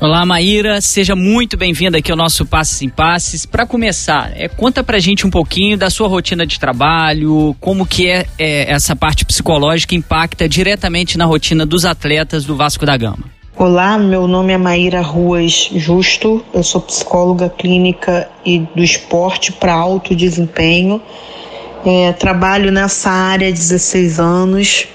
Olá, 0.00 0.24
Maíra, 0.24 0.80
seja 0.80 1.14
muito 1.14 1.58
bem-vinda 1.58 1.98
aqui 1.98 2.10
ao 2.10 2.16
nosso 2.16 2.46
Passes 2.46 2.80
em 2.80 2.88
Passes. 2.88 3.44
Para 3.44 3.66
começar, 3.66 4.32
é, 4.34 4.48
conta 4.48 4.82
pra 4.82 4.98
gente 4.98 5.26
um 5.26 5.30
pouquinho 5.30 5.76
da 5.76 5.90
sua 5.90 6.08
rotina 6.08 6.46
de 6.46 6.58
trabalho, 6.58 7.54
como 7.60 7.86
que 7.86 8.08
é, 8.08 8.26
é 8.38 8.72
essa 8.72 8.96
parte 8.96 9.26
psicológica 9.26 9.94
impacta 9.94 10.48
diretamente 10.48 11.18
na 11.18 11.26
rotina 11.26 11.66
dos 11.66 11.84
atletas 11.84 12.46
do 12.46 12.56
Vasco 12.56 12.86
da 12.86 12.96
Gama. 12.96 13.39
Olá, 13.62 13.98
meu 13.98 14.26
nome 14.26 14.54
é 14.54 14.56
Maíra 14.56 15.02
Ruas 15.02 15.68
Justo, 15.74 16.42
eu 16.50 16.62
sou 16.62 16.80
psicóloga 16.80 17.50
clínica 17.50 18.26
e 18.42 18.60
do 18.74 18.82
esporte 18.82 19.52
para 19.52 19.74
alto 19.74 20.16
desempenho. 20.16 20.98
É, 21.84 22.10
trabalho 22.14 22.72
nessa 22.72 23.10
área 23.10 23.48
há 23.48 23.50
16 23.50 24.18
anos. 24.18 24.88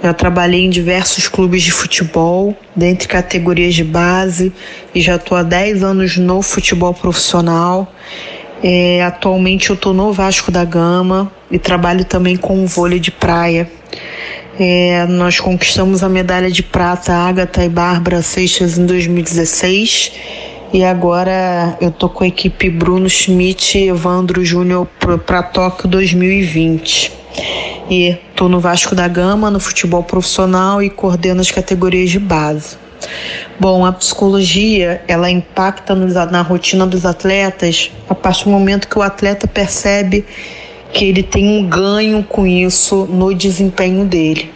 Já 0.00 0.14
trabalhei 0.14 0.64
em 0.64 0.70
diversos 0.70 1.26
clubes 1.26 1.64
de 1.64 1.72
futebol, 1.72 2.56
dentre 2.76 3.08
categorias 3.08 3.74
de 3.74 3.82
base, 3.82 4.52
e 4.94 5.00
já 5.00 5.16
estou 5.16 5.36
há 5.36 5.42
10 5.42 5.82
anos 5.82 6.16
no 6.16 6.42
futebol 6.42 6.94
profissional. 6.94 7.92
É, 8.62 9.02
atualmente 9.02 9.70
eu 9.70 9.74
estou 9.74 9.92
no 9.92 10.12
Vasco 10.12 10.52
da 10.52 10.64
Gama 10.64 11.28
e 11.50 11.58
trabalho 11.58 12.04
também 12.04 12.36
com 12.36 12.62
o 12.62 12.68
vôlei 12.68 13.00
de 13.00 13.10
praia. 13.10 13.68
É, 14.58 15.06
nós 15.06 15.40
conquistamos 15.40 16.02
a 16.02 16.08
medalha 16.08 16.50
de 16.50 16.62
prata 16.62 17.12
Agatha 17.12 17.64
e 17.64 17.68
Bárbara 17.68 18.20
Seixas 18.22 18.78
em 18.78 18.84
2016 18.84 20.12
e 20.72 20.84
agora 20.84 21.76
eu 21.80 21.90
tô 21.90 22.08
com 22.08 22.24
a 22.24 22.28
equipe 22.28 22.70
Bruno 22.70 23.08
Schmidt 23.08 23.78
e 23.78 23.88
Evandro 23.88 24.44
Júnior 24.44 24.86
para 25.26 25.42
Tóquio 25.42 25.88
2020 25.88 27.12
e 27.90 28.18
estou 28.30 28.48
no 28.48 28.60
Vasco 28.60 28.94
da 28.94 29.08
Gama, 29.08 29.50
no 29.50 29.60
futebol 29.60 30.02
profissional 30.02 30.82
e 30.82 30.88
coordeno 30.88 31.40
as 31.40 31.50
categorias 31.50 32.10
de 32.10 32.18
base. 32.18 32.76
Bom, 33.58 33.84
a 33.84 33.92
psicologia 33.92 35.02
ela 35.06 35.30
impacta 35.30 35.94
na 35.94 36.42
rotina 36.42 36.86
dos 36.86 37.04
atletas 37.04 37.90
a 38.08 38.14
partir 38.14 38.44
do 38.44 38.50
momento 38.50 38.88
que 38.88 38.98
o 38.98 39.02
atleta 39.02 39.46
percebe 39.46 40.24
que 40.92 41.04
ele 41.04 41.22
tem 41.22 41.48
um 41.48 41.68
ganho 41.68 42.22
com 42.22 42.46
isso 42.46 43.06
no 43.06 43.34
desempenho 43.34 44.04
dele. 44.04 44.52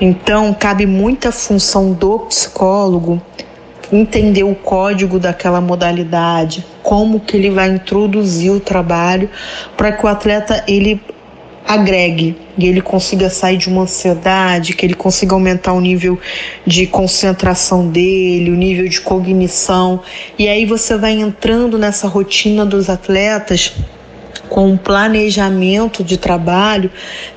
Então, 0.00 0.52
cabe 0.52 0.86
muita 0.86 1.30
função 1.30 1.92
do 1.92 2.20
psicólogo 2.20 3.20
entender 3.92 4.44
o 4.44 4.54
código 4.54 5.18
daquela 5.18 5.60
modalidade, 5.60 6.64
como 6.82 7.20
que 7.20 7.36
ele 7.36 7.50
vai 7.50 7.68
introduzir 7.68 8.50
o 8.52 8.60
trabalho 8.60 9.28
para 9.76 9.92
que 9.92 10.04
o 10.04 10.08
atleta 10.08 10.64
ele 10.68 11.00
agregue 11.66 12.36
e 12.56 12.66
ele 12.66 12.80
consiga 12.80 13.28
sair 13.28 13.56
de 13.56 13.68
uma 13.68 13.82
ansiedade, 13.82 14.74
que 14.74 14.84
ele 14.84 14.94
consiga 14.94 15.34
aumentar 15.34 15.72
o 15.72 15.80
nível 15.80 16.18
de 16.66 16.86
concentração 16.86 17.88
dele, 17.88 18.50
o 18.50 18.56
nível 18.56 18.88
de 18.88 19.00
cognição. 19.00 20.00
E 20.38 20.48
aí 20.48 20.64
você 20.64 20.96
vai 20.96 21.12
entrando 21.12 21.78
nessa 21.78 22.08
rotina 22.08 22.64
dos 22.64 22.88
atletas 22.88 23.74
com 24.50 24.66
um 24.66 24.76
planejamento 24.76 26.04
de 26.04 26.18
trabalho 26.18 26.90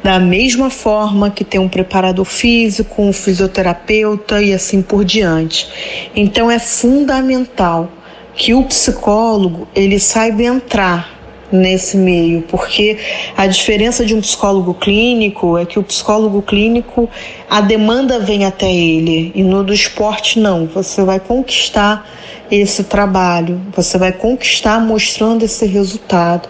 da 0.04 0.20
mesma 0.20 0.70
forma 0.70 1.30
que 1.30 1.46
tem 1.46 1.62
um 1.62 1.70
preparador 1.70 2.26
físico, 2.26 3.02
um 3.02 3.14
fisioterapeuta 3.14 4.42
e 4.42 4.52
assim 4.52 4.82
por 4.82 5.06
diante. 5.06 6.10
Então 6.16 6.50
é 6.50 6.60
fundamental 6.60 7.90
que 8.36 8.54
o 8.54 8.64
psicólogo 8.64 9.68
ele 9.76 10.00
saiba 10.00 10.42
entrar 10.44 11.14
nesse 11.52 11.96
meio, 11.96 12.42
porque 12.42 12.98
a 13.38 13.46
diferença 13.46 14.04
de 14.04 14.16
um 14.16 14.22
psicólogo 14.22 14.74
clínico 14.74 15.56
é 15.56 15.66
que 15.68 15.78
o 15.78 15.84
psicólogo 15.84 16.42
clínico 16.42 17.08
a 17.48 17.62
demanda 17.62 18.20
vem 18.20 18.44
até 18.44 18.74
ele 18.74 19.32
e 19.36 19.44
no 19.44 19.64
do 19.64 19.72
esporte 19.72 20.40
não. 20.40 20.66
Você 20.66 21.04
vai 21.04 21.20
conquistar 21.20 22.10
esse 22.50 22.84
trabalho, 22.84 23.62
você 23.76 24.00
vai 24.00 24.12
conquistar 24.12 24.80
mostrando 24.80 25.44
esse 25.44 25.68
resultado. 25.68 26.50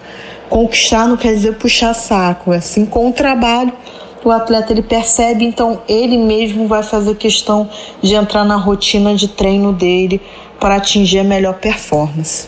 Conquistar 0.54 1.08
não 1.08 1.18
quer 1.18 1.34
dizer 1.34 1.56
puxar 1.56 1.96
saco, 1.96 2.54
é 2.54 2.58
assim 2.58 2.86
com 2.86 3.10
o 3.10 3.12
trabalho 3.12 3.74
o 4.24 4.32
atleta 4.32 4.72
ele 4.72 4.82
percebe, 4.82 5.44
então 5.44 5.82
ele 5.88 6.18
mesmo 6.18 6.68
vai 6.68 6.84
fazer 6.84 7.16
questão 7.16 7.70
de 8.02 8.14
entrar 8.14 8.46
na 8.46 8.56
rotina 8.56 9.14
de 9.16 9.28
treino 9.28 9.74
dele 9.74 10.22
para 10.60 10.76
atingir 10.76 11.20
a 11.20 11.24
melhor 11.24 11.56
performance. 11.56 12.48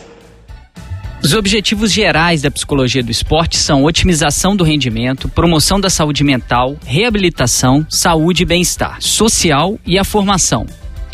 Os 1.22 1.34
objetivos 1.34 1.90
gerais 1.90 2.42
da 2.42 2.50
psicologia 2.50 3.02
do 3.02 3.10
esporte 3.10 3.56
são 3.56 3.84
otimização 3.84 4.54
do 4.54 4.62
rendimento, 4.62 5.28
promoção 5.28 5.80
da 5.80 5.90
saúde 5.90 6.22
mental, 6.22 6.76
reabilitação, 6.86 7.84
saúde 7.90 8.44
e 8.44 8.46
bem-estar 8.46 9.02
social 9.02 9.78
e 9.84 9.98
a 9.98 10.04
formação. 10.04 10.66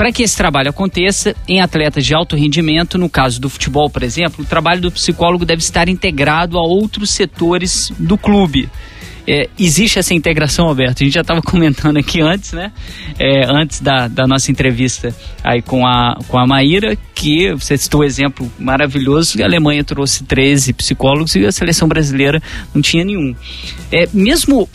Para 0.02 0.10
que 0.10 0.24
esse 0.24 0.36
trabalho 0.36 0.68
aconteça 0.68 1.32
em 1.46 1.60
atletas 1.60 2.04
de 2.04 2.12
alto 2.12 2.34
rendimento, 2.34 2.98
no 2.98 3.08
caso 3.08 3.40
do 3.40 3.48
futebol, 3.48 3.88
por 3.88 4.02
exemplo, 4.02 4.44
o 4.44 4.44
trabalho 4.44 4.80
do 4.80 4.90
psicólogo 4.90 5.44
deve 5.44 5.62
estar 5.62 5.88
integrado 5.88 6.58
a 6.58 6.60
outros 6.60 7.10
setores 7.10 7.92
do 7.96 8.18
clube. 8.18 8.68
É, 9.28 9.48
existe 9.56 10.00
essa 10.00 10.12
integração, 10.12 10.66
Alberto? 10.66 11.04
A 11.04 11.06
gente 11.06 11.14
já 11.14 11.20
estava 11.20 11.40
comentando 11.46 11.98
aqui 11.98 12.20
antes, 12.20 12.52
né? 12.52 12.72
É, 13.16 13.46
antes 13.46 13.80
da, 13.80 14.08
da 14.08 14.26
nossa 14.26 14.50
entrevista 14.50 15.14
aí 15.44 15.62
com 15.62 15.86
a, 15.86 16.18
com 16.26 16.36
a 16.36 16.44
Maíra, 16.48 16.98
que 17.14 17.52
você 17.52 17.78
citou 17.78 18.00
um 18.00 18.04
exemplo 18.04 18.50
maravilhoso, 18.58 19.40
a 19.40 19.44
Alemanha 19.44 19.84
trouxe 19.84 20.24
13 20.24 20.72
psicólogos 20.72 21.36
e 21.36 21.46
a 21.46 21.52
seleção 21.52 21.86
brasileira 21.86 22.42
não 22.74 22.82
tinha 22.82 23.04
nenhum. 23.04 23.36
É, 23.92 24.08
mesmo 24.12 24.68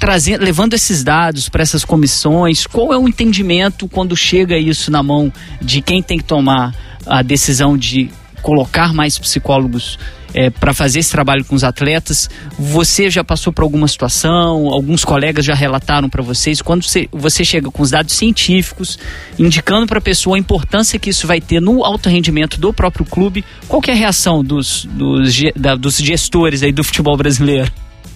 trazendo, 0.00 0.42
levando 0.42 0.72
esses 0.72 1.04
dados 1.04 1.48
para 1.48 1.62
essas 1.62 1.84
comissões, 1.84 2.66
qual 2.66 2.92
é 2.92 2.98
o 2.98 3.06
entendimento 3.06 3.86
quando 3.86 4.16
chega 4.16 4.56
isso 4.56 4.90
na 4.90 5.02
mão 5.02 5.30
de 5.60 5.82
quem 5.82 6.02
tem 6.02 6.18
que 6.18 6.24
tomar 6.24 6.74
a 7.06 7.22
decisão 7.22 7.76
de 7.76 8.10
colocar 8.42 8.94
mais 8.94 9.18
psicólogos 9.18 9.98
é, 10.32 10.48
para 10.48 10.72
fazer 10.72 11.00
esse 11.00 11.10
trabalho 11.10 11.44
com 11.44 11.54
os 11.54 11.62
atletas. 11.62 12.30
Você 12.58 13.10
já 13.10 13.22
passou 13.22 13.52
por 13.52 13.62
alguma 13.62 13.86
situação? 13.86 14.68
Alguns 14.68 15.04
colegas 15.04 15.44
já 15.44 15.54
relataram 15.54 16.08
para 16.08 16.22
vocês? 16.22 16.62
Quando 16.62 16.82
você, 16.82 17.06
você 17.12 17.44
chega 17.44 17.70
com 17.70 17.82
os 17.82 17.90
dados 17.90 18.14
científicos, 18.14 18.98
indicando 19.38 19.86
para 19.86 19.98
a 19.98 20.02
pessoa 20.02 20.36
a 20.36 20.38
importância 20.38 20.98
que 20.98 21.10
isso 21.10 21.26
vai 21.26 21.40
ter 21.40 21.60
no 21.60 21.84
alto 21.84 22.08
rendimento 22.08 22.58
do 22.58 22.72
próprio 22.72 23.04
clube, 23.04 23.44
qual 23.68 23.82
é 23.86 23.92
a 23.92 23.94
reação 23.94 24.42
dos, 24.42 24.86
dos, 24.86 25.42
da, 25.54 25.74
dos 25.74 25.98
gestores 25.98 26.62
aí 26.62 26.72
do 26.72 26.82
futebol 26.82 27.16
brasileiro? 27.16 27.70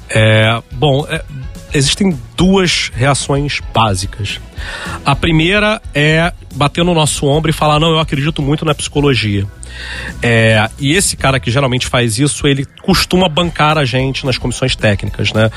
É, 0.08 0.62
bom, 0.72 1.06
é, 1.08 1.22
existem 1.72 2.18
duas 2.36 2.90
reações 2.94 3.60
básicas. 3.72 4.40
A 5.04 5.16
primeira 5.16 5.82
é 5.94 6.32
bater 6.54 6.84
no 6.84 6.94
nosso 6.94 7.26
ombro 7.26 7.50
e 7.50 7.52
falar: 7.52 7.80
não, 7.80 7.90
eu 7.90 7.98
acredito 7.98 8.40
muito 8.40 8.64
na 8.64 8.74
psicologia. 8.74 9.46
É, 10.22 10.68
e 10.78 10.94
esse 10.94 11.16
cara 11.16 11.40
que 11.40 11.50
geralmente 11.50 11.86
faz 11.86 12.18
isso, 12.18 12.46
ele 12.46 12.64
costuma 12.82 13.28
bancar 13.28 13.76
a 13.76 13.84
gente 13.84 14.24
nas 14.24 14.38
comissões 14.38 14.76
técnicas, 14.76 15.32
né? 15.32 15.50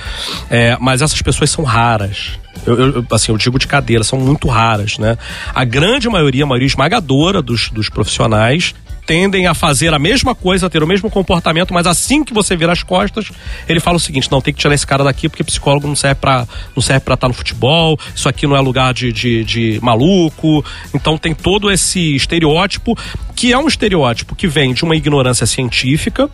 É, 0.49 0.75
mas 0.79 1.01
essas 1.01 1.21
pessoas 1.21 1.51
são 1.51 1.63
raras. 1.63 2.31
Eu, 2.65 2.95
eu, 2.95 3.05
assim, 3.11 3.31
eu 3.31 3.37
digo 3.37 3.59
de 3.59 3.67
cadeira, 3.67 4.03
são 4.03 4.19
muito 4.19 4.47
raras, 4.47 4.97
né? 4.97 5.17
A 5.53 5.63
grande 5.63 6.09
maioria, 6.09 6.43
a 6.43 6.47
maioria 6.47 6.65
esmagadora 6.65 7.41
dos, 7.41 7.69
dos 7.69 7.89
profissionais 7.89 8.73
tendem 9.07 9.47
a 9.47 9.53
fazer 9.53 9.93
a 9.93 9.97
mesma 9.97 10.35
coisa, 10.35 10.67
a 10.67 10.69
ter 10.69 10.83
o 10.83 10.87
mesmo 10.87 11.09
comportamento, 11.09 11.73
mas 11.73 11.87
assim 11.87 12.25
que 12.25 12.33
você 12.33 12.57
vira 12.57 12.73
as 12.73 12.83
costas, 12.83 13.31
ele 13.67 13.79
fala 13.79 13.95
o 13.95 13.99
seguinte: 13.99 14.29
não, 14.29 14.41
tem 14.41 14.53
que 14.53 14.59
tirar 14.59 14.75
esse 14.75 14.85
cara 14.85 15.03
daqui 15.03 15.29
porque 15.29 15.43
psicólogo 15.45 15.87
não 15.87 15.95
serve 15.95 16.15
pra, 16.15 16.45
não 16.75 16.83
serve 16.83 16.99
pra 16.99 17.13
estar 17.13 17.27
no 17.29 17.33
futebol, 17.33 17.97
isso 18.13 18.27
aqui 18.27 18.45
não 18.45 18.55
é 18.55 18.59
lugar 18.59 18.93
de, 18.93 19.13
de, 19.13 19.43
de 19.45 19.79
maluco. 19.81 20.63
Então 20.93 21.17
tem 21.17 21.33
todo 21.33 21.71
esse 21.71 22.15
estereótipo, 22.15 22.97
que 23.33 23.53
é 23.53 23.57
um 23.57 23.67
estereótipo 23.67 24.35
que 24.35 24.45
vem 24.45 24.73
de 24.73 24.83
uma 24.83 24.95
ignorância 24.95 25.45
científica, 25.45 26.29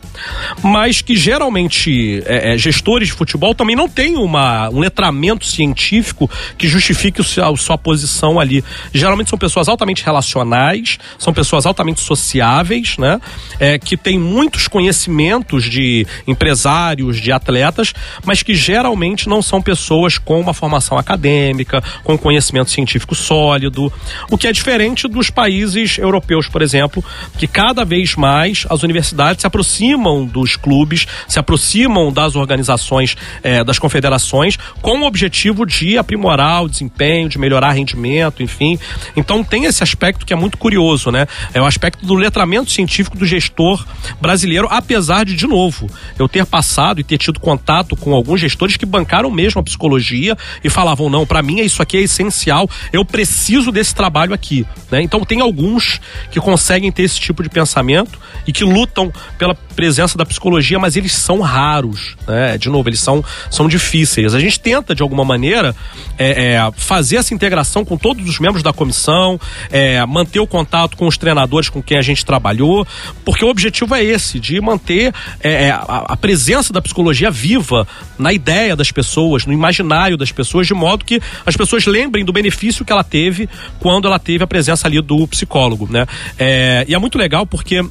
mas 0.63 1.01
que 1.01 1.15
geralmente 1.15 2.23
é, 2.25 2.53
é, 2.53 2.57
gestores 2.57 3.09
de 3.09 3.13
futebol 3.13 3.53
também 3.53 3.75
não 3.75 3.87
têm 3.87 4.17
uma, 4.17 4.69
um 4.69 4.79
letramento 4.79 5.45
científico 5.45 6.29
que 6.57 6.67
justifique 6.67 7.21
o 7.21 7.23
a 7.43 7.57
sua 7.57 7.77
posição 7.77 8.39
ali. 8.39 8.63
Geralmente 8.91 9.29
são 9.29 9.37
pessoas 9.37 9.67
altamente 9.67 10.03
relacionais, 10.03 10.97
são 11.19 11.31
pessoas 11.31 11.67
altamente 11.67 12.01
sociáveis 12.01 12.62
né? 12.97 13.19
É, 13.59 13.77
que 13.77 13.95
tem 13.97 14.17
muitos 14.17 14.67
conhecimentos 14.67 15.65
de 15.65 16.05
empresários, 16.27 17.19
de 17.19 17.31
atletas, 17.31 17.93
mas 18.25 18.41
que 18.41 18.55
geralmente 18.55 19.27
não 19.27 19.41
são 19.41 19.61
pessoas 19.61 20.17
com 20.17 20.39
uma 20.39 20.53
formação 20.53 20.97
acadêmica, 20.97 21.83
com 22.03 22.17
conhecimento 22.17 22.71
científico 22.71 23.15
sólido, 23.15 23.91
o 24.29 24.37
que 24.37 24.47
é 24.47 24.51
diferente 24.51 25.07
dos 25.07 25.29
países 25.29 25.97
europeus, 25.97 26.47
por 26.47 26.61
exemplo, 26.61 27.03
que 27.37 27.47
cada 27.47 27.83
vez 27.83 28.15
mais 28.15 28.65
as 28.69 28.83
universidades 28.83 29.41
se 29.41 29.47
aproximam 29.47 30.25
dos 30.25 30.55
clubes, 30.55 31.05
se 31.27 31.39
aproximam 31.39 32.11
das 32.11 32.35
organizações, 32.35 33.15
é, 33.41 33.63
das 33.63 33.79
confederações, 33.79 34.57
com 34.81 34.99
o 34.99 35.05
objetivo 35.05 35.65
de 35.65 35.97
aprimorar 35.97 36.63
o 36.63 36.69
desempenho, 36.69 37.29
de 37.29 37.37
melhorar 37.37 37.71
rendimento, 37.71 38.41
enfim. 38.41 38.77
Então 39.15 39.43
tem 39.43 39.65
esse 39.65 39.83
aspecto 39.83 40.25
que 40.25 40.33
é 40.33 40.35
muito 40.35 40.57
curioso, 40.57 41.11
né? 41.11 41.27
É 41.53 41.61
o 41.61 41.65
aspecto 41.65 42.05
do 42.05 42.13
letramento 42.13 42.52
pensamento 42.53 42.71
científico 42.71 43.17
do 43.17 43.25
gestor 43.25 43.83
brasileiro, 44.21 44.67
apesar 44.69 45.25
de, 45.25 45.35
de 45.35 45.47
novo, 45.47 45.89
eu 46.19 46.29
ter 46.29 46.45
passado 46.45 46.99
e 46.99 47.03
ter 47.03 47.17
tido 47.17 47.39
contato 47.39 47.95
com 47.95 48.13
alguns 48.13 48.39
gestores 48.39 48.77
que 48.77 48.85
bancaram 48.85 49.31
mesmo 49.31 49.59
a 49.59 49.63
psicologia 49.63 50.37
e 50.63 50.69
falavam: 50.69 51.09
não, 51.09 51.25
para 51.25 51.41
mim 51.41 51.59
isso 51.61 51.81
aqui 51.81 51.97
é 51.97 52.01
essencial, 52.01 52.69
eu 52.91 53.03
preciso 53.03 53.71
desse 53.71 53.95
trabalho 53.95 54.33
aqui. 54.33 54.65
Né? 54.91 55.01
Então, 55.01 55.21
tem 55.21 55.41
alguns 55.41 55.99
que 56.29 56.39
conseguem 56.39 56.91
ter 56.91 57.03
esse 57.03 57.19
tipo 57.19 57.41
de 57.41 57.49
pensamento 57.49 58.19
e 58.45 58.51
que 58.51 58.63
lutam 58.63 59.11
pela 59.37 59.55
presença 59.73 60.17
da 60.17 60.25
psicologia, 60.25 60.79
mas 60.79 60.95
eles 60.95 61.13
são 61.13 61.41
raros. 61.41 62.15
Né? 62.27 62.57
De 62.57 62.69
novo, 62.69 62.87
eles 62.89 62.99
são, 62.99 63.23
são 63.49 63.67
difíceis. 63.67 64.33
A 64.33 64.39
gente 64.39 64.59
tenta, 64.59 64.95
de 64.95 65.01
alguma 65.01 65.25
maneira, 65.25 65.75
é, 66.17 66.53
é, 66.53 66.71
fazer 66.75 67.17
essa 67.17 67.33
integração 67.33 67.83
com 67.83 67.97
todos 67.97 68.27
os 68.27 68.39
membros 68.39 68.63
da 68.63 68.71
comissão, 68.71 69.39
é, 69.69 70.05
manter 70.05 70.39
o 70.39 70.47
contato 70.47 70.95
com 70.95 71.07
os 71.07 71.17
treinadores 71.17 71.69
com 71.69 71.81
quem 71.81 71.97
a 71.97 72.01
gente 72.01 72.25
trabalhou, 72.25 72.87
porque 73.25 73.43
o 73.43 73.49
objetivo 73.49 73.95
é 73.95 74.03
esse, 74.03 74.39
de 74.39 74.59
manter 74.61 75.13
é, 75.41 75.65
é, 75.65 75.71
a, 75.71 76.05
a 76.09 76.17
presença 76.17 76.71
da 76.71 76.81
psicologia 76.81 77.31
viva 77.31 77.87
na 78.17 78.31
ideia 78.31 78.75
das 78.75 78.91
pessoas, 78.91 79.45
no 79.45 79.53
imaginário 79.53 80.17
das 80.17 80.31
pessoas, 80.31 80.67
de 80.67 80.73
modo 80.73 81.03
que 81.03 81.21
as 81.45 81.57
pessoas 81.57 81.85
lembrem 81.85 82.23
do 82.23 82.31
benefício 82.31 82.85
que 82.85 82.91
ela 82.91 83.03
teve 83.03 83.49
quando 83.79 84.07
ela 84.07 84.19
teve 84.19 84.43
a 84.43 84.47
presença 84.47 84.87
ali 84.87 85.01
do 85.01 85.27
psicólogo, 85.27 85.87
né? 85.91 86.05
É, 86.37 86.85
e 86.87 86.93
é 86.93 86.97
muito 86.97 87.17
legal 87.17 87.45
porque 87.45 87.83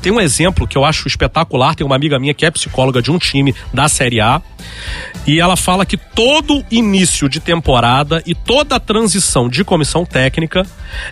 tem 0.00 0.12
um 0.12 0.20
exemplo 0.20 0.66
que 0.66 0.76
eu 0.76 0.84
acho 0.84 1.06
espetacular. 1.06 1.74
Tem 1.74 1.86
uma 1.86 1.96
amiga 1.96 2.18
minha 2.18 2.34
que 2.34 2.44
é 2.46 2.50
psicóloga 2.50 3.02
de 3.02 3.10
um 3.10 3.18
time 3.18 3.54
da 3.72 3.88
Série 3.88 4.20
A. 4.20 4.40
E 5.26 5.38
ela 5.38 5.56
fala 5.56 5.84
que 5.84 5.96
todo 5.96 6.64
início 6.70 7.28
de 7.28 7.40
temporada 7.40 8.22
e 8.26 8.34
toda 8.34 8.80
transição 8.80 9.48
de 9.48 9.62
comissão 9.64 10.04
técnica, 10.04 10.66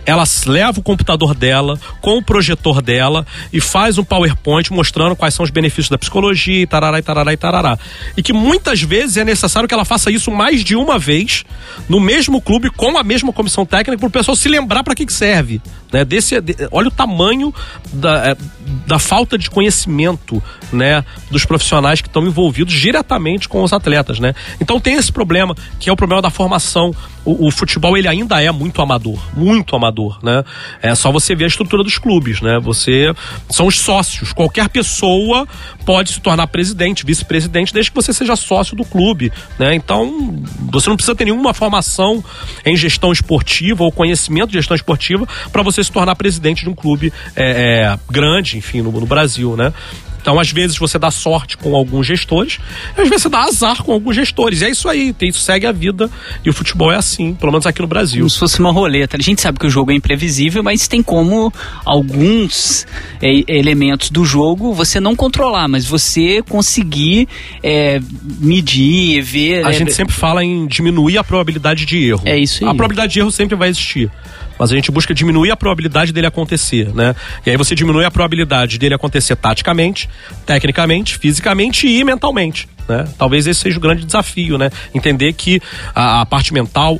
ela 0.05 0.23
leva 0.45 0.79
o 0.79 0.83
computador 0.83 1.33
dela 1.33 1.79
com 2.01 2.17
o 2.17 2.23
projetor 2.23 2.81
dela 2.81 3.25
e 3.53 3.61
faz 3.61 3.97
um 3.97 4.03
PowerPoint 4.03 4.71
mostrando 4.73 5.15
quais 5.15 5.33
são 5.33 5.43
os 5.43 5.49
benefícios 5.49 5.89
da 5.89 5.97
psicologia 5.97 6.61
e 6.61 6.67
tarará 6.67 6.99
e 6.99 7.01
tarará 7.01 7.33
e 7.33 7.37
tarará. 7.37 7.79
E 8.17 8.23
que 8.23 8.33
muitas 8.33 8.81
vezes 8.81 9.17
é 9.17 9.23
necessário 9.23 9.67
que 9.67 9.73
ela 9.73 9.85
faça 9.85 10.11
isso 10.11 10.31
mais 10.31 10.63
de 10.63 10.75
uma 10.75 10.97
vez 10.97 11.43
no 11.87 11.99
mesmo 11.99 12.41
clube 12.41 12.69
com 12.69 12.97
a 12.97 13.03
mesma 13.03 13.31
comissão 13.31 13.65
técnica 13.65 13.99
para 13.99 14.07
o 14.07 14.11
pessoal 14.11 14.35
se 14.35 14.49
lembrar 14.49 14.83
para 14.83 14.95
que, 14.95 15.05
que 15.05 15.13
serve. 15.13 15.61
Né? 15.91 16.05
Desse, 16.05 16.39
de, 16.41 16.55
olha 16.71 16.87
o 16.87 16.91
tamanho 16.91 17.53
da, 17.91 18.29
é, 18.29 18.37
da 18.85 18.99
falta 18.99 19.37
de 19.37 19.49
conhecimento 19.49 20.41
né, 20.71 21.03
dos 21.31 21.45
profissionais 21.45 22.01
que 22.01 22.07
estão 22.07 22.25
envolvidos 22.25 22.73
diretamente 22.73 23.49
com 23.49 23.63
os 23.63 23.73
atletas. 23.73 24.19
Né? 24.19 24.33
Então 24.61 24.79
tem 24.79 24.95
esse 24.95 25.11
problema, 25.11 25.55
que 25.79 25.89
é 25.89 25.93
o 25.93 25.95
problema 25.95 26.21
da 26.21 26.29
formação. 26.29 26.93
O, 27.25 27.47
o, 27.47 27.51
futebol 27.51 27.97
ele 27.97 28.07
ainda 28.07 28.41
é 28.41 28.51
muito 28.51 28.81
amador, 28.81 29.19
muito 29.35 29.75
amador, 29.75 30.17
né? 30.23 30.43
É 30.81 30.95
só 30.95 31.11
você 31.11 31.35
ver 31.35 31.43
a 31.43 31.47
estrutura 31.47 31.83
dos 31.83 31.97
clubes, 31.97 32.41
né? 32.41 32.57
Você 32.59 33.13
são 33.49 33.67
os 33.67 33.77
sócios. 33.77 34.31
Qualquer 34.31 34.69
pessoa 34.69 35.45
pode 35.85 36.13
se 36.13 36.21
tornar 36.21 36.47
presidente, 36.47 37.05
vice-presidente, 37.05 37.73
desde 37.73 37.91
que 37.91 37.95
você 37.95 38.13
seja 38.13 38.35
sócio 38.37 38.75
do 38.75 38.85
clube, 38.85 39.31
né? 39.59 39.75
Então 39.75 40.41
você 40.71 40.89
não 40.89 40.95
precisa 40.95 41.13
ter 41.13 41.25
nenhuma 41.25 41.53
formação 41.53 42.23
em 42.65 42.75
gestão 42.75 43.11
esportiva 43.11 43.83
ou 43.83 43.91
conhecimento 43.91 44.47
de 44.47 44.57
gestão 44.57 44.75
esportiva 44.75 45.27
para 45.51 45.61
você 45.61 45.78
se 45.83 45.91
tornar 45.91 46.15
presidente 46.15 46.63
de 46.63 46.69
um 46.69 46.75
clube 46.75 47.11
é, 47.35 47.91
é, 47.91 47.99
grande, 48.09 48.57
enfim, 48.57 48.81
no, 48.81 48.91
no 48.91 49.05
Brasil, 49.05 49.55
né? 49.55 49.73
Então, 50.21 50.39
às 50.39 50.51
vezes, 50.51 50.77
você 50.77 50.99
dá 50.99 51.09
sorte 51.09 51.57
com 51.57 51.75
alguns 51.75 52.05
gestores, 52.05 52.59
às 52.91 53.07
vezes 53.07 53.23
você 53.23 53.29
dá 53.29 53.43
azar 53.43 53.83
com 53.83 53.93
alguns 53.93 54.15
gestores. 54.15 54.61
E 54.61 54.65
é 54.65 54.69
isso 54.69 54.89
aí, 54.89 55.15
isso 55.21 55.39
segue 55.39 55.65
a 55.65 55.71
vida. 55.71 56.09
E 56.43 56.49
o 56.49 56.53
futebol 56.53 56.91
é 56.91 56.97
assim, 56.97 57.33
pelo 57.33 57.51
menos 57.51 57.65
aqui 57.65 57.81
no 57.81 57.87
Brasil. 57.87 58.19
Como 58.19 58.29
se 58.29 58.39
fosse 58.39 58.59
uma 58.59 58.71
roleta. 58.71 59.17
A 59.17 59.21
gente 59.21 59.41
sabe 59.41 59.59
que 59.59 59.65
o 59.65 59.69
jogo 59.69 59.91
é 59.91 59.95
imprevisível, 59.95 60.61
mas 60.61 60.87
tem 60.87 61.01
como 61.01 61.53
alguns 61.85 62.85
é, 63.21 63.43
elementos 63.47 64.09
do 64.09 64.25
jogo 64.25 64.73
você 64.73 64.99
não 64.99 65.15
controlar, 65.15 65.67
mas 65.67 65.85
você 65.85 66.43
conseguir 66.47 67.27
é, 67.63 67.99
medir, 68.39 69.21
ver. 69.21 69.65
A 69.65 69.69
é, 69.69 69.73
gente 69.73 69.93
sempre 69.93 70.13
fala 70.13 70.43
em 70.43 70.67
diminuir 70.67 71.17
a 71.17 71.23
probabilidade 71.23 71.85
de 71.85 72.09
erro. 72.09 72.23
É 72.25 72.37
isso 72.37 72.63
aí. 72.63 72.69
A 72.69 72.73
probabilidade 72.73 73.13
de 73.13 73.19
erro 73.19 73.31
sempre 73.31 73.55
vai 73.55 73.69
existir 73.69 74.11
mas 74.59 74.71
a 74.71 74.75
gente 74.75 74.91
busca 74.91 75.13
diminuir 75.13 75.51
a 75.51 75.55
probabilidade 75.55 76.11
dele 76.11 76.27
acontecer, 76.27 76.93
né? 76.93 77.15
E 77.45 77.49
aí 77.49 77.57
você 77.57 77.73
diminui 77.73 78.03
a 78.03 78.11
probabilidade 78.11 78.77
dele 78.77 78.93
acontecer 78.93 79.37
taticamente, 79.37 80.09
tecnicamente, 80.45 81.17
fisicamente 81.17 81.87
e 81.87 82.03
mentalmente. 82.03 82.67
Né? 82.87 83.07
Talvez 83.17 83.47
esse 83.47 83.61
seja 83.61 83.77
o 83.77 83.81
grande 83.81 84.03
desafio, 84.03 84.57
né? 84.57 84.69
Entender 84.93 85.31
que 85.33 85.61
a, 85.95 86.21
a 86.21 86.25
parte 86.25 86.53
mental 86.53 86.99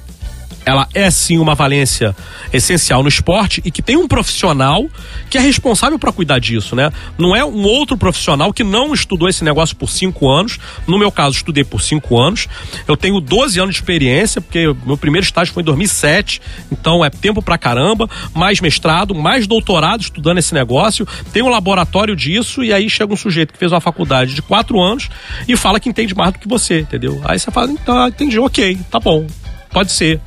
ela 0.69 0.87
é 0.93 1.09
sim 1.09 1.39
uma 1.39 1.55
valência 1.55 2.15
essencial 2.53 3.01
no 3.01 3.09
esporte 3.09 3.59
e 3.65 3.71
que 3.71 3.81
tem 3.81 3.97
um 3.97 4.07
profissional 4.07 4.87
que 5.27 5.37
é 5.37 5.41
responsável 5.41 5.97
para 5.97 6.11
cuidar 6.11 6.39
disso, 6.39 6.75
né? 6.75 6.91
Não 7.17 7.35
é 7.35 7.43
um 7.43 7.63
outro 7.63 7.97
profissional 7.97 8.53
que 8.53 8.63
não 8.63 8.93
estudou 8.93 9.27
esse 9.27 9.43
negócio 9.43 9.75
por 9.75 9.89
cinco 9.89 10.29
anos. 10.29 10.59
No 10.85 10.99
meu 10.99 11.11
caso, 11.11 11.37
estudei 11.37 11.63
por 11.63 11.81
cinco 11.81 12.19
anos. 12.19 12.47
Eu 12.87 12.95
tenho 12.95 13.19
12 13.19 13.59
anos 13.59 13.73
de 13.73 13.81
experiência, 13.81 14.39
porque 14.39 14.71
meu 14.85 14.95
primeiro 14.95 15.25
estágio 15.25 15.53
foi 15.53 15.63
em 15.63 15.65
2007, 15.65 16.39
então 16.71 17.03
é 17.03 17.09
tempo 17.09 17.41
pra 17.41 17.57
caramba. 17.57 18.07
Mais 18.35 18.61
mestrado, 18.61 19.15
mais 19.15 19.47
doutorado 19.47 20.01
estudando 20.01 20.37
esse 20.37 20.53
negócio. 20.53 21.07
Tem 21.33 21.41
um 21.41 21.49
laboratório 21.49 22.15
disso 22.15 22.63
e 22.63 22.71
aí 22.71 22.87
chega 22.89 23.11
um 23.11 23.17
sujeito 23.17 23.53
que 23.53 23.59
fez 23.59 23.71
uma 23.71 23.81
faculdade 23.81 24.35
de 24.35 24.41
quatro 24.43 24.79
anos 24.79 25.09
e 25.47 25.57
fala 25.57 25.79
que 25.79 25.89
entende 25.89 26.13
mais 26.13 26.33
do 26.33 26.37
que 26.37 26.47
você, 26.47 26.81
entendeu? 26.81 27.19
Aí 27.25 27.39
você 27.39 27.49
fala, 27.49 27.71
então, 27.71 28.07
entendi, 28.07 28.37
ok, 28.37 28.77
tá 28.91 28.99
bom, 28.99 29.25
pode 29.71 29.91
ser 29.91 30.21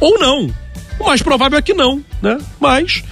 ou 0.00 0.18
não. 0.18 0.50
O 0.98 1.04
mais 1.04 1.20
provável 1.20 1.58
é 1.58 1.62
que 1.62 1.74
não, 1.74 2.02
né? 2.22 2.38
Mas 2.58 3.04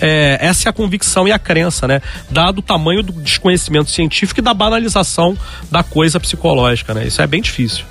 é, 0.00 0.38
essa 0.40 0.68
é 0.68 0.70
a 0.70 0.72
convicção 0.72 1.26
e 1.26 1.32
a 1.32 1.38
crença, 1.38 1.88
né? 1.88 2.02
Dado 2.30 2.58
o 2.58 2.62
tamanho 2.62 3.02
do 3.02 3.12
desconhecimento 3.12 3.90
científico 3.90 4.40
e 4.40 4.42
da 4.42 4.52
banalização 4.52 5.36
da 5.70 5.82
coisa 5.82 6.20
psicológica, 6.20 6.92
né? 6.92 7.06
Isso 7.06 7.22
é 7.22 7.26
bem 7.26 7.40
difícil. 7.40 7.84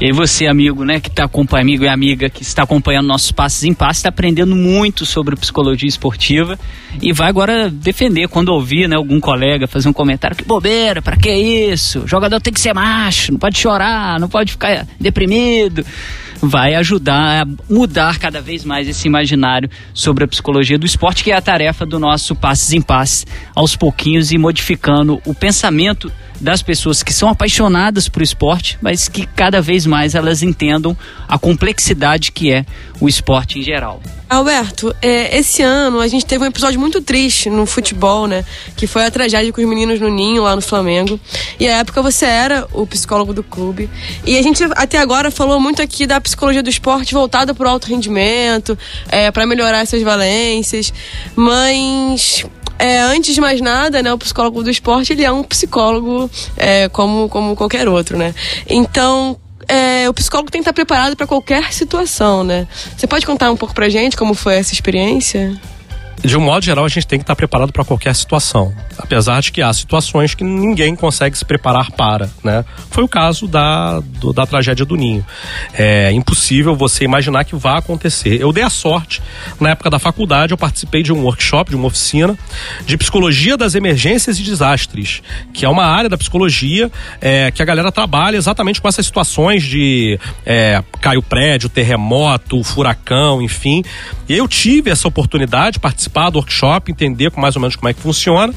E 0.00 0.12
você, 0.12 0.46
amigo, 0.46 0.84
né, 0.84 1.00
que 1.00 1.08
está 1.08 1.24
acompanhando, 1.24 1.66
amigo 1.68 1.84
e 1.84 1.88
amiga 1.88 2.28
que 2.28 2.42
está 2.42 2.64
acompanhando 2.64 3.06
nossos 3.06 3.30
passos 3.30 3.62
em 3.62 3.72
passos, 3.72 3.98
está 3.98 4.08
aprendendo 4.08 4.54
muito 4.54 5.06
sobre 5.06 5.36
psicologia 5.36 5.88
esportiva 5.88 6.58
e 7.00 7.12
vai 7.12 7.28
agora 7.28 7.70
defender 7.70 8.28
quando 8.28 8.48
ouvir, 8.48 8.88
né, 8.88 8.96
algum 8.96 9.20
colega 9.20 9.66
fazer 9.66 9.88
um 9.88 9.92
comentário, 9.92 10.36
que 10.36 10.44
bobeira, 10.44 11.00
para 11.00 11.16
que 11.16 11.32
isso? 11.32 12.00
O 12.00 12.08
jogador 12.08 12.40
tem 12.40 12.52
que 12.52 12.60
ser 12.60 12.74
macho, 12.74 13.32
não 13.32 13.38
pode 13.38 13.58
chorar, 13.58 14.18
não 14.18 14.28
pode 14.28 14.52
ficar 14.52 14.86
deprimido 14.98 15.84
vai 16.42 16.74
ajudar 16.74 17.42
a 17.42 17.46
mudar 17.72 18.18
cada 18.18 18.40
vez 18.40 18.64
mais 18.64 18.88
esse 18.88 19.06
imaginário 19.06 19.70
sobre 19.94 20.24
a 20.24 20.28
psicologia 20.28 20.76
do 20.76 20.84
esporte, 20.84 21.22
que 21.22 21.30
é 21.30 21.36
a 21.36 21.40
tarefa 21.40 21.86
do 21.86 22.00
nosso 22.00 22.34
Passes 22.34 22.72
em 22.72 22.82
Passes, 22.82 23.24
aos 23.54 23.76
pouquinhos 23.76 24.32
e 24.32 24.38
modificando 24.38 25.22
o 25.24 25.32
pensamento 25.32 26.12
das 26.42 26.62
pessoas 26.62 27.02
que 27.02 27.12
são 27.12 27.28
apaixonadas 27.28 28.08
por 28.08 28.20
esporte, 28.20 28.78
mas 28.82 29.08
que 29.08 29.26
cada 29.26 29.62
vez 29.62 29.86
mais 29.86 30.14
elas 30.14 30.42
entendam 30.42 30.96
a 31.28 31.38
complexidade 31.38 32.32
que 32.32 32.52
é 32.52 32.66
o 33.00 33.08
esporte 33.08 33.58
em 33.58 33.62
geral. 33.62 34.02
Alberto, 34.28 34.94
é, 35.02 35.36
esse 35.36 35.62
ano 35.62 36.00
a 36.00 36.08
gente 36.08 36.24
teve 36.24 36.42
um 36.42 36.46
episódio 36.46 36.80
muito 36.80 37.02
triste 37.02 37.50
no 37.50 37.66
futebol, 37.66 38.26
né? 38.26 38.44
Que 38.74 38.86
foi 38.86 39.04
a 39.04 39.10
tragédia 39.10 39.52
com 39.52 39.60
os 39.60 39.68
meninos 39.68 40.00
no 40.00 40.08
Ninho, 40.08 40.42
lá 40.42 40.56
no 40.56 40.62
Flamengo. 40.62 41.20
E 41.60 41.68
à 41.68 41.78
época 41.78 42.00
você 42.00 42.24
era 42.24 42.66
o 42.72 42.86
psicólogo 42.86 43.34
do 43.34 43.42
clube. 43.42 43.90
E 44.24 44.38
a 44.38 44.42
gente 44.42 44.64
até 44.74 44.98
agora 44.98 45.30
falou 45.30 45.60
muito 45.60 45.82
aqui 45.82 46.06
da 46.06 46.18
psicologia 46.18 46.62
do 46.62 46.70
esporte 46.70 47.12
voltada 47.12 47.54
para 47.54 47.66
o 47.66 47.70
alto 47.70 47.88
rendimento, 47.88 48.76
é, 49.10 49.30
para 49.30 49.44
melhorar 49.46 49.80
essas 49.80 50.00
valências. 50.02 50.94
Mas 51.36 52.46
é, 52.82 52.98
antes 53.00 53.32
de 53.32 53.40
mais 53.40 53.60
nada, 53.60 54.02
né, 54.02 54.12
o 54.12 54.18
psicólogo 54.18 54.60
do 54.60 54.68
esporte 54.68 55.12
ele 55.12 55.24
é 55.24 55.30
um 55.30 55.44
psicólogo 55.44 56.28
é, 56.56 56.88
como, 56.88 57.28
como 57.28 57.54
qualquer 57.54 57.88
outro, 57.88 58.18
né? 58.18 58.34
Então, 58.68 59.38
é, 59.68 60.08
o 60.08 60.12
psicólogo 60.12 60.50
tem 60.50 60.60
que 60.60 60.68
estar 60.68 60.72
preparado 60.72 61.16
para 61.16 61.24
qualquer 61.24 61.72
situação, 61.72 62.42
né? 62.42 62.66
Você 62.96 63.06
pode 63.06 63.24
contar 63.24 63.52
um 63.52 63.56
pouco 63.56 63.72
pra 63.72 63.88
gente 63.88 64.16
como 64.16 64.34
foi 64.34 64.56
essa 64.56 64.72
experiência? 64.72 65.56
De 66.20 66.36
um 66.36 66.40
modo 66.40 66.64
geral, 66.64 66.84
a 66.84 66.88
gente 66.88 67.06
tem 67.06 67.18
que 67.18 67.24
estar 67.24 67.34
preparado 67.34 67.72
para 67.72 67.84
qualquer 67.84 68.14
situação. 68.14 68.72
Apesar 68.96 69.40
de 69.40 69.50
que 69.50 69.60
há 69.60 69.72
situações 69.72 70.34
que 70.34 70.44
ninguém 70.44 70.94
consegue 70.94 71.36
se 71.36 71.44
preparar 71.44 71.90
para, 71.90 72.30
né? 72.44 72.64
Foi 72.90 73.02
o 73.02 73.08
caso 73.08 73.48
da, 73.48 73.98
do, 74.00 74.32
da 74.32 74.46
tragédia 74.46 74.84
do 74.84 74.94
Ninho. 74.94 75.26
É 75.74 76.12
impossível 76.12 76.76
você 76.76 77.04
imaginar 77.04 77.44
que 77.44 77.56
vá 77.56 77.78
acontecer. 77.78 78.40
Eu 78.40 78.52
dei 78.52 78.62
a 78.62 78.70
sorte, 78.70 79.20
na 79.58 79.70
época 79.70 79.90
da 79.90 79.98
faculdade, 79.98 80.52
eu 80.52 80.58
participei 80.58 81.02
de 81.02 81.12
um 81.12 81.24
workshop, 81.24 81.70
de 81.70 81.76
uma 81.76 81.88
oficina, 81.88 82.38
de 82.86 82.96
psicologia 82.96 83.56
das 83.56 83.74
emergências 83.74 84.38
e 84.38 84.42
desastres, 84.42 85.22
que 85.52 85.64
é 85.64 85.68
uma 85.68 85.84
área 85.84 86.08
da 86.08 86.16
psicologia 86.16 86.90
é, 87.20 87.50
que 87.50 87.62
a 87.62 87.64
galera 87.64 87.90
trabalha 87.90 88.36
exatamente 88.36 88.80
com 88.80 88.86
essas 88.86 89.06
situações 89.06 89.64
de 89.64 90.18
é, 90.46 90.82
caiu 91.00 91.22
prédio, 91.22 91.68
terremoto, 91.68 92.62
furacão, 92.62 93.42
enfim. 93.42 93.82
E 94.28 94.36
eu 94.36 94.46
tive 94.46 94.90
essa 94.90 95.08
oportunidade, 95.08 95.80
participar 95.80 96.01
participar 96.02 96.30
do 96.30 96.38
workshop, 96.38 96.90
entender 96.90 97.30
mais 97.36 97.56
ou 97.56 97.60
menos 97.60 97.76
como 97.76 97.88
é 97.88 97.94
que 97.94 98.00
funciona. 98.00 98.52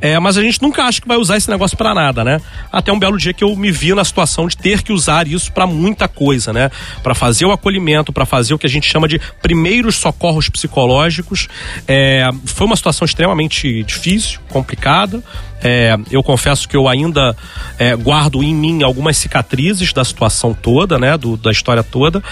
É, 0.00 0.18
mas 0.18 0.36
a 0.36 0.42
gente 0.42 0.60
nunca 0.62 0.84
acha 0.84 1.00
que 1.00 1.08
vai 1.08 1.16
usar 1.16 1.36
esse 1.36 1.50
negócio 1.50 1.76
para 1.76 1.94
nada, 1.94 2.24
né? 2.24 2.40
Até 2.70 2.92
um 2.92 2.98
belo 2.98 3.16
dia 3.16 3.32
que 3.32 3.44
eu 3.44 3.54
me 3.56 3.70
vi 3.70 3.94
na 3.94 4.04
situação 4.04 4.46
de 4.46 4.56
ter 4.56 4.82
que 4.82 4.92
usar 4.92 5.26
isso 5.26 5.52
para 5.52 5.66
muita 5.66 6.08
coisa, 6.08 6.52
né? 6.52 6.70
Para 7.02 7.14
fazer 7.14 7.44
o 7.44 7.52
acolhimento, 7.52 8.12
para 8.12 8.26
fazer 8.26 8.54
o 8.54 8.58
que 8.58 8.66
a 8.66 8.70
gente 8.70 8.88
chama 8.88 9.08
de 9.08 9.20
primeiros 9.40 9.96
socorros 9.96 10.48
psicológicos. 10.48 11.48
É, 11.86 12.28
foi 12.44 12.66
uma 12.66 12.76
situação 12.76 13.04
extremamente 13.04 13.82
difícil, 13.84 14.40
complicada. 14.48 15.22
É, 15.64 15.96
eu 16.10 16.22
confesso 16.22 16.68
que 16.68 16.76
eu 16.76 16.88
ainda 16.88 17.36
é, 17.78 17.94
guardo 17.94 18.42
em 18.42 18.52
mim 18.52 18.82
algumas 18.82 19.16
cicatrizes 19.16 19.92
da 19.92 20.04
situação 20.04 20.52
toda, 20.52 20.98
né, 20.98 21.16
do, 21.16 21.36
da 21.36 21.52
história 21.52 21.84
toda, 21.84 22.22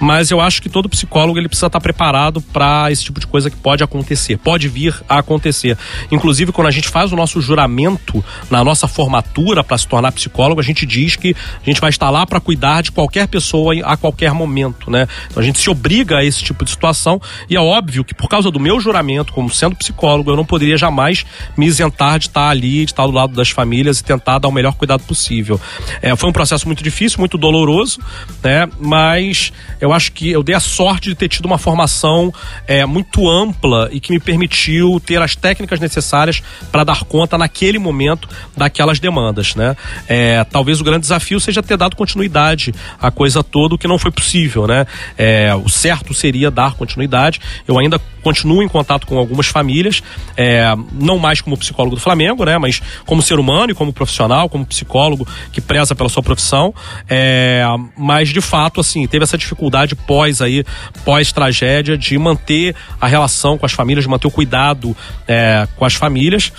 mas 0.00 0.30
eu 0.30 0.40
acho 0.40 0.62
que 0.62 0.70
todo 0.70 0.88
psicólogo 0.88 1.38
ele 1.38 1.48
precisa 1.48 1.66
estar 1.66 1.80
preparado 1.80 2.40
para 2.40 2.90
esse 2.90 3.04
tipo 3.04 3.20
de 3.20 3.26
coisa 3.26 3.50
que 3.50 3.56
pode 3.56 3.84
acontecer, 3.84 4.38
pode 4.38 4.68
vir 4.68 4.94
a 5.06 5.18
acontecer. 5.18 5.76
Inclusive, 6.10 6.50
quando 6.50 6.68
a 6.68 6.70
gente 6.70 6.77
faz 6.86 7.12
o 7.12 7.16
nosso 7.16 7.40
juramento 7.40 8.24
na 8.50 8.62
nossa 8.62 8.86
formatura 8.86 9.64
para 9.64 9.78
se 9.78 9.88
tornar 9.88 10.12
psicólogo, 10.12 10.60
a 10.60 10.64
gente 10.64 10.84
diz 10.84 11.16
que 11.16 11.34
a 11.34 11.64
gente 11.64 11.80
vai 11.80 11.90
estar 11.90 12.10
lá 12.10 12.26
para 12.26 12.40
cuidar 12.40 12.82
de 12.82 12.92
qualquer 12.92 13.26
pessoa 13.26 13.74
a 13.82 13.96
qualquer 13.96 14.32
momento, 14.32 14.90
né? 14.90 15.08
Então 15.30 15.42
a 15.42 15.46
gente 15.46 15.58
se 15.58 15.70
obriga 15.70 16.18
a 16.18 16.24
esse 16.24 16.42
tipo 16.42 16.64
de 16.64 16.70
situação 16.70 17.20
e 17.48 17.56
é 17.56 17.60
óbvio 17.60 18.04
que 18.04 18.14
por 18.14 18.28
causa 18.28 18.50
do 18.50 18.60
meu 18.60 18.78
juramento, 18.80 19.32
como 19.32 19.50
sendo 19.50 19.74
psicólogo, 19.74 20.30
eu 20.30 20.36
não 20.36 20.44
poderia 20.44 20.76
jamais 20.76 21.24
me 21.56 21.66
isentar 21.66 22.18
de 22.18 22.26
estar 22.26 22.48
ali 22.48 22.84
de 22.84 22.92
estar 22.92 23.06
do 23.06 23.12
lado 23.12 23.34
das 23.34 23.50
famílias 23.50 24.00
e 24.00 24.04
tentar 24.04 24.38
dar 24.38 24.48
o 24.48 24.52
melhor 24.52 24.74
cuidado 24.74 25.02
possível. 25.02 25.60
É, 26.02 26.14
foi 26.14 26.28
um 26.28 26.32
processo 26.32 26.66
muito 26.66 26.82
difícil, 26.82 27.18
muito 27.18 27.38
doloroso, 27.38 28.00
né? 28.42 28.68
Mas 28.78 29.52
eu 29.80 29.92
acho 29.92 30.12
que 30.12 30.30
eu 30.30 30.42
dei 30.42 30.54
a 30.54 30.60
sorte 30.60 31.08
de 31.08 31.14
ter 31.14 31.28
tido 31.28 31.46
uma 31.46 31.58
formação 31.58 32.32
é, 32.66 32.84
muito 32.84 33.28
ampla 33.28 33.88
e 33.92 34.00
que 34.00 34.12
me 34.12 34.20
permitiu 34.20 35.00
ter 35.00 35.20
as 35.22 35.34
técnicas 35.34 35.80
necessárias 35.80 36.42
para 36.70 36.84
dar 36.84 37.04
conta 37.04 37.36
naquele 37.38 37.78
momento 37.78 38.28
daquelas 38.56 38.98
demandas, 38.98 39.54
né? 39.54 39.76
É, 40.08 40.44
talvez 40.44 40.80
o 40.80 40.84
grande 40.84 41.00
desafio 41.00 41.40
seja 41.40 41.62
ter 41.62 41.76
dado 41.76 41.96
continuidade 41.96 42.74
à 43.00 43.10
coisa 43.10 43.42
toda, 43.42 43.74
o 43.74 43.78
que 43.78 43.88
não 43.88 43.98
foi 43.98 44.10
possível, 44.10 44.66
né? 44.66 44.86
É, 45.16 45.54
o 45.54 45.68
certo 45.68 46.14
seria 46.14 46.50
dar 46.50 46.74
continuidade. 46.74 47.40
Eu 47.66 47.78
ainda 47.78 48.00
continuo 48.22 48.62
em 48.62 48.68
contato 48.68 49.06
com 49.06 49.16
algumas 49.18 49.46
famílias, 49.46 50.02
é, 50.36 50.74
não 50.92 51.18
mais 51.18 51.40
como 51.40 51.56
psicólogo 51.56 51.96
do 51.96 52.00
Flamengo, 52.00 52.44
né? 52.44 52.58
Mas 52.58 52.82
como 53.06 53.22
ser 53.22 53.38
humano 53.38 53.72
e 53.72 53.74
como 53.74 53.92
profissional, 53.92 54.48
como 54.48 54.66
psicólogo 54.66 55.26
que 55.52 55.60
preza 55.60 55.94
pela 55.94 56.08
sua 56.08 56.22
profissão. 56.22 56.74
É, 57.08 57.64
mas 57.96 58.28
de 58.28 58.40
fato, 58.40 58.80
assim, 58.80 59.06
teve 59.06 59.24
essa 59.24 59.38
dificuldade 59.38 59.94
pós 59.94 60.42
aí, 60.42 60.64
pós 61.04 61.32
tragédia, 61.32 61.96
de 61.96 62.18
manter 62.18 62.74
a 63.00 63.06
relação 63.06 63.56
com 63.56 63.64
as 63.64 63.72
famílias, 63.72 64.04
de 64.04 64.10
manter 64.10 64.26
o 64.26 64.30
cuidado 64.30 64.96
é, 65.26 65.66
com 65.76 65.84
as 65.84 65.94
famílias. 65.94 66.52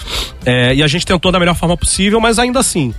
É, 0.46 0.74
e 0.74 0.84
a 0.84 0.88
gente 0.88 1.06
tentou 1.06 1.32
da 1.32 1.40
melhor 1.40 1.56
forma 1.56 1.76
possível, 1.76 2.20
mas 2.20 2.40
ainda 2.40 2.60
assim 2.60 2.94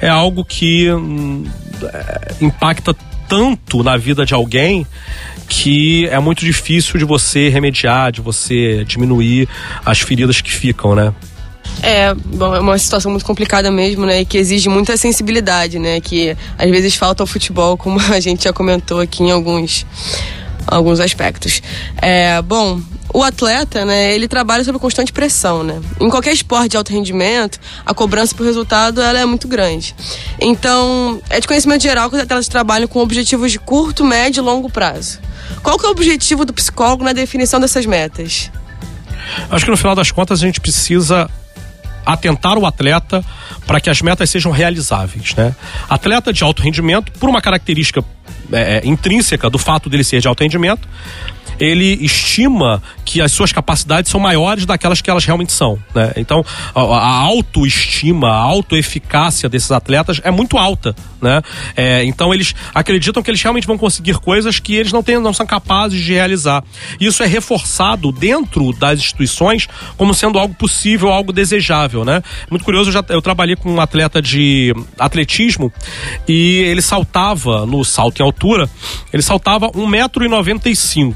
é 0.00 0.08
algo 0.08 0.44
que 0.44 0.90
hum, 0.92 1.44
é, 1.82 2.34
impacta 2.40 2.94
tanto 3.28 3.82
na 3.82 3.96
vida 3.96 4.26
de 4.26 4.34
alguém 4.34 4.86
que 5.48 6.06
é 6.08 6.18
muito 6.18 6.44
difícil 6.44 6.98
de 6.98 7.04
você 7.04 7.48
remediar, 7.48 8.12
de 8.12 8.20
você 8.20 8.84
diminuir 8.84 9.48
as 9.84 10.00
feridas 10.00 10.40
que 10.40 10.50
ficam, 10.50 10.94
né? 10.94 11.12
É, 11.82 12.14
bom, 12.14 12.54
é 12.54 12.60
uma 12.60 12.78
situação 12.78 13.10
muito 13.10 13.24
complicada 13.24 13.70
mesmo, 13.70 14.06
né? 14.06 14.22
E 14.22 14.24
que 14.24 14.38
exige 14.38 14.68
muita 14.68 14.96
sensibilidade, 14.96 15.78
né? 15.78 16.00
Que 16.00 16.36
às 16.56 16.70
vezes 16.70 16.94
falta 16.94 17.22
ao 17.22 17.26
futebol, 17.26 17.76
como 17.76 18.00
a 18.12 18.20
gente 18.20 18.44
já 18.44 18.52
comentou 18.52 19.00
aqui 19.00 19.22
em 19.22 19.30
alguns, 19.30 19.86
alguns 20.66 21.00
aspectos. 21.00 21.62
É, 22.00 22.40
bom, 22.42 22.80
o 23.12 23.22
atleta, 23.22 23.84
né, 23.84 24.14
ele 24.14 24.26
trabalha 24.26 24.64
sob 24.64 24.78
constante 24.78 25.12
pressão, 25.12 25.62
né? 25.62 25.80
Em 26.00 26.10
qualquer 26.10 26.32
esporte 26.32 26.70
de 26.70 26.76
alto 26.76 26.92
rendimento, 26.92 27.60
a 27.86 27.94
cobrança 27.94 28.34
por 28.34 28.44
resultado 28.44 29.00
ela 29.00 29.20
é 29.20 29.24
muito 29.24 29.46
grande. 29.46 29.94
Então, 30.40 31.22
é 31.30 31.38
de 31.38 31.46
conhecimento 31.46 31.82
geral 31.82 32.10
que 32.10 32.16
os 32.16 32.22
atletas 32.22 32.48
trabalham 32.48 32.88
com 32.88 32.98
objetivos 32.98 33.52
de 33.52 33.58
curto, 33.58 34.04
médio 34.04 34.40
e 34.40 34.44
longo 34.44 34.68
prazo. 34.68 35.20
Qual 35.62 35.78
que 35.78 35.86
é 35.86 35.88
o 35.88 35.92
objetivo 35.92 36.44
do 36.44 36.52
psicólogo 36.52 37.04
na 37.04 37.12
definição 37.12 37.60
dessas 37.60 37.86
metas? 37.86 38.50
Acho 39.50 39.64
que 39.64 39.70
no 39.70 39.76
final 39.76 39.94
das 39.94 40.10
contas 40.10 40.42
a 40.42 40.46
gente 40.46 40.60
precisa 40.60 41.30
atentar 42.04 42.58
o 42.58 42.66
atleta 42.66 43.24
para 43.66 43.80
que 43.80 43.90
as 43.90 44.02
metas 44.02 44.30
sejam 44.30 44.52
realizáveis, 44.52 45.34
né? 45.34 45.54
Atleta 45.88 46.32
de 46.32 46.42
alto 46.44 46.62
rendimento, 46.62 47.12
por 47.12 47.28
uma 47.28 47.40
característica 47.40 48.04
é, 48.52 48.82
é 48.84 48.86
intrínseca 48.86 49.48
do 49.48 49.58
fato 49.58 49.88
dele 49.88 50.04
ser 50.04 50.20
de 50.20 50.28
alto 50.28 50.42
rendimento, 50.42 50.88
ele 51.58 51.98
estima 52.04 52.82
que 53.04 53.20
as 53.20 53.32
suas 53.32 53.52
capacidades 53.52 54.10
são 54.10 54.18
maiores 54.18 54.66
daquelas 54.66 55.00
que 55.00 55.10
elas 55.10 55.24
realmente 55.24 55.52
são. 55.52 55.78
Né? 55.94 56.12
Então, 56.16 56.44
a, 56.74 56.80
autoestima, 56.80 58.28
a 58.28 58.36
autoeficácia 58.36 59.48
desses 59.48 59.70
atletas 59.70 60.20
é 60.24 60.30
muito 60.30 60.58
alta. 60.58 60.94
Né? 61.20 61.42
É, 61.76 62.04
então, 62.04 62.32
eles 62.32 62.54
acreditam 62.74 63.22
que 63.22 63.30
eles 63.30 63.42
realmente 63.42 63.66
vão 63.66 63.78
conseguir 63.78 64.18
coisas 64.18 64.58
que 64.58 64.74
eles 64.74 64.92
não, 64.92 65.02
têm, 65.02 65.18
não 65.18 65.32
são 65.32 65.46
capazes 65.46 66.02
de 66.02 66.12
realizar. 66.12 66.64
Isso 67.00 67.22
é 67.22 67.26
reforçado 67.26 68.10
dentro 68.10 68.72
das 68.72 68.98
instituições 68.98 69.68
como 69.96 70.14
sendo 70.14 70.38
algo 70.38 70.54
possível, 70.54 71.10
algo 71.10 71.32
desejável. 71.32 72.04
Né? 72.04 72.22
Muito 72.50 72.64
curioso, 72.64 72.88
eu, 72.88 72.92
já, 72.92 73.04
eu 73.08 73.22
trabalhei 73.22 73.56
com 73.56 73.70
um 73.70 73.80
atleta 73.80 74.20
de 74.20 74.74
atletismo 74.98 75.72
e 76.26 76.58
ele 76.58 76.82
saltava 76.82 77.66
no 77.66 77.84
salto 77.84 78.20
em 78.20 78.24
altura, 78.24 78.68
ele 79.12 79.22
saltava 79.22 79.70
1,95m 79.70 81.14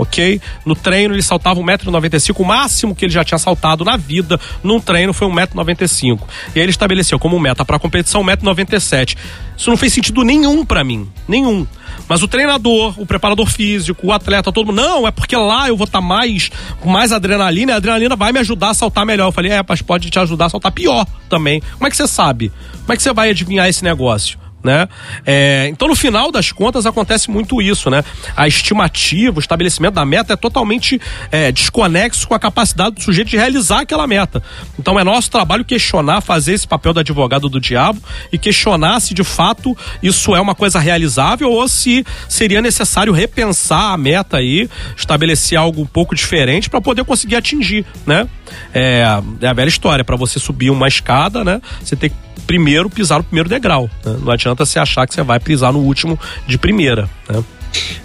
ok? 0.00 0.40
No 0.64 0.74
treino 0.74 1.14
ele 1.14 1.22
saltava 1.22 1.60
1,95m, 1.60 2.40
o 2.40 2.44
máximo 2.44 2.94
que 2.94 3.04
ele 3.04 3.12
já 3.12 3.22
tinha 3.22 3.38
saltado 3.38 3.84
na 3.84 3.96
vida 3.96 4.40
num 4.62 4.80
treino 4.80 5.12
foi 5.12 5.28
1,95m. 5.28 6.20
E 6.54 6.58
aí 6.58 6.64
ele 6.64 6.70
estabeleceu 6.70 7.18
como 7.18 7.38
meta 7.38 7.64
para 7.64 7.76
a 7.76 7.78
competição 7.78 8.24
1,97m. 8.24 9.16
Isso 9.56 9.68
não 9.68 9.76
fez 9.76 9.92
sentido 9.92 10.22
nenhum 10.22 10.64
para 10.64 10.82
mim, 10.82 11.06
nenhum. 11.28 11.66
Mas 12.08 12.22
o 12.22 12.28
treinador, 12.28 12.98
o 12.98 13.04
preparador 13.04 13.46
físico, 13.46 14.06
o 14.06 14.12
atleta, 14.12 14.50
todo 14.50 14.68
mundo, 14.68 14.80
não, 14.80 15.06
é 15.06 15.10
porque 15.10 15.36
lá 15.36 15.68
eu 15.68 15.76
vou 15.76 15.84
estar 15.84 16.00
tá 16.00 16.04
mais 16.04 16.50
com 16.80 16.88
mais 16.88 17.12
adrenalina 17.12 17.74
a 17.74 17.76
adrenalina 17.76 18.16
vai 18.16 18.32
me 18.32 18.38
ajudar 18.38 18.70
a 18.70 18.74
saltar 18.74 19.04
melhor. 19.04 19.28
Eu 19.28 19.32
falei, 19.32 19.52
é, 19.52 19.62
mas 19.66 19.82
pode 19.82 20.08
te 20.08 20.18
ajudar 20.18 20.46
a 20.46 20.48
saltar 20.48 20.72
pior 20.72 21.06
também. 21.28 21.60
Como 21.74 21.86
é 21.86 21.90
que 21.90 21.96
você 21.96 22.06
sabe? 22.06 22.50
Como 22.80 22.92
é 22.92 22.96
que 22.96 23.02
você 23.02 23.12
vai 23.12 23.30
adivinhar 23.30 23.68
esse 23.68 23.84
negócio? 23.84 24.39
Né? 24.62 24.88
É, 25.24 25.68
então, 25.68 25.88
no 25.88 25.94
final 25.94 26.30
das 26.30 26.52
contas, 26.52 26.86
acontece 26.86 27.30
muito 27.30 27.60
isso, 27.60 27.90
né? 27.90 28.04
A 28.36 28.46
estimativa, 28.46 29.36
o 29.36 29.40
estabelecimento 29.40 29.94
da 29.94 30.04
meta 30.04 30.34
é 30.34 30.36
totalmente 30.36 31.00
é, 31.30 31.50
desconexo 31.50 32.28
com 32.28 32.34
a 32.34 32.38
capacidade 32.38 32.96
do 32.96 33.02
sujeito 33.02 33.28
de 33.28 33.36
realizar 33.36 33.80
aquela 33.80 34.06
meta. 34.06 34.42
Então, 34.78 34.98
é 34.98 35.04
nosso 35.04 35.30
trabalho 35.30 35.64
questionar, 35.64 36.20
fazer 36.20 36.54
esse 36.54 36.66
papel 36.66 36.92
do 36.92 37.00
advogado 37.00 37.48
do 37.48 37.60
diabo 37.60 38.00
e 38.32 38.38
questionar 38.38 39.00
se 39.00 39.14
de 39.14 39.24
fato 39.24 39.76
isso 40.02 40.34
é 40.34 40.40
uma 40.40 40.54
coisa 40.54 40.78
realizável 40.78 41.50
ou 41.50 41.68
se 41.68 42.04
seria 42.28 42.60
necessário 42.60 43.12
repensar 43.12 43.92
a 43.92 43.96
meta 43.96 44.38
aí, 44.38 44.68
estabelecer 44.96 45.58
algo 45.58 45.82
um 45.82 45.86
pouco 45.86 46.14
diferente 46.14 46.68
para 46.68 46.80
poder 46.80 47.04
conseguir 47.04 47.36
atingir, 47.36 47.84
né? 48.06 48.28
É, 48.74 49.04
é 49.40 49.46
a 49.46 49.52
velha 49.52 49.68
história, 49.68 50.04
para 50.04 50.16
você 50.16 50.38
subir 50.38 50.70
uma 50.70 50.88
escada, 50.88 51.44
né? 51.44 51.60
Você 51.82 51.96
tem 51.96 52.10
que 52.10 52.16
primeiro 52.50 52.90
pisar 52.90 53.18
no 53.18 53.24
primeiro 53.24 53.48
degrau. 53.48 53.88
Né? 54.04 54.16
Não 54.24 54.32
adianta 54.32 54.49
você 54.54 54.78
achar 54.78 55.06
que 55.06 55.14
você 55.14 55.22
vai 55.22 55.40
pisar 55.40 55.72
no 55.72 55.80
último 55.80 56.18
de 56.46 56.58
primeira. 56.58 57.08
Né? 57.28 57.42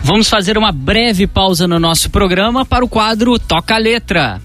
Vamos 0.02 0.30
fazer 0.30 0.58
uma 0.58 0.72
breve 0.72 1.26
pausa 1.26 1.68
no 1.68 1.80
nosso 1.80 2.10
programa 2.10 2.66
para 2.66 2.86
o 2.86 2.90
quadro 2.90 3.40
Toca 3.40 3.76
a 3.76 3.78
Letra. 3.78 4.42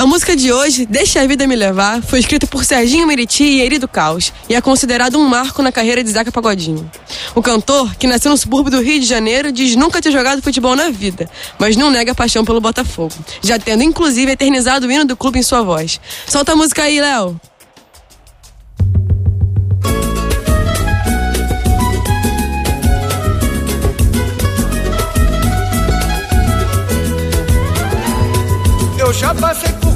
A 0.00 0.06
música 0.06 0.34
de 0.34 0.50
hoje, 0.50 0.86
Deixa 0.86 1.20
a 1.20 1.26
Vida 1.26 1.46
Me 1.46 1.54
Levar, 1.54 2.02
foi 2.02 2.20
escrita 2.20 2.46
por 2.46 2.64
Serginho 2.64 3.06
Meriti 3.06 3.44
e 3.44 3.60
Eri 3.60 3.78
do 3.78 3.86
Caos 3.86 4.32
e 4.48 4.54
é 4.54 4.60
considerado 4.62 5.18
um 5.18 5.28
marco 5.28 5.60
na 5.60 5.70
carreira 5.70 6.02
de 6.02 6.10
Zeca 6.10 6.32
Pagodinho. 6.32 6.90
O 7.34 7.42
cantor, 7.42 7.94
que 7.96 8.06
nasceu 8.06 8.30
no 8.30 8.36
subúrbio 8.38 8.70
do 8.70 8.80
Rio 8.80 8.98
de 8.98 9.04
Janeiro, 9.04 9.52
diz 9.52 9.76
nunca 9.76 10.00
ter 10.00 10.10
jogado 10.10 10.40
futebol 10.40 10.74
na 10.74 10.88
vida, 10.88 11.28
mas 11.58 11.76
não 11.76 11.90
nega 11.90 12.12
a 12.12 12.14
paixão 12.14 12.46
pelo 12.46 12.62
Botafogo, 12.62 13.12
já 13.42 13.58
tendo 13.58 13.82
inclusive 13.82 14.32
eternizado 14.32 14.86
o 14.86 14.90
hino 14.90 15.04
do 15.04 15.14
clube 15.14 15.38
em 15.38 15.42
sua 15.42 15.60
voz. 15.60 16.00
Solta 16.26 16.52
a 16.52 16.56
música 16.56 16.84
aí, 16.84 16.98
Léo! 16.98 17.38
Eu 28.98 29.12
já 29.12 29.34
passei 29.34 29.79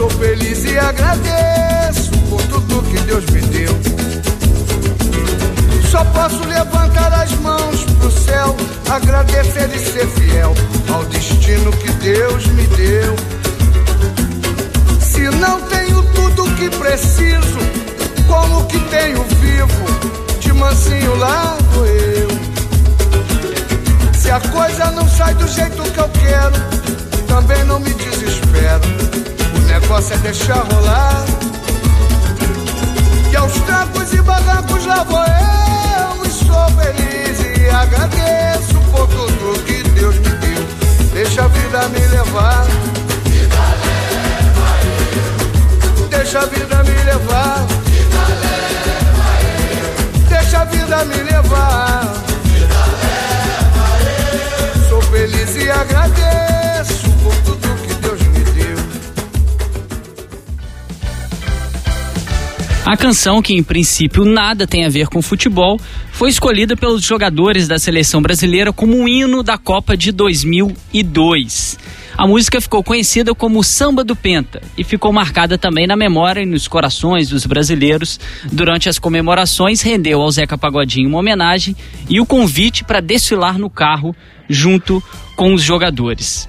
Sou 0.00 0.08
feliz 0.08 0.64
e 0.64 0.78
agradeço 0.78 2.10
por 2.30 2.40
tudo 2.44 2.82
que 2.84 2.98
Deus 3.00 3.22
me 3.26 3.42
deu. 3.42 3.78
Só 5.90 6.02
posso 6.06 6.42
levantar 6.46 7.12
as 7.12 7.30
mãos 7.40 7.84
pro 7.98 8.10
céu, 8.10 8.56
agradecer 8.88 9.68
e 9.74 9.78
ser 9.78 10.06
fiel 10.06 10.54
ao 10.90 11.04
destino 11.04 11.70
que 11.72 11.92
Deus 11.92 12.46
me 12.46 12.66
deu. 12.68 13.14
Se 15.02 15.20
não 15.36 15.60
tenho 15.68 16.02
tudo 16.14 16.50
que 16.54 16.70
preciso, 16.70 17.58
como 18.26 18.64
que 18.68 18.78
tenho 18.78 19.22
vivo, 19.22 20.40
de 20.40 20.50
mansinho 20.54 21.14
lá 21.16 21.58
vou 21.74 21.84
eu. 21.84 22.28
Se 24.14 24.30
a 24.30 24.40
coisa 24.40 24.92
não 24.92 25.06
sai 25.06 25.34
do 25.34 25.46
jeito 25.46 25.82
que 25.92 26.00
eu 26.00 26.08
quero, 26.08 27.26
também 27.28 27.62
não 27.64 27.78
me 27.78 27.92
desespero. 27.92 29.29
Negócio 29.70 30.14
é 30.14 30.18
deixar 30.18 30.64
rolar. 30.72 31.24
E 33.30 33.36
aos 33.36 33.52
trancos 33.52 34.12
e 34.12 34.20
barrancos 34.20 34.84
lá 34.84 35.04
vou 35.04 35.20
eu, 35.20 36.26
e 36.26 36.30
sou 36.30 36.68
feliz 36.70 37.40
e 37.40 37.70
agradeço 37.70 38.80
por 38.90 39.06
tudo 39.08 39.62
que 39.64 39.82
Deus 39.90 40.16
me 40.16 40.28
deu. 40.28 40.66
Deixa 41.12 41.44
a 41.44 41.48
vida 41.48 41.88
me 41.88 42.06
levar. 42.08 42.66
Deixa 46.10 46.40
a 46.40 46.46
vida 46.46 46.82
me 46.84 47.02
levar. 47.04 47.66
Deixa 50.28 50.60
a 50.60 50.64
vida 50.64 51.04
me 51.04 51.16
levar. 51.22 52.12
Sou 54.88 55.00
feliz 55.02 55.54
e 55.56 55.70
agradeço 55.70 57.10
por 57.22 57.34
tudo 57.44 57.68
que 57.86 57.94
A 62.86 62.96
canção, 62.96 63.42
que 63.42 63.52
em 63.52 63.62
princípio 63.62 64.24
nada 64.24 64.66
tem 64.66 64.86
a 64.86 64.88
ver 64.88 65.06
com 65.08 65.20
futebol, 65.20 65.78
foi 66.12 66.30
escolhida 66.30 66.74
pelos 66.74 67.02
jogadores 67.04 67.68
da 67.68 67.78
seleção 67.78 68.22
brasileira 68.22 68.72
como 68.72 68.96
um 68.96 69.06
hino 69.06 69.42
da 69.42 69.58
Copa 69.58 69.96
de 69.96 70.10
2002. 70.10 71.78
A 72.16 72.26
música 72.26 72.60
ficou 72.60 72.82
conhecida 72.82 73.34
como 73.34 73.62
Samba 73.62 74.02
do 74.02 74.16
Penta 74.16 74.62
e 74.76 74.82
ficou 74.82 75.12
marcada 75.12 75.56
também 75.56 75.86
na 75.86 75.96
memória 75.96 76.40
e 76.40 76.46
nos 76.46 76.66
corações 76.66 77.28
dos 77.28 77.46
brasileiros. 77.46 78.18
Durante 78.50 78.88
as 78.88 78.98
comemorações, 78.98 79.82
rendeu 79.82 80.20
ao 80.20 80.30
Zeca 80.30 80.58
Pagodinho 80.58 81.08
uma 81.08 81.18
homenagem 81.18 81.76
e 82.08 82.18
o 82.18 82.26
convite 82.26 82.82
para 82.82 83.00
desfilar 83.00 83.58
no 83.58 83.70
carro 83.70 84.16
junto 84.48 85.02
com 85.36 85.54
os 85.54 85.62
jogadores. 85.62 86.48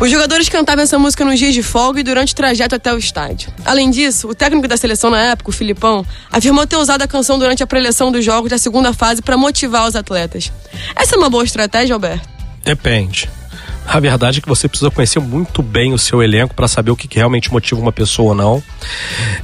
Os 0.00 0.10
jogadores 0.12 0.48
cantavam 0.48 0.84
essa 0.84 0.96
música 0.96 1.24
nos 1.24 1.40
dias 1.40 1.52
de 1.52 1.62
folga 1.62 1.98
e 1.98 2.04
durante 2.04 2.32
o 2.32 2.36
trajeto 2.36 2.74
até 2.74 2.94
o 2.94 2.98
estádio. 2.98 3.52
Além 3.64 3.90
disso, 3.90 4.28
o 4.28 4.34
técnico 4.34 4.68
da 4.68 4.76
seleção 4.76 5.10
na 5.10 5.20
época, 5.20 5.50
o 5.50 5.52
Filipão, 5.52 6.06
afirmou 6.30 6.64
ter 6.68 6.76
usado 6.76 7.02
a 7.02 7.08
canção 7.08 7.36
durante 7.36 7.64
a 7.64 7.66
preleção 7.66 8.12
dos 8.12 8.24
jogos 8.24 8.48
da 8.48 8.58
segunda 8.58 8.92
fase 8.92 9.20
para 9.20 9.36
motivar 9.36 9.88
os 9.88 9.96
atletas. 9.96 10.52
Essa 10.94 11.16
é 11.16 11.18
uma 11.18 11.28
boa 11.28 11.42
estratégia, 11.42 11.94
Alberto? 11.94 12.28
Depende. 12.64 13.28
A 13.88 13.98
verdade 13.98 14.38
é 14.38 14.40
que 14.42 14.48
você 14.48 14.68
precisa 14.68 14.90
conhecer 14.90 15.18
muito 15.18 15.62
bem 15.62 15.92
o 15.92 15.98
seu 15.98 16.22
elenco 16.22 16.54
para 16.54 16.68
saber 16.68 16.90
o 16.90 16.96
que, 16.96 17.08
realmente 17.12 17.50
motiva 17.50 17.80
uma 17.80 17.90
pessoa 17.90 18.28
ou 18.28 18.34
não. 18.34 18.62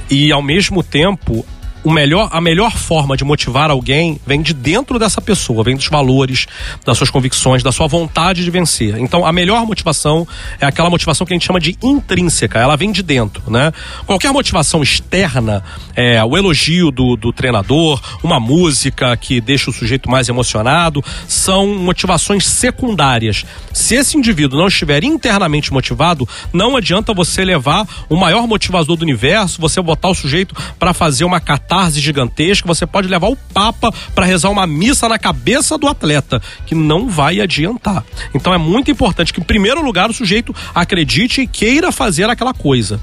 E 0.09 0.31
ao 0.31 0.41
mesmo 0.41 0.81
tempo, 0.83 1.45
o 1.85 1.91
melhor, 1.91 2.27
a 2.31 2.41
melhor 2.41 2.75
forma 2.75 3.15
de 3.15 3.23
motivar 3.23 3.69
alguém 3.69 4.19
vem 4.25 4.41
de 4.41 4.55
dentro 4.55 4.97
dessa 4.97 5.21
pessoa, 5.21 5.63
vem 5.63 5.75
dos 5.75 5.87
valores, 5.87 6.47
das 6.83 6.97
suas 6.97 7.11
convicções, 7.11 7.61
da 7.61 7.71
sua 7.71 7.85
vontade 7.85 8.43
de 8.43 8.49
vencer. 8.49 8.97
Então, 8.97 9.23
a 9.23 9.31
melhor 9.31 9.67
motivação 9.67 10.27
é 10.59 10.65
aquela 10.65 10.89
motivação 10.89 11.27
que 11.27 11.33
a 11.33 11.35
gente 11.35 11.45
chama 11.45 11.59
de 11.59 11.77
intrínseca, 11.83 12.57
ela 12.57 12.75
vem 12.75 12.91
de 12.91 13.03
dentro, 13.03 13.43
né? 13.51 13.71
Qualquer 14.07 14.33
motivação 14.33 14.81
externa, 14.81 15.63
é, 15.95 16.23
o 16.23 16.35
elogio 16.35 16.89
do, 16.89 17.15
do 17.15 17.31
treinador, 17.31 18.01
uma 18.23 18.39
música 18.39 19.15
que 19.15 19.39
deixa 19.39 19.69
o 19.69 19.73
sujeito 19.73 20.09
mais 20.09 20.27
emocionado, 20.27 21.03
são 21.27 21.67
motivações 21.67 22.47
secundárias. 22.47 23.45
Se 23.71 23.93
esse 23.93 24.17
indivíduo 24.17 24.57
não 24.57 24.69
estiver 24.69 25.03
internamente 25.03 25.71
motivado, 25.71 26.27
não 26.51 26.75
adianta 26.75 27.13
você 27.13 27.45
levar 27.45 27.87
o 28.09 28.15
maior 28.15 28.47
motivador 28.47 28.95
do 28.95 29.03
universo, 29.03 29.61
você 29.61 29.79
botar 29.83 30.09
o 30.09 30.15
sujeito 30.15 30.55
para 30.79 30.91
fazer 30.91 31.25
uma 31.25 31.39
catarse 31.75 31.99
gigantesca, 31.99 32.65
você 32.65 32.87
pode 32.87 33.07
levar 33.07 33.27
o 33.27 33.35
Papa 33.35 33.91
para 34.13 34.25
rezar 34.25 34.49
uma 34.49 34.65
missa 34.65 35.09
na 35.09 35.19
cabeça 35.19 35.77
do 35.77 35.87
atleta, 35.87 36.41
que 36.65 36.73
não 36.73 37.09
vai 37.09 37.41
adiantar. 37.41 38.03
Então 38.33 38.53
é 38.53 38.57
muito 38.57 38.89
importante 38.89 39.33
que, 39.33 39.41
em 39.41 39.43
primeiro 39.43 39.83
lugar, 39.83 40.09
o 40.09 40.13
sujeito 40.13 40.55
acredite 40.73 41.41
e 41.41 41.47
queira 41.47 41.91
fazer 41.91 42.29
aquela 42.29 42.53
coisa. 42.53 42.99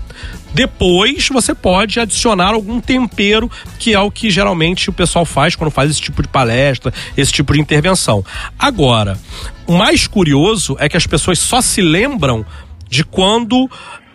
Depois 0.55 1.29
você 1.29 1.55
pode 1.55 2.01
adicionar 2.01 2.55
algum 2.55 2.81
tempero, 2.81 3.51
que 3.79 3.93
é 3.93 4.01
o 4.01 4.11
que 4.11 4.31
geralmente 4.31 4.89
o 4.89 4.93
pessoal 4.93 5.27
faz 5.27 5.55
quando 5.55 5.71
faz 5.71 5.91
esse 5.91 6.01
tipo 6.01 6.23
de 6.23 6.29
palestra, 6.29 6.93
esse 7.17 7.33
tipo 7.33 7.53
de 7.53 7.61
intervenção. 7.61 8.25
Agora, 8.59 9.19
o 9.67 9.75
mais 9.75 10.07
curioso 10.07 10.77
é 10.79 10.89
que 10.89 10.97
as 10.97 11.07
pessoas 11.07 11.39
só 11.39 11.61
se 11.61 11.83
lembram 11.83 12.45
de 12.89 13.05
quando 13.05 13.71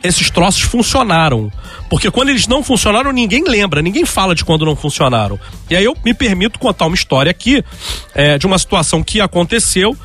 esses 0.08 0.30
troços 0.30 0.62
funcionaram. 0.62 1.52
Porque 1.90 2.12
quando 2.12 2.30
eles 2.30 2.48
não 2.48 2.64
funcionaram, 2.64 3.12
ninguém 3.12 3.44
lembra, 3.48 3.82
ninguém 3.82 4.06
fala 4.06 4.36
de 4.36 4.44
quando 4.44 4.66
não 4.66 4.76
funcionaram. 4.76 5.40
E 5.70 5.76
aí 5.76 5.84
eu 5.84 5.96
me 6.04 6.14
permito 6.14 6.60
contar 6.60 6.86
uma 6.86 6.96
história 6.96 7.30
aqui 7.30 7.64
é, 8.14 8.38
de 8.38 8.46
uma 8.46 8.58
situação 8.58 9.04
que 9.04 9.22
aconteceu. 9.22 9.96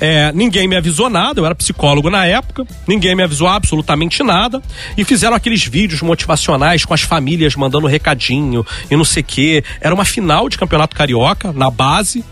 É, 0.00 0.32
ninguém 0.32 0.68
me 0.68 0.76
avisou 0.76 1.10
nada, 1.10 1.40
eu 1.40 1.46
era 1.46 1.54
psicólogo 1.54 2.10
na 2.10 2.24
época, 2.26 2.64
ninguém 2.86 3.14
me 3.14 3.22
avisou 3.22 3.48
absolutamente 3.48 4.22
nada. 4.22 4.62
E 4.96 5.04
fizeram 5.04 5.34
aqueles 5.34 5.64
vídeos 5.64 6.02
motivacionais 6.02 6.84
com 6.84 6.94
as 6.94 7.02
famílias 7.02 7.56
mandando 7.56 7.86
recadinho 7.86 8.64
e 8.90 8.96
não 8.96 9.04
sei 9.04 9.22
o 9.22 9.26
quê. 9.26 9.64
Era 9.80 9.94
uma 9.94 10.04
final 10.04 10.48
de 10.48 10.58
campeonato 10.58 10.94
carioca, 10.94 11.52
na 11.52 11.70
base. 11.70 12.24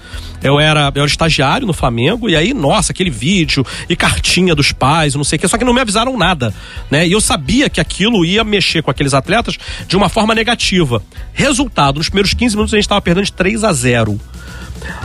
Eu 0.43 0.59
era, 0.59 0.93
eu 0.95 1.03
era 1.03 1.07
estagiário 1.07 1.67
no 1.67 1.73
Flamengo, 1.73 2.29
e 2.29 2.35
aí, 2.35 2.53
nossa, 2.53 2.93
aquele 2.93 3.11
vídeo 3.11 3.65
e 3.89 3.95
cartinha 3.95 4.55
dos 4.55 4.73
pais, 4.73 5.15
não 5.15 5.23
sei 5.23 5.37
o 5.37 5.41
quê, 5.41 5.47
só 5.47 5.57
que 5.57 5.65
não 5.65 5.73
me 5.73 5.81
avisaram 5.81 6.17
nada, 6.17 6.53
né? 6.91 7.07
E 7.13 7.15
eu 7.15 7.21
sabia 7.21 7.69
que 7.69 7.79
aquilo 7.79 8.25
ia 8.25 8.43
mexer 8.43 8.83
com 8.83 8.91
aqueles 8.91 9.13
atletas 9.13 9.59
de 9.87 9.99
uma 9.99 10.09
forma 10.09 10.35
negativa. 10.35 11.03
Resultado, 11.35 11.99
nos 11.99 12.09
primeiros 12.09 12.33
15 12.33 12.57
minutos 12.57 12.73
a 12.73 12.79
gente 12.79 12.87
estava 12.87 13.03
perdendo 13.03 13.27
de 13.27 13.33
3 13.35 13.65
a 13.65 13.71
0. 13.71 14.19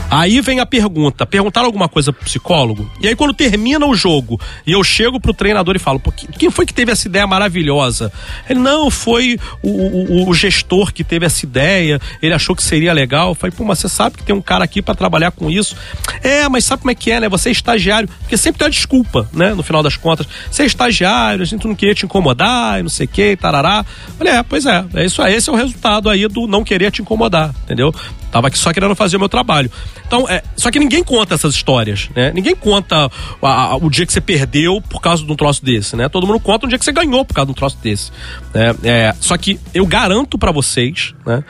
Aí 0.09 0.39
vem 0.41 0.59
a 0.59 0.65
pergunta: 0.65 1.25
perguntaram 1.25 1.65
alguma 1.65 1.89
coisa 1.89 2.13
pro 2.13 2.23
psicólogo? 2.23 2.89
E 3.01 3.07
aí, 3.07 3.15
quando 3.15 3.33
termina 3.33 3.85
o 3.85 3.95
jogo 3.95 4.39
e 4.65 4.71
eu 4.71 4.83
chego 4.83 5.19
pro 5.19 5.33
treinador 5.33 5.75
e 5.75 5.79
falo: 5.79 6.01
quem 6.37 6.49
foi 6.49 6.65
que 6.65 6.73
teve 6.73 6.91
essa 6.91 7.07
ideia 7.07 7.27
maravilhosa? 7.27 8.11
Ele, 8.49 8.59
não, 8.59 8.89
foi 8.89 9.37
o, 9.61 9.69
o, 9.69 10.29
o 10.29 10.33
gestor 10.33 10.93
que 10.93 11.03
teve 11.03 11.25
essa 11.25 11.45
ideia, 11.45 11.99
ele 12.21 12.33
achou 12.33 12.55
que 12.55 12.63
seria 12.63 12.93
legal. 12.93 13.29
Eu 13.29 13.35
falei: 13.35 13.55
pô, 13.55 13.63
mas 13.63 13.79
você 13.79 13.89
sabe 13.89 14.17
que 14.17 14.23
tem 14.23 14.35
um 14.35 14.41
cara 14.41 14.63
aqui 14.63 14.81
para 14.81 14.95
trabalhar 14.95 15.31
com 15.31 15.49
isso? 15.49 15.75
É, 16.23 16.47
mas 16.47 16.63
sabe 16.63 16.81
como 16.81 16.91
é 16.91 16.95
que 16.95 17.11
é, 17.11 17.19
né? 17.19 17.29
Você 17.29 17.49
é 17.49 17.51
estagiário, 17.51 18.09
porque 18.19 18.37
sempre 18.37 18.59
tem 18.59 18.65
uma 18.65 18.71
desculpa, 18.71 19.29
né? 19.33 19.53
No 19.53 19.63
final 19.63 19.83
das 19.83 19.97
contas, 19.97 20.27
você 20.49 20.63
é 20.63 20.65
estagiário, 20.65 21.41
a 21.41 21.45
gente 21.45 21.67
não 21.67 21.75
queria 21.75 21.93
te 21.93 22.05
incomodar 22.05 22.79
e 22.79 22.83
não 22.83 22.89
sei 22.89 23.05
o 23.05 23.09
que, 23.09 23.35
tarará. 23.35 23.85
Eu 24.07 24.13
falei: 24.13 24.33
é, 24.33 24.43
pois 24.43 24.65
é, 24.65 24.85
é 24.93 25.05
isso 25.05 25.21
aí, 25.21 25.35
esse 25.35 25.49
é 25.49 25.53
o 25.53 25.55
resultado 25.55 26.09
aí 26.09 26.27
do 26.27 26.47
não 26.47 26.63
querer 26.63 26.91
te 26.91 27.01
incomodar, 27.01 27.53
entendeu? 27.63 27.93
Tava 28.31 28.47
aqui 28.47 28.57
só 28.57 28.73
querendo 28.73 28.95
fazer 28.95 29.17
o 29.17 29.19
meu 29.19 29.29
trabalho. 29.29 29.71
Então, 30.05 30.27
é, 30.29 30.43
só 30.55 30.69
que 30.69 30.79
ninguém 30.79 31.03
conta 31.03 31.35
essas 31.35 31.53
histórias, 31.53 32.09
né? 32.15 32.31
Ninguém 32.33 32.55
conta 32.55 33.09
a, 33.41 33.47
a, 33.47 33.75
o 33.77 33.89
dia 33.89 34.05
que 34.05 34.13
você 34.13 34.21
perdeu 34.21 34.81
por 34.81 35.01
causa 35.01 35.23
de 35.23 35.31
um 35.31 35.35
troço 35.35 35.63
desse, 35.63 35.95
né? 35.95 36.09
Todo 36.09 36.27
mundo 36.27 36.39
conta 36.39 36.65
o 36.65 36.69
dia 36.69 36.77
que 36.77 36.85
você 36.85 36.91
ganhou 36.91 37.23
por 37.23 37.33
causa 37.33 37.47
de 37.47 37.51
um 37.51 37.55
troço 37.55 37.77
desse. 37.81 38.11
Né? 38.53 38.75
É, 38.83 39.15
só 39.19 39.37
que 39.37 39.59
eu 39.73 39.85
garanto 39.85 40.37
para 40.37 40.51
vocês, 40.51 41.13
né? 41.25 41.43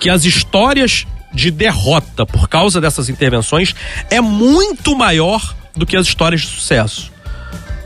Que 0.00 0.08
as 0.08 0.24
histórias 0.24 1.06
de 1.32 1.50
derrota 1.50 2.26
por 2.26 2.48
causa 2.48 2.80
dessas 2.80 3.08
intervenções 3.08 3.74
é 4.10 4.20
muito 4.20 4.96
maior 4.96 5.54
do 5.74 5.86
que 5.86 5.96
as 5.96 6.06
histórias 6.06 6.42
de 6.42 6.48
sucesso 6.48 7.11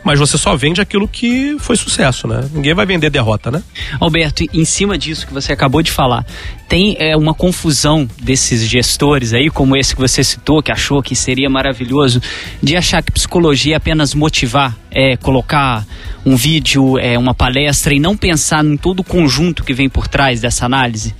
mas 0.06 0.20
você 0.20 0.38
só 0.38 0.54
vende 0.54 0.80
aquilo 0.80 1.08
que 1.08 1.56
foi 1.58 1.74
sucesso, 1.74 2.28
né? 2.28 2.48
Ninguém 2.52 2.72
vai 2.74 2.86
vender 2.86 3.10
derrota, 3.10 3.50
né? 3.50 3.60
Alberto, 3.98 4.44
em 4.54 4.64
cima 4.64 4.96
disso 4.96 5.26
que 5.26 5.34
você 5.34 5.52
acabou 5.52 5.82
de 5.82 5.90
falar, 5.90 6.24
tem 6.68 6.94
é, 7.00 7.16
uma 7.16 7.34
confusão 7.34 8.08
desses 8.22 8.68
gestores 8.68 9.32
aí, 9.32 9.50
como 9.50 9.76
esse 9.76 9.96
que 9.96 10.00
você 10.00 10.22
citou, 10.22 10.62
que 10.62 10.70
achou 10.70 11.02
que 11.02 11.16
seria 11.16 11.50
maravilhoso, 11.50 12.22
de 12.62 12.76
achar 12.76 13.02
que 13.02 13.10
psicologia 13.10 13.74
é 13.74 13.76
apenas 13.78 14.14
motivar, 14.14 14.76
é 14.92 15.16
colocar 15.16 15.84
um 16.24 16.36
vídeo, 16.36 16.96
é 17.00 17.18
uma 17.18 17.34
palestra 17.34 17.92
e 17.92 17.98
não 17.98 18.16
pensar 18.16 18.64
em 18.64 18.76
todo 18.76 19.00
o 19.00 19.04
conjunto 19.04 19.64
que 19.64 19.74
vem 19.74 19.88
por 19.88 20.06
trás 20.06 20.40
dessa 20.40 20.66
análise? 20.66 21.16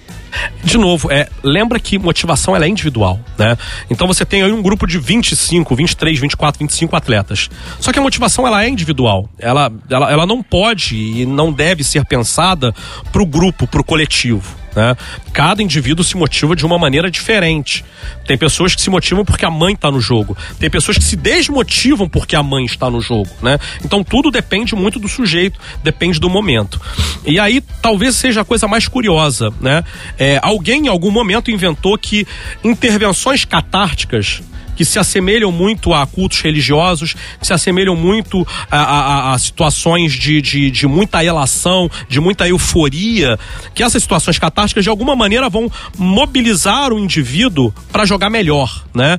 De 0.62 0.78
novo, 0.78 1.11
é, 1.11 1.28
lembra 1.43 1.78
que 1.78 1.99
motivação 1.99 2.55
ela 2.55 2.64
é 2.64 2.68
individual, 2.68 3.20
né? 3.39 3.57
Então 3.91 4.07
você 4.07 4.24
tem 4.24 4.43
aí 4.43 4.53
um 4.53 4.62
grupo 4.62 4.87
de 4.87 4.99
25, 4.99 5.74
23, 5.74 6.18
24, 6.18 6.59
25 6.59 6.97
atletas. 6.97 7.49
Só 7.80 7.93
que 7.93 7.99
a 7.99 8.03
motivação 8.03 8.47
ela 8.47 8.64
é 8.64 8.68
individual. 8.68 9.28
Ela, 9.39 9.72
ela, 9.89 10.11
ela 10.11 10.26
não 10.26 10.43
pode 10.43 10.97
e 10.97 11.26
não 11.26 11.53
deve 11.53 11.84
ser 11.84 12.05
pensada 12.05 12.74
para 13.12 13.22
o 13.22 13.26
grupo, 13.26 13.66
para 13.66 13.80
o 13.80 13.84
coletivo. 13.84 14.65
Né? 14.77 14.95
Cada 15.33 15.62
indivíduo 15.62 16.05
se 16.05 16.16
motiva 16.16 16.55
de 16.55 16.66
uma 16.66 16.79
maneira 16.79 17.11
diferente. 17.11 17.83
Tem 18.27 18.37
pessoas 18.37 18.74
que 18.74 18.83
se 18.83 18.91
motivam 18.91 19.24
porque 19.24 19.47
a 19.47 19.51
mãe 19.51 19.72
está 19.72 19.91
no 19.91 20.01
jogo. 20.01 20.37
Tem 20.61 20.68
pessoas 20.68 20.99
que 20.99 21.05
se 21.05 21.16
desmotivam 21.16 22.07
porque 22.07 22.37
a 22.37 22.43
mãe 22.43 22.66
está 22.66 22.91
no 22.91 23.01
jogo. 23.01 23.31
Né? 23.41 23.59
Então 23.83 24.05
tudo 24.05 24.31
depende 24.31 24.74
muito 24.74 24.99
do 24.99 25.09
sujeito, 25.09 25.59
depende 25.83 26.20
do 26.20 26.29
momento. 26.29 26.79
E 27.24 27.41
aí 27.41 27.62
talvez 27.81 28.14
seja 28.16 28.43
a 28.43 28.45
coisa 28.45 28.68
mais 28.68 28.87
curiosa. 28.87 29.51
Né? 29.61 29.83
É, 30.18 30.39
alguém 30.43 30.87
em 30.87 30.89
algum 30.89 31.11
momento 31.11 31.51
inventou 31.51 31.97
que 31.97 32.27
intervenções 32.62 33.47
catárticas 33.47 34.43
que 34.77 34.85
se 34.85 34.99
assemelham 34.99 35.51
muito 35.51 35.93
a 35.93 36.07
cultos 36.07 36.41
religiosos, 36.41 37.14
que 37.41 37.47
se 37.47 37.53
assemelham 37.53 37.97
muito 37.97 38.47
a, 38.70 38.79
a, 38.79 39.33
a 39.33 39.39
situações 39.39 40.12
de, 40.12 40.41
de, 40.41 40.70
de, 40.70 40.87
muita 40.87 41.20
relação, 41.20 41.91
de 42.09 42.20
muita 42.20 42.47
euforia, 42.47 43.39
que 43.74 43.83
essas 43.83 44.03
situações 44.03 44.39
catásticas 44.39 44.85
de 44.85 44.91
alguma 44.91 45.16
maneira 45.16 45.49
vão 45.49 45.70
mobilizar 45.99 46.93
o 46.93 46.99
indivíduo 46.99 47.72
para 47.91 48.05
jogar 48.05 48.31
melhor, 48.31 48.85
né? 48.95 49.18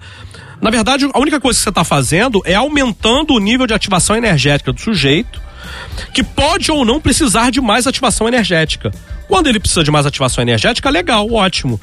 Na 0.62 0.72
verdade, 0.72 1.08
a 1.14 1.20
única 1.20 1.40
coisa 1.40 1.58
que 1.58 1.64
você 1.64 1.70
está 1.70 1.84
fazendo 1.84 2.42
é 2.44 2.56
aumentando 2.56 3.34
o 3.34 3.40
nível 3.40 3.68
de 3.68 3.74
ativação 3.74 4.16
energética 4.16 4.74
do 4.74 4.82
sujeito, 4.82 5.40
que 6.14 6.24
pode 6.24 6.72
ou 6.72 6.86
não 6.86 7.00
precisar 7.00 7.52
de 7.52 7.62
mais 7.62 7.88
ativação 7.88 8.28
energética. 8.28 8.92
Quando 9.28 9.48
ele 9.48 9.60
precisa 9.60 9.84
de 9.84 9.92
mais 9.92 10.06
ativação 10.06 10.42
energética, 10.42 10.90
legal, 10.90 11.30
ótimo. 11.32 11.80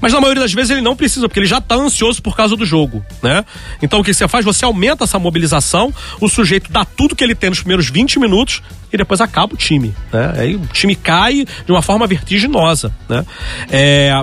Mas 0.00 0.12
na 0.12 0.20
maioria 0.20 0.42
das 0.42 0.52
vezes 0.52 0.70
ele 0.70 0.80
não 0.80 0.96
precisa, 0.96 1.28
porque 1.28 1.38
ele 1.38 1.46
já 1.46 1.58
está 1.58 1.76
ansioso 1.76 2.20
por 2.20 2.36
causa 2.36 2.56
do 2.56 2.66
jogo, 2.66 3.04
né? 3.22 3.44
Então 3.80 4.00
o 4.00 4.04
que 4.04 4.12
você 4.12 4.26
faz? 4.26 4.44
Você 4.44 4.64
aumenta 4.64 5.04
essa 5.04 5.18
mobilização, 5.18 5.94
o 6.20 6.28
sujeito 6.28 6.72
dá 6.72 6.84
tudo 6.84 7.14
que 7.14 7.22
ele 7.22 7.34
tem 7.34 7.50
nos 7.50 7.60
primeiros 7.60 7.88
20 7.88 8.18
minutos 8.18 8.62
e 8.92 8.96
depois 8.96 9.20
acaba 9.20 9.54
o 9.54 9.56
time, 9.56 9.94
né? 10.12 10.34
Aí 10.36 10.56
o 10.56 10.66
time 10.72 10.96
cai 10.96 11.46
de 11.64 11.70
uma 11.70 11.82
forma 11.82 12.06
vertiginosa, 12.06 12.92
né? 13.08 13.24
É, 13.70 14.20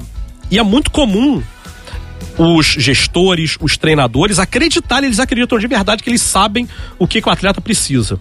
e 0.51 0.59
é 0.59 0.63
muito 0.63 0.91
comum 0.91 1.41
os 2.37 2.65
gestores, 2.65 3.57
os 3.59 3.77
treinadores 3.77 4.39
acreditarem, 4.39 5.07
eles 5.07 5.19
acreditam 5.19 5.59
de 5.59 5.67
verdade 5.67 6.01
que 6.01 6.09
eles 6.09 6.21
sabem 6.21 6.67
o 6.97 7.07
que, 7.07 7.21
que, 7.21 7.27
o 7.27 7.31
atleta 7.31 7.59
precisa. 7.59 8.19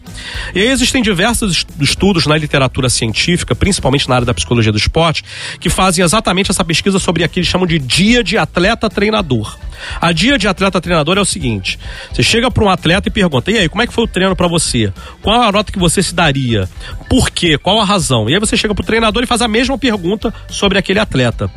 E 0.55 0.61
aí 0.61 0.68
existem 0.68 1.03
diversos 1.03 1.64
estudos 1.80 2.26
na 2.26 2.36
literatura 2.36 2.88
científica, 2.88 3.55
principalmente 3.55 4.09
na 4.09 4.16
área 4.16 4.26
da 4.26 4.34
psicologia 4.34 4.72
do 4.72 4.78
esporte, 4.78 5.24
que 5.61 5.70
fazem 5.70 6.05
exatamente 6.05 6.51
essa 6.51 6.64
pesquisa 6.64 6.99
sobre 6.99 7.22
aquilo 7.22 7.46
que 7.46 7.51
chamam 7.51 7.66
de 7.66 7.78
dia 7.78 8.24
de 8.24 8.36
atleta-treinador. 8.36 9.57
A 10.01 10.11
dia 10.11 10.36
de 10.36 10.49
atleta-treinador 10.49 11.16
é 11.18 11.20
o 11.20 11.24
seguinte: 11.24 11.78
você 12.12 12.22
chega 12.22 12.51
para 12.51 12.64
um 12.64 12.68
atleta 12.68 13.09
e 13.09 13.12
pergunta, 13.12 13.51
e 13.51 13.59
aí, 13.59 13.68
como 13.68 13.82
é 13.82 13.86
que 13.86 13.92
foi 13.92 14.05
o 14.05 14.09
treino 14.09 14.34
para 14.34 14.49
você? 14.49 14.92
Qual 15.22 15.40
a 15.40 15.53
nota 15.53 15.70
que 15.70 15.78
você 15.78 16.03
se 16.03 16.14
daria? 16.14 16.68
Por 17.09 17.30
quê? 17.30 17.57
Qual 17.57 17.80
a 17.80 17.84
razão? 17.84 18.28
E 18.28 18.34
aí 18.34 18.40
você 18.40 18.57
chega 18.57 18.74
para 18.74 18.82
o 18.82 18.86
treinador 18.86 19.22
e 19.22 19.26
faz 19.26 19.40
a 19.42 19.49
mesma 19.49 19.78
pergunta 19.78 20.34
sobre 20.49 20.78
aquele 20.78 20.99
atleta. 20.99 21.51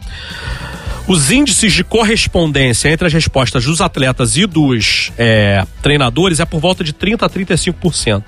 Os 1.08 1.32
índices 1.32 1.74
de 1.74 1.84
correspondência 1.84 2.90
entre 2.90 3.08
as 3.08 3.14
respostas 3.14 3.66
dos 3.66 3.82
atletas 3.82 4.38
e 4.38 4.46
dos 4.46 5.12
é, 5.18 5.66
treinadores 5.82 6.40
é 6.40 6.46
por 6.46 6.60
volta 6.60 6.84
de 6.84 6.94
30% 6.94 7.24
a 7.24 7.30
35%. 7.30 8.24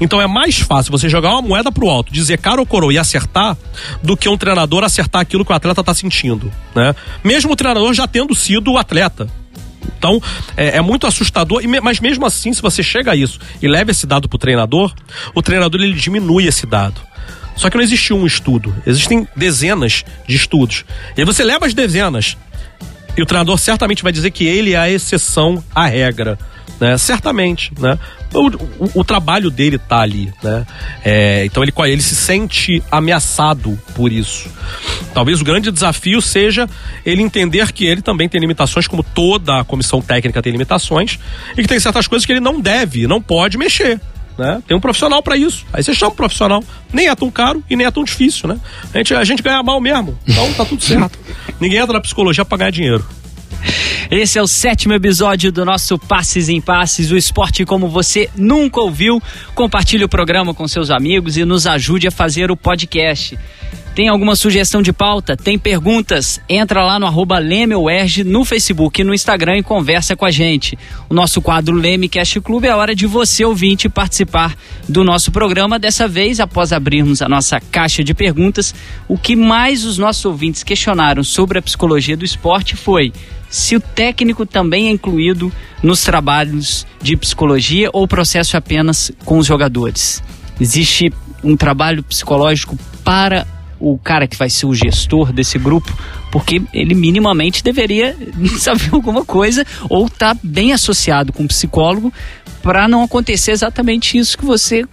Então 0.00 0.20
é 0.20 0.26
mais 0.26 0.58
fácil 0.58 0.90
você 0.90 1.08
jogar 1.08 1.30
uma 1.30 1.42
moeda 1.42 1.70
pro 1.70 1.88
alto, 1.88 2.12
dizer 2.12 2.38
cara 2.38 2.60
ou 2.60 2.66
coroa 2.66 2.92
e 2.92 2.98
acertar, 2.98 3.56
do 4.02 4.16
que 4.16 4.28
um 4.28 4.36
treinador 4.36 4.82
acertar 4.84 5.22
aquilo 5.22 5.44
que 5.44 5.52
o 5.52 5.54
atleta 5.54 5.80
está 5.80 5.94
sentindo. 5.94 6.50
Né? 6.74 6.94
Mesmo 7.22 7.52
o 7.52 7.56
treinador 7.56 7.92
já 7.92 8.06
tendo 8.06 8.34
sido 8.34 8.72
o 8.72 8.78
atleta. 8.78 9.28
Então, 9.98 10.20
é, 10.56 10.78
é, 10.78 10.80
muito 10.80 11.06
assustador, 11.06 11.62
mas 11.82 12.00
mesmo 12.00 12.26
assim, 12.26 12.52
se 12.52 12.60
você 12.60 12.82
chega 12.82 13.12
a 13.12 13.16
isso 13.16 13.38
e 13.60 13.68
leva 13.68 13.90
esse 13.90 14.06
dado 14.06 14.28
para 14.28 14.36
o 14.36 14.38
treinador, 14.38 14.92
o 15.34 15.42
treinador 15.42 15.80
ele 15.80 15.94
diminui 15.94 16.46
esse 16.46 16.66
dado. 16.66 17.00
Só 17.56 17.70
que 17.70 17.76
não 17.76 17.84
existe 17.84 18.12
um 18.12 18.26
estudo, 18.26 18.74
existem 18.86 19.28
dezenas 19.36 20.04
de 20.26 20.36
estudos. 20.36 20.84
E 21.16 21.20
aí 21.20 21.24
você 21.24 21.44
leva 21.44 21.66
as 21.66 21.74
dezenas 21.74 22.36
e 23.16 23.22
o 23.22 23.26
treinador 23.26 23.58
certamente 23.58 24.02
vai 24.02 24.12
dizer 24.12 24.30
que 24.30 24.44
ele 24.44 24.72
é 24.72 24.76
a 24.76 24.90
exceção 24.90 25.62
à 25.74 25.86
regra. 25.86 26.38
Né? 26.80 26.98
Certamente, 26.98 27.70
né? 27.78 27.96
O, 28.32 28.48
o, 28.48 29.00
o 29.00 29.04
trabalho 29.04 29.48
dele 29.48 29.78
tá 29.78 30.00
ali, 30.00 30.32
né? 30.42 30.66
É, 31.04 31.44
então 31.44 31.62
ele, 31.62 31.72
ele 31.84 32.02
se 32.02 32.16
sente 32.16 32.82
ameaçado 32.90 33.78
por 33.94 34.10
isso. 34.10 34.48
Talvez 35.14 35.40
o 35.40 35.44
grande 35.44 35.70
desafio 35.70 36.20
seja 36.20 36.68
ele 37.06 37.22
entender 37.22 37.70
que 37.70 37.86
ele 37.86 38.02
também 38.02 38.28
tem 38.28 38.40
limitações, 38.40 38.88
como 38.88 39.04
toda 39.04 39.60
a 39.60 39.64
comissão 39.64 40.02
técnica 40.02 40.42
tem 40.42 40.50
limitações, 40.50 41.20
e 41.56 41.62
que 41.62 41.68
tem 41.68 41.78
certas 41.78 42.08
coisas 42.08 42.26
que 42.26 42.32
ele 42.32 42.40
não 42.40 42.60
deve, 42.60 43.06
não 43.06 43.22
pode 43.22 43.56
mexer. 43.56 44.00
Né? 44.36 44.62
Tem 44.66 44.76
um 44.76 44.80
profissional 44.80 45.22
para 45.22 45.36
isso. 45.36 45.64
Aí 45.72 45.82
você 45.82 45.94
chama 45.94 46.12
um 46.12 46.16
profissional. 46.16 46.62
Nem 46.92 47.08
é 47.08 47.14
tão 47.14 47.30
caro 47.30 47.62
e 47.70 47.76
nem 47.76 47.86
é 47.86 47.90
tão 47.90 48.02
difícil, 48.02 48.48
né? 48.48 48.58
A 48.92 48.98
gente, 48.98 49.14
a 49.14 49.24
gente 49.24 49.42
ganha 49.42 49.62
mal 49.62 49.80
mesmo. 49.80 50.18
Então 50.26 50.52
tá 50.54 50.64
tudo 50.64 50.82
certo. 50.84 51.18
Ninguém 51.60 51.78
entra 51.78 51.92
na 51.92 52.00
psicologia 52.00 52.44
pra 52.44 52.58
ganhar 52.58 52.70
dinheiro. 52.70 53.04
Esse 54.10 54.38
é 54.38 54.42
o 54.42 54.46
sétimo 54.46 54.92
episódio 54.92 55.50
do 55.50 55.64
nosso 55.64 55.98
Passes 55.98 56.48
em 56.48 56.60
Passes, 56.60 57.10
o 57.10 57.16
esporte 57.16 57.64
como 57.64 57.88
você 57.88 58.28
nunca 58.36 58.80
ouviu. 58.80 59.20
Compartilhe 59.54 60.04
o 60.04 60.08
programa 60.08 60.52
com 60.52 60.68
seus 60.68 60.90
amigos 60.90 61.36
e 61.36 61.44
nos 61.44 61.66
ajude 61.66 62.06
a 62.06 62.10
fazer 62.10 62.50
o 62.50 62.56
podcast. 62.56 63.38
Tem 63.94 64.08
alguma 64.08 64.34
sugestão 64.34 64.82
de 64.82 64.92
pauta? 64.92 65.36
Tem 65.36 65.56
perguntas? 65.56 66.40
Entra 66.48 66.84
lá 66.84 66.98
no 66.98 67.06
arroba 67.06 67.38
no 68.26 68.44
Facebook 68.44 69.00
e 69.00 69.04
no 69.04 69.14
Instagram 69.14 69.58
e 69.58 69.62
conversa 69.62 70.16
com 70.16 70.24
a 70.24 70.32
gente. 70.32 70.76
O 71.08 71.14
nosso 71.14 71.40
quadro 71.40 71.76
Leme 71.76 72.08
Cast 72.08 72.40
Clube 72.40 72.66
é 72.66 72.70
a 72.70 72.76
hora 72.76 72.92
de 72.92 73.06
você, 73.06 73.44
ouvinte, 73.44 73.88
participar 73.88 74.56
do 74.88 75.04
nosso 75.04 75.30
programa. 75.30 75.78
Dessa 75.78 76.08
vez, 76.08 76.40
após 76.40 76.72
abrirmos 76.72 77.22
a 77.22 77.28
nossa 77.28 77.60
caixa 77.60 78.02
de 78.02 78.12
perguntas, 78.12 78.74
o 79.06 79.16
que 79.16 79.36
mais 79.36 79.84
os 79.84 79.96
nossos 79.96 80.24
ouvintes 80.24 80.64
questionaram 80.64 81.22
sobre 81.22 81.60
a 81.60 81.62
psicologia 81.62 82.16
do 82.16 82.24
esporte 82.24 82.74
foi 82.74 83.12
se 83.48 83.76
o 83.76 83.80
técnico 83.80 84.44
também 84.44 84.88
é 84.88 84.90
incluído 84.90 85.52
nos 85.80 86.02
trabalhos 86.02 86.84
de 87.00 87.16
psicologia 87.16 87.90
ou 87.92 88.08
processo 88.08 88.56
apenas 88.56 89.12
com 89.24 89.38
os 89.38 89.46
jogadores. 89.46 90.20
Existe 90.60 91.12
um 91.44 91.56
trabalho 91.56 92.02
psicológico 92.02 92.76
para 93.04 93.46
o 93.78 93.98
cara 93.98 94.26
que 94.26 94.36
vai 94.36 94.48
ser 94.48 94.66
o 94.66 94.74
gestor 94.74 95.32
desse 95.32 95.58
grupo, 95.58 95.96
porque 96.30 96.62
ele 96.72 96.94
minimamente 96.94 97.62
deveria 97.62 98.16
saber 98.58 98.90
alguma 98.92 99.24
coisa 99.24 99.66
ou 99.88 100.08
tá 100.08 100.36
bem 100.42 100.72
associado 100.72 101.32
com 101.32 101.44
um 101.44 101.48
psicólogo 101.48 102.12
para 102.62 102.88
não 102.88 103.02
acontecer 103.02 103.52
exatamente 103.52 104.16
isso 104.16 104.38
que 104.38 104.44
você 104.44 104.84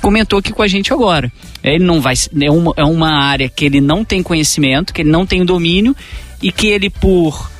comentou 0.00 0.38
aqui 0.38 0.52
com 0.52 0.62
a 0.62 0.68
gente 0.68 0.92
agora. 0.92 1.32
Ele 1.64 1.84
não 1.84 2.00
vai 2.00 2.14
é 2.40 2.50
uma, 2.50 2.72
é 2.76 2.84
uma 2.84 3.10
área 3.10 3.48
que 3.48 3.64
ele 3.64 3.80
não 3.80 4.04
tem 4.04 4.22
conhecimento, 4.22 4.92
que 4.92 5.02
ele 5.02 5.10
não 5.10 5.26
tem 5.26 5.44
domínio 5.44 5.96
e 6.40 6.52
que 6.52 6.68
ele 6.68 6.88
por 6.88 7.50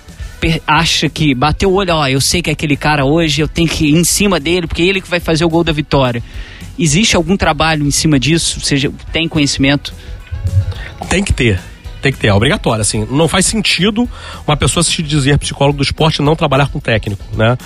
acha 0.67 1.09
que 1.09 1.35
bateu 1.35 1.71
o 1.71 1.75
olho, 1.75 1.95
ó, 1.95 2.07
eu 2.07 2.21
sei 2.21 2.41
que 2.41 2.51
é 2.51 2.53
aquele 2.53 2.77
cara 2.77 3.05
hoje, 3.05 3.41
eu 3.41 3.49
tenho 3.49 3.69
que 3.69 3.87
ir 3.87 3.95
em 3.97 4.05
cima 4.05 4.39
dele, 4.39 4.67
porque 4.67 4.83
é 4.83 4.87
ele 4.87 5.01
que 5.01 5.11
vai 5.11 5.19
fazer 5.19 5.45
o 5.45 5.49
gol 5.49 5.65
da 5.65 5.73
vitória. 5.73 6.23
Existe 6.79 7.17
algum 7.17 7.37
trabalho 7.37 7.85
em 7.85 7.91
cima 7.91 8.21
disso? 8.21 8.59
Ou 8.61 8.65
seja, 8.65 8.93
tem 9.13 9.27
conhecimento 9.27 9.93
tem 11.09 11.23
que 11.23 11.33
ter. 11.33 11.61
Tem 12.01 12.13
que 12.13 12.19
ter, 12.19 12.29
é 12.29 12.35
obrigatório, 12.35 12.81
assim. 12.81 13.07
Não 13.11 13.27
faz 13.27 13.47
sentido 13.47 14.09
uma 14.47 14.57
pessoa 14.57 14.83
se 14.85 15.03
dizer 15.03 15.37
psicólogo 15.39 15.79
do 15.79 15.83
esporte 15.83 16.23
e 16.23 16.25
não 16.25 16.37
trabalhar 16.37 16.69
com 16.69 16.79
técnico, 16.79 17.25
né? 17.37 17.59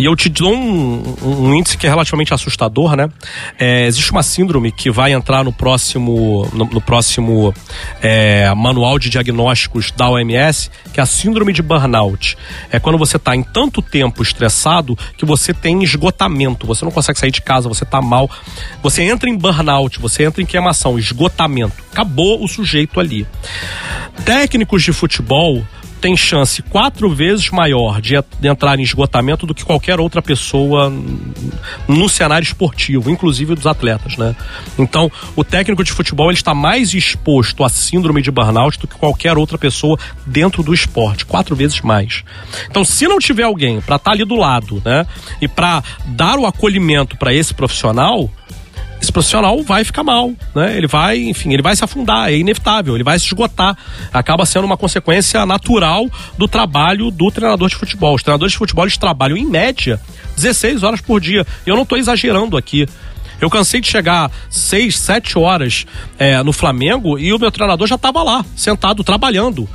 E 0.00 0.06
eu 0.06 0.16
te 0.16 0.30
dou 0.30 0.50
um, 0.50 1.14
um, 1.22 1.54
índice 1.54 1.76
que 1.76 1.86
é 1.86 1.90
relativamente 1.90 2.32
assustador, 2.32 2.96
né? 2.96 3.10
É, 3.58 3.84
existe 3.84 4.10
uma 4.10 4.22
síndrome 4.22 4.72
que 4.72 4.90
vai 4.90 5.12
entrar 5.12 5.44
no 5.44 5.52
próximo, 5.52 6.48
no, 6.54 6.64
no 6.64 6.80
próximo 6.80 7.54
é, 8.00 8.50
manual 8.54 8.98
de 8.98 9.10
diagnósticos 9.10 9.90
da 9.90 10.08
OMS, 10.08 10.70
que 10.90 11.00
é 11.00 11.02
a 11.02 11.06
síndrome 11.06 11.52
de 11.52 11.60
burnout. 11.60 12.34
É 12.72 12.80
quando 12.80 12.96
você 12.96 13.18
está 13.18 13.36
em 13.36 13.42
tanto 13.42 13.82
tempo 13.82 14.22
estressado 14.22 14.96
que 15.18 15.26
você 15.26 15.52
tem 15.52 15.82
esgotamento, 15.82 16.66
você 16.66 16.82
não 16.82 16.92
consegue 16.92 17.18
sair 17.18 17.30
de 17.30 17.42
casa, 17.42 17.68
você 17.68 17.84
está 17.84 18.00
mal. 18.00 18.30
Você 18.82 19.02
entra 19.02 19.28
em 19.28 19.36
burnout, 19.36 20.00
você 20.00 20.24
entra 20.24 20.40
em 20.40 20.46
queimação, 20.46 20.98
esgotamento. 20.98 21.74
Acabou 21.92 22.42
o 22.42 22.48
sujeito 22.48 23.00
ali. 23.00 23.26
Técnicos 24.24 24.82
de 24.82 24.94
futebol 24.94 25.62
tem 26.00 26.16
chance 26.16 26.62
quatro 26.62 27.10
vezes 27.10 27.50
maior 27.50 28.00
de, 28.00 28.14
de, 28.40 28.48
entrar 28.48 28.78
em 28.78 28.82
esgotamento 28.82 29.46
do 29.46 29.54
que 29.54 29.64
qualquer 29.64 30.00
outra 30.00 30.22
pessoa 30.22 30.92
no 31.86 32.08
cenário 32.08 32.44
esportivo, 32.44 33.10
inclusive 33.10 33.54
dos 33.54 33.66
atletas, 33.66 34.16
né? 34.16 34.34
Então, 34.78 35.10
o 35.36 35.44
técnico 35.44 35.84
de 35.84 35.92
futebol 35.92 36.30
ele 36.30 36.38
está 36.38 36.54
mais 36.54 36.94
exposto 36.94 37.62
à 37.62 37.68
síndrome 37.68 38.22
de 38.22 38.30
burnout 38.30 38.78
do 38.78 38.88
que 38.88 38.96
qualquer 38.96 39.36
outra 39.36 39.58
pessoa 39.58 39.98
dentro 40.26 40.62
do 40.62 40.72
esporte, 40.72 41.26
quatro 41.26 41.54
vezes 41.54 41.80
mais. 41.80 42.24
Então, 42.68 42.84
se 42.84 43.06
não 43.06 43.18
tiver 43.18 43.44
alguém 43.44 43.80
para 43.80 43.96
estar 43.96 44.10
tá 44.10 44.12
ali 44.12 44.24
do 44.24 44.36
lado, 44.36 44.82
né, 44.84 45.06
e 45.40 45.46
para 45.46 45.82
dar 46.06 46.38
o 46.38 46.46
acolhimento 46.46 47.16
para 47.16 47.34
esse 47.34 47.52
profissional, 47.52 48.30
esse 49.10 49.12
profissional 49.12 49.60
vai 49.62 49.84
ficar 49.84 50.04
mal, 50.04 50.32
né? 50.54 50.76
Ele 50.76 50.86
vai, 50.86 51.18
enfim, 51.18 51.52
ele 51.52 51.62
vai 51.62 51.74
se 51.74 51.84
afundar, 51.84 52.30
é 52.30 52.36
inevitável, 52.36 52.94
ele 52.94 53.04
vai 53.04 53.18
se 53.18 53.26
esgotar. 53.26 53.76
Acaba 54.12 54.46
sendo 54.46 54.64
uma 54.64 54.76
consequência 54.76 55.44
natural 55.44 56.08
do 56.38 56.46
trabalho 56.46 57.10
do 57.10 57.30
treinador 57.30 57.68
de 57.68 57.74
futebol. 57.74 58.14
Os 58.14 58.22
treinadores 58.22 58.52
de 58.52 58.58
futebol 58.58 58.84
eles 58.84 58.96
trabalham 58.96 59.36
em 59.36 59.44
média 59.44 60.00
16 60.36 60.82
horas 60.84 61.00
por 61.00 61.20
dia. 61.20 61.44
Eu 61.66 61.74
não 61.74 61.82
estou 61.82 61.98
exagerando 61.98 62.56
aqui. 62.56 62.86
Eu 63.40 63.50
cansei 63.50 63.80
de 63.80 63.88
chegar 63.88 64.30
seis, 64.48 64.98
sete 64.98 65.38
horas 65.38 65.86
é, 66.18 66.42
no 66.42 66.52
Flamengo 66.52 67.18
e 67.18 67.32
o 67.32 67.38
meu 67.38 67.50
treinador 67.50 67.86
já 67.86 67.96
estava 67.96 68.22
lá, 68.22 68.44
sentado, 68.54 69.02
trabalhando. 69.02 69.68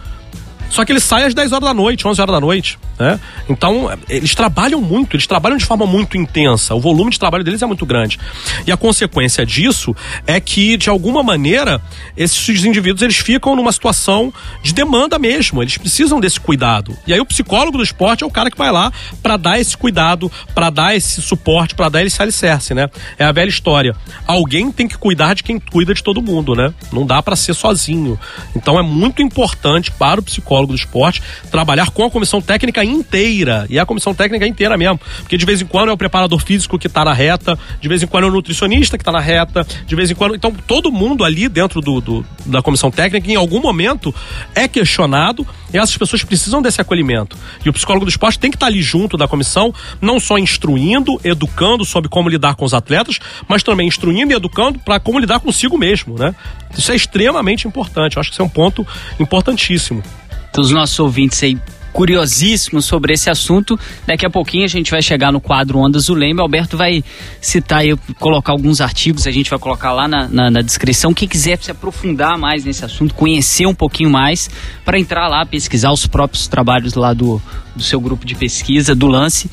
Só 0.69 0.85
que 0.85 0.91
ele 0.91 0.99
sai 0.99 1.25
às 1.25 1.33
10 1.33 1.51
horas 1.51 1.65
da 1.65 1.73
noite, 1.73 2.07
11 2.07 2.21
horas 2.21 2.33
da 2.33 2.39
noite. 2.39 2.77
Né? 2.97 3.19
Então, 3.49 3.91
eles 4.07 4.33
trabalham 4.33 4.81
muito, 4.81 5.15
eles 5.15 5.27
trabalham 5.27 5.57
de 5.57 5.65
forma 5.65 5.85
muito 5.85 6.17
intensa. 6.17 6.73
O 6.73 6.79
volume 6.79 7.11
de 7.11 7.19
trabalho 7.19 7.43
deles 7.43 7.61
é 7.61 7.65
muito 7.65 7.85
grande. 7.85 8.17
E 8.65 8.71
a 8.71 8.77
consequência 8.77 9.45
disso 9.45 9.95
é 10.25 10.39
que, 10.39 10.77
de 10.77 10.89
alguma 10.89 11.21
maneira, 11.21 11.81
esses 12.15 12.63
indivíduos 12.63 13.01
eles 13.01 13.17
ficam 13.17 13.55
numa 13.55 13.71
situação 13.71 14.33
de 14.63 14.73
demanda 14.73 15.19
mesmo. 15.19 15.61
Eles 15.61 15.77
precisam 15.77 16.19
desse 16.19 16.39
cuidado. 16.39 16.97
E 17.05 17.13
aí, 17.13 17.19
o 17.19 17.25
psicólogo 17.25 17.77
do 17.77 17.83
esporte 17.83 18.23
é 18.23 18.27
o 18.27 18.31
cara 18.31 18.49
que 18.49 18.57
vai 18.57 18.71
lá 18.71 18.91
para 19.21 19.35
dar 19.35 19.59
esse 19.59 19.75
cuidado, 19.75 20.31
para 20.53 20.69
dar 20.69 20.95
esse 20.95 21.21
suporte, 21.21 21.75
para 21.75 21.89
dar 21.89 22.05
esse 22.05 22.21
alicerce, 22.21 22.73
né? 22.73 22.89
É 23.19 23.25
a 23.25 23.31
velha 23.31 23.49
história. 23.49 23.95
Alguém 24.25 24.71
tem 24.71 24.87
que 24.87 24.97
cuidar 24.97 25.33
de 25.33 25.43
quem 25.43 25.59
cuida 25.59 25.93
de 25.93 26.01
todo 26.01 26.21
mundo, 26.21 26.55
né? 26.55 26.73
Não 26.93 27.05
dá 27.05 27.21
para 27.21 27.35
ser 27.35 27.53
sozinho. 27.53 28.17
Então, 28.55 28.79
é 28.79 28.81
muito 28.81 29.21
importante 29.21 29.91
para 29.91 30.19
o 30.19 30.23
psicólogo 30.23 30.71
do 30.71 30.77
esporte 30.77 31.21
trabalhar 31.51 31.89
com 31.89 32.05
a 32.05 32.09
comissão 32.09 32.41
técnica 32.41 32.84
inteira. 32.85 33.65
E 33.69 33.79
a 33.79 33.85
comissão 33.85 34.13
técnica 34.13 34.45
inteira 34.47 34.77
mesmo. 34.77 34.99
Porque 35.19 35.37
de 35.37 35.45
vez 35.45 35.61
em 35.61 35.65
quando 35.65 35.89
é 35.89 35.93
o 35.93 35.97
preparador 35.97 36.39
físico 36.39 36.77
que 36.77 36.87
está 36.87 37.03
na 37.03 37.13
reta, 37.13 37.57
de 37.81 37.87
vez 37.87 38.03
em 38.03 38.07
quando 38.07 38.25
é 38.25 38.27
o 38.27 38.31
nutricionista 38.31 38.97
que 38.97 39.01
está 39.01 39.11
na 39.11 39.19
reta, 39.19 39.65
de 39.85 39.95
vez 39.95 40.11
em 40.11 40.15
quando. 40.15 40.35
Então, 40.35 40.51
todo 40.67 40.91
mundo 40.91 41.23
ali 41.23 41.47
dentro 41.49 41.81
do, 41.81 42.01
do, 42.01 42.25
da 42.45 42.61
comissão 42.61 42.91
técnica, 42.91 43.31
em 43.31 43.35
algum 43.35 43.61
momento, 43.61 44.13
é 44.53 44.67
questionado 44.67 45.45
e 45.73 45.77
essas 45.77 45.97
pessoas 45.97 46.23
precisam 46.23 46.61
desse 46.61 46.79
acolhimento. 46.79 47.37
E 47.65 47.69
o 47.69 47.73
psicólogo 47.73 48.05
do 48.05 48.09
esporte 48.09 48.39
tem 48.39 48.49
que 48.49 48.55
estar 48.55 48.67
tá 48.67 48.71
ali 48.71 48.81
junto 48.81 49.17
da 49.17 49.27
comissão, 49.27 49.73
não 49.99 50.19
só 50.19 50.37
instruindo, 50.37 51.19
educando 51.23 51.83
sobre 51.83 52.09
como 52.09 52.29
lidar 52.29 52.55
com 52.55 52.63
os 52.63 52.73
atletas, 52.73 53.19
mas 53.47 53.61
também 53.61 53.87
instruindo 53.87 54.31
e 54.31 54.35
educando 54.35 54.79
para 54.79 54.99
como 54.99 55.19
lidar 55.19 55.39
consigo 55.39 55.77
mesmo, 55.77 56.17
né? 56.17 56.33
Isso 56.77 56.91
é 56.91 56.95
extremamente 56.95 57.67
importante. 57.67 58.15
Eu 58.15 58.21
acho 58.21 58.29
que 58.29 58.35
isso 58.35 58.41
é 58.41 58.45
um 58.45 58.49
ponto 58.49 58.87
importantíssimo. 59.19 60.01
Então, 60.49 60.63
os 60.63 60.71
nossos 60.71 60.97
ouvintes 60.99 61.43
aí 61.43 61.57
curiosíssimo 61.95 62.81
sobre 62.81 63.13
esse 63.13 63.29
assunto. 63.29 63.79
Daqui 64.05 64.25
a 64.25 64.29
pouquinho 64.29 64.65
a 64.65 64.67
gente 64.67 64.91
vai 64.91 65.01
chegar 65.01 65.31
no 65.31 65.39
quadro 65.39 65.79
Ondas 65.79 66.07
do 66.07 66.13
Leme. 66.13 66.41
Alberto 66.41 66.75
vai 66.75 67.01
citar 67.39 67.87
e 67.87 67.95
colocar 68.19 68.51
alguns 68.51 68.81
artigos, 68.81 69.25
a 69.25 69.31
gente 69.31 69.49
vai 69.49 69.57
colocar 69.57 69.93
lá 69.93 70.05
na, 70.05 70.27
na, 70.27 70.51
na, 70.51 70.61
descrição. 70.61 71.13
Quem 71.13 71.25
quiser 71.25 71.57
se 71.57 71.71
aprofundar 71.71 72.37
mais 72.37 72.65
nesse 72.65 72.83
assunto, 72.83 73.15
conhecer 73.15 73.65
um 73.65 73.73
pouquinho 73.73 74.09
mais, 74.09 74.49
para 74.83 74.99
entrar 74.99 75.29
lá, 75.29 75.45
pesquisar 75.45 75.93
os 75.93 76.05
próprios 76.05 76.49
trabalhos 76.49 76.95
lá 76.95 77.13
do, 77.13 77.41
do 77.73 77.81
seu 77.81 78.01
grupo 78.01 78.25
de 78.25 78.35
pesquisa, 78.35 78.93
do 78.93 79.07
lance. 79.07 79.49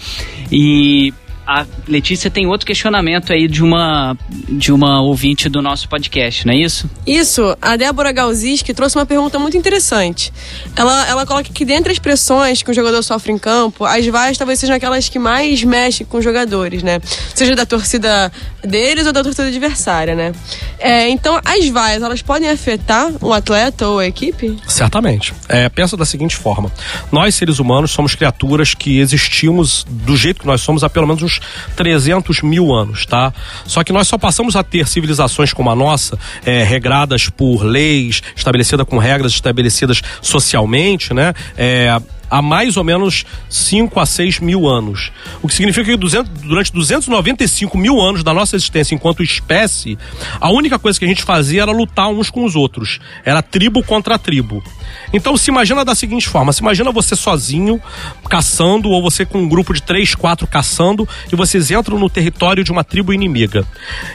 E 0.51 1.14
a 1.53 1.66
Letícia 1.88 2.30
tem 2.30 2.46
outro 2.46 2.66
questionamento 2.66 3.32
aí 3.32 3.48
de 3.48 3.62
uma 3.62 4.16
de 4.48 4.72
uma 4.72 5.03
ouvinte 5.03 5.48
do 5.48 5.61
nosso 5.61 5.88
podcast, 5.88 6.46
não 6.46 6.55
é 6.55 6.57
isso? 6.57 6.88
Isso. 7.07 7.57
A 7.61 7.76
Débora 7.76 8.12
Galzis 8.12 8.62
que 8.62 8.72
trouxe 8.72 8.96
uma 8.96 9.05
pergunta 9.05 9.38
muito 9.38 9.57
interessante. 9.57 10.32
Ela, 10.76 11.09
ela 11.09 11.26
coloca 11.26 11.50
que 11.53 11.64
dentre 11.64 11.92
as 11.92 11.98
pressões 11.98 12.62
que 12.62 12.70
o 12.70 12.74
jogador 12.74 13.03
sofre 13.03 13.32
em 13.32 13.38
campo, 13.38 13.84
as 13.84 14.07
vaias 14.07 14.38
talvez 14.38 14.59
sejam 14.61 14.76
aquelas 14.76 15.09
que 15.09 15.18
mais 15.18 15.62
mexem 15.64 16.07
com 16.07 16.18
os 16.18 16.24
jogadores, 16.24 16.82
né? 16.82 17.00
Seja 17.34 17.57
da 17.57 17.66
torcida 17.66 18.32
deles 18.62 19.07
ou 19.07 19.12
da 19.12 19.22
torcida 19.22 19.48
adversária, 19.48 20.14
né? 20.14 20.32
É, 20.78 21.09
então, 21.09 21.40
as 21.44 21.68
vaias, 21.68 22.03
elas 22.03 22.22
podem 22.22 22.48
afetar 22.48 23.11
um 23.20 23.32
atleta 23.32 23.88
ou 23.88 23.98
a 23.98 24.07
equipe? 24.07 24.57
Certamente. 24.66 25.34
É, 25.48 25.68
pensa 25.68 25.96
da 25.96 26.05
seguinte 26.05 26.36
forma. 26.36 26.70
Nós, 27.11 27.34
seres 27.34 27.59
humanos, 27.59 27.90
somos 27.90 28.14
criaturas 28.14 28.74
que 28.74 29.00
existimos 29.00 29.84
do 29.88 30.16
jeito 30.16 30.40
que 30.40 30.46
nós 30.46 30.61
somos 30.61 30.84
há 30.84 30.88
pelo 30.88 31.07
menos 31.07 31.22
uns 31.22 31.32
uns 31.32 31.40
300 31.76 32.43
mil 32.43 32.72
anos, 32.72 33.07
tá? 33.07 33.32
Só 33.66 33.82
que 33.82 33.93
nós 33.93 34.09
só 34.09 34.18
passamos 34.18 34.57
a 34.57 34.62
ter 34.62 34.86
civilizações 34.86 35.53
como 35.53 35.70
a 35.70 35.76
nossa, 35.76 36.18
é, 36.45 36.62
regradas 36.62 37.28
por 37.28 37.62
leis, 37.62 38.22
estabelecida 38.34 38.84
com 38.84 38.99
regras 38.99 39.32
estabelecidas 39.32 40.03
socialmente, 40.20 41.12
né? 41.14 41.34
É, 41.57 42.01
há 42.32 42.40
mais 42.40 42.78
ou 42.78 42.84
menos 42.84 43.26
5 43.51 44.01
a 44.01 44.07
6 44.07 44.40
mil 44.40 44.66
anos. 44.66 45.12
O 45.43 45.49
que 45.49 45.55
significa 45.55 45.84
que 45.84 45.97
200, 45.97 46.43
durante 46.43 46.72
295 46.72 47.76
mil 47.76 48.01
anos 48.01 48.24
da 48.24 48.32
nossa 48.32 48.57
existência 48.57 48.95
enquanto 48.95 49.22
espécie, 49.22 49.99
a 50.40 50.51
única 50.51 50.78
coisa 50.78 50.99
que 50.99 51.05
a 51.05 51.09
gente 51.09 51.22
fazia 51.22 51.62
era 51.62 51.70
lutar 51.70 52.09
uns 52.09 52.30
com 52.30 52.45
os 52.45 52.57
outros. 52.57 53.01
Era 53.22 53.43
tribo 53.43 53.82
contra 53.82 54.18
tribo. 54.18 54.64
Então 55.12 55.36
se 55.36 55.51
imagina 55.51 55.84
da 55.84 55.95
seguinte 55.95 56.28
forma: 56.28 56.53
se 56.53 56.61
imagina 56.61 56.90
você 56.90 57.14
sozinho 57.14 57.80
caçando, 58.28 58.88
ou 58.88 59.03
você 59.03 59.24
com 59.24 59.38
um 59.38 59.49
grupo 59.49 59.72
de 59.72 59.82
três, 59.82 60.14
quatro 60.14 60.47
caçando, 60.47 61.09
e 61.32 61.36
vocês 61.36 61.70
entram 61.70 61.99
no 61.99 62.09
território 62.09 62.64
de 62.64 62.72
uma 62.72 62.84
tribo 62.84 63.12
inimiga. 63.12 63.66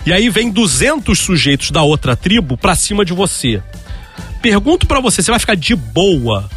E 0.05 0.13
aí 0.13 0.29
vem 0.29 0.51
200 0.51 1.17
sujeitos 1.17 1.71
da 1.71 1.83
outra 1.83 2.15
tribo 2.15 2.57
pra 2.57 2.75
cima 2.75 3.05
de 3.05 3.13
você. 3.13 3.61
Pergunto 4.41 4.87
para 4.87 4.99
você, 4.99 5.21
você 5.21 5.31
vai 5.31 5.39
ficar 5.39 5.55
de 5.55 5.75
boa? 5.75 6.49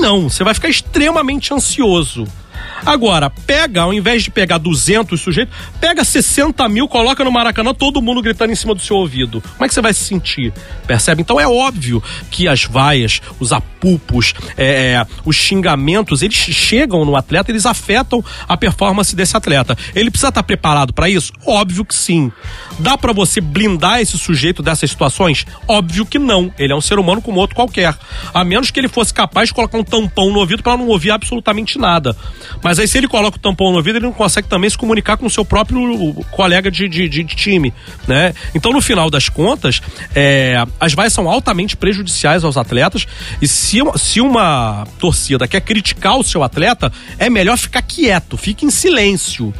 Não, 0.00 0.28
você 0.28 0.44
vai 0.44 0.54
ficar 0.54 0.68
extremamente 0.68 1.52
ansioso. 1.52 2.26
Agora, 2.84 3.30
pega, 3.30 3.82
ao 3.82 3.92
invés 3.92 4.22
de 4.22 4.30
pegar 4.30 4.58
200 4.58 5.20
sujeitos, 5.20 5.54
pega 5.80 6.04
60 6.04 6.68
mil, 6.68 6.88
coloca 6.88 7.24
no 7.24 7.32
Maracanã, 7.32 7.74
todo 7.74 8.02
mundo 8.02 8.22
gritando 8.22 8.52
em 8.52 8.56
cima 8.56 8.74
do 8.74 8.80
seu 8.80 8.96
ouvido. 8.96 9.40
Como 9.40 9.64
é 9.64 9.68
que 9.68 9.74
você 9.74 9.80
vai 9.80 9.92
se 9.92 10.04
sentir? 10.04 10.52
Percebe? 10.86 11.22
Então 11.22 11.38
é 11.38 11.46
óbvio 11.46 12.02
que 12.30 12.48
as 12.48 12.64
vaias, 12.64 13.20
os 13.38 13.52
apupos, 13.52 14.34
é, 14.56 14.94
é, 14.94 15.06
os 15.24 15.36
xingamentos, 15.36 16.22
eles 16.22 16.36
chegam 16.36 17.04
no 17.04 17.16
atleta, 17.16 17.50
eles 17.50 17.66
afetam 17.66 18.24
a 18.48 18.56
performance 18.56 19.14
desse 19.14 19.36
atleta. 19.36 19.76
Ele 19.94 20.10
precisa 20.10 20.28
estar 20.28 20.42
preparado 20.42 20.92
para 20.92 21.08
isso? 21.08 21.32
Óbvio 21.46 21.84
que 21.84 21.94
sim. 21.94 22.32
Dá 22.78 22.96
para 22.96 23.12
você 23.12 23.40
blindar 23.40 24.00
esse 24.00 24.18
sujeito 24.18 24.62
dessas 24.62 24.90
situações? 24.90 25.46
Óbvio 25.66 26.06
que 26.06 26.18
não. 26.18 26.52
Ele 26.58 26.72
é 26.72 26.76
um 26.76 26.80
ser 26.80 26.98
humano 26.98 27.22
como 27.22 27.40
outro 27.40 27.56
qualquer. 27.56 27.96
A 28.32 28.44
menos 28.44 28.70
que 28.70 28.80
ele 28.80 28.88
fosse 28.88 29.12
capaz 29.12 29.48
de 29.48 29.54
colocar 29.54 29.78
um 29.78 29.84
tampão 29.84 30.30
no 30.30 30.38
ouvido 30.38 30.62
para 30.62 30.76
não 30.76 30.88
ouvir 30.88 31.10
absolutamente 31.10 31.78
nada. 31.78 32.16
Mas 32.62 32.69
aí, 32.78 32.86
se 32.86 32.98
ele 32.98 33.08
coloca 33.08 33.36
o 33.36 33.40
tampão 33.40 33.70
no 33.70 33.78
ouvido, 33.78 33.96
ele 33.96 34.06
não 34.06 34.12
consegue 34.12 34.48
também 34.48 34.68
se 34.68 34.76
comunicar 34.76 35.16
com 35.16 35.26
o 35.26 35.30
seu 35.30 35.44
próprio 35.44 36.14
colega 36.30 36.70
de, 36.70 36.88
de, 36.88 37.08
de 37.08 37.24
time, 37.24 37.72
né? 38.06 38.34
Então, 38.54 38.72
no 38.72 38.80
final 38.80 39.10
das 39.10 39.28
contas, 39.28 39.80
é, 40.14 40.64
as 40.78 40.92
vaias 40.92 41.12
são 41.12 41.28
altamente 41.28 41.76
prejudiciais 41.76 42.44
aos 42.44 42.56
atletas 42.56 43.06
e 43.40 43.48
se, 43.48 43.78
se 43.96 44.20
uma 44.20 44.86
torcida 44.98 45.48
quer 45.48 45.60
criticar 45.60 46.16
o 46.16 46.22
seu 46.22 46.42
atleta, 46.42 46.92
é 47.18 47.30
melhor 47.30 47.56
ficar 47.56 47.82
quieto, 47.82 48.36
fique 48.36 48.64
em 48.64 48.70
silêncio. 48.70 49.52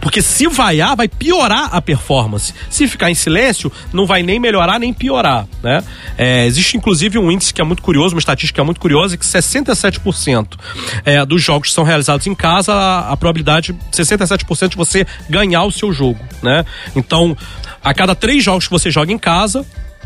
Porque 0.00 0.20
se 0.20 0.46
vaiar, 0.46 0.96
vai 0.96 1.08
piorar 1.08 1.74
a 1.74 1.80
performance. 1.80 2.52
Se 2.68 2.88
ficar 2.88 3.10
em 3.10 3.14
silêncio, 3.14 3.70
não 3.92 4.06
vai 4.06 4.22
nem 4.22 4.40
melhorar 4.40 4.78
nem 4.78 4.92
piorar, 4.92 5.46
né? 5.62 5.82
É, 6.18 6.46
existe 6.46 6.76
inclusive 6.76 7.18
um 7.18 7.30
índice 7.30 7.54
que 7.54 7.60
é 7.60 7.64
muito 7.64 7.82
curioso, 7.82 8.14
uma 8.14 8.18
estatística 8.18 8.62
muito 8.64 8.80
curiosa, 8.80 9.16
que 9.16 9.24
67% 9.24 10.58
é, 11.04 11.24
dos 11.24 11.42
jogos 11.42 11.72
são 11.72 11.84
realizados 11.84 12.26
em 12.26 12.34
casa, 12.34 12.49
a, 12.50 13.10
a 13.10 13.16
probabilidade 13.16 13.74
67% 13.92 14.68
de 14.68 14.76
você 14.76 15.06
ganhar 15.28 15.64
o 15.64 15.72
seu 15.72 15.92
jogo, 15.92 16.20
né? 16.42 16.64
Então, 16.94 17.36
a 17.82 17.94
cada 17.94 18.14
três 18.14 18.42
jogos 18.42 18.66
que 18.66 18.72
você 18.72 18.90
joga 18.90 19.12
em 19.12 19.18
casa, 19.18 19.64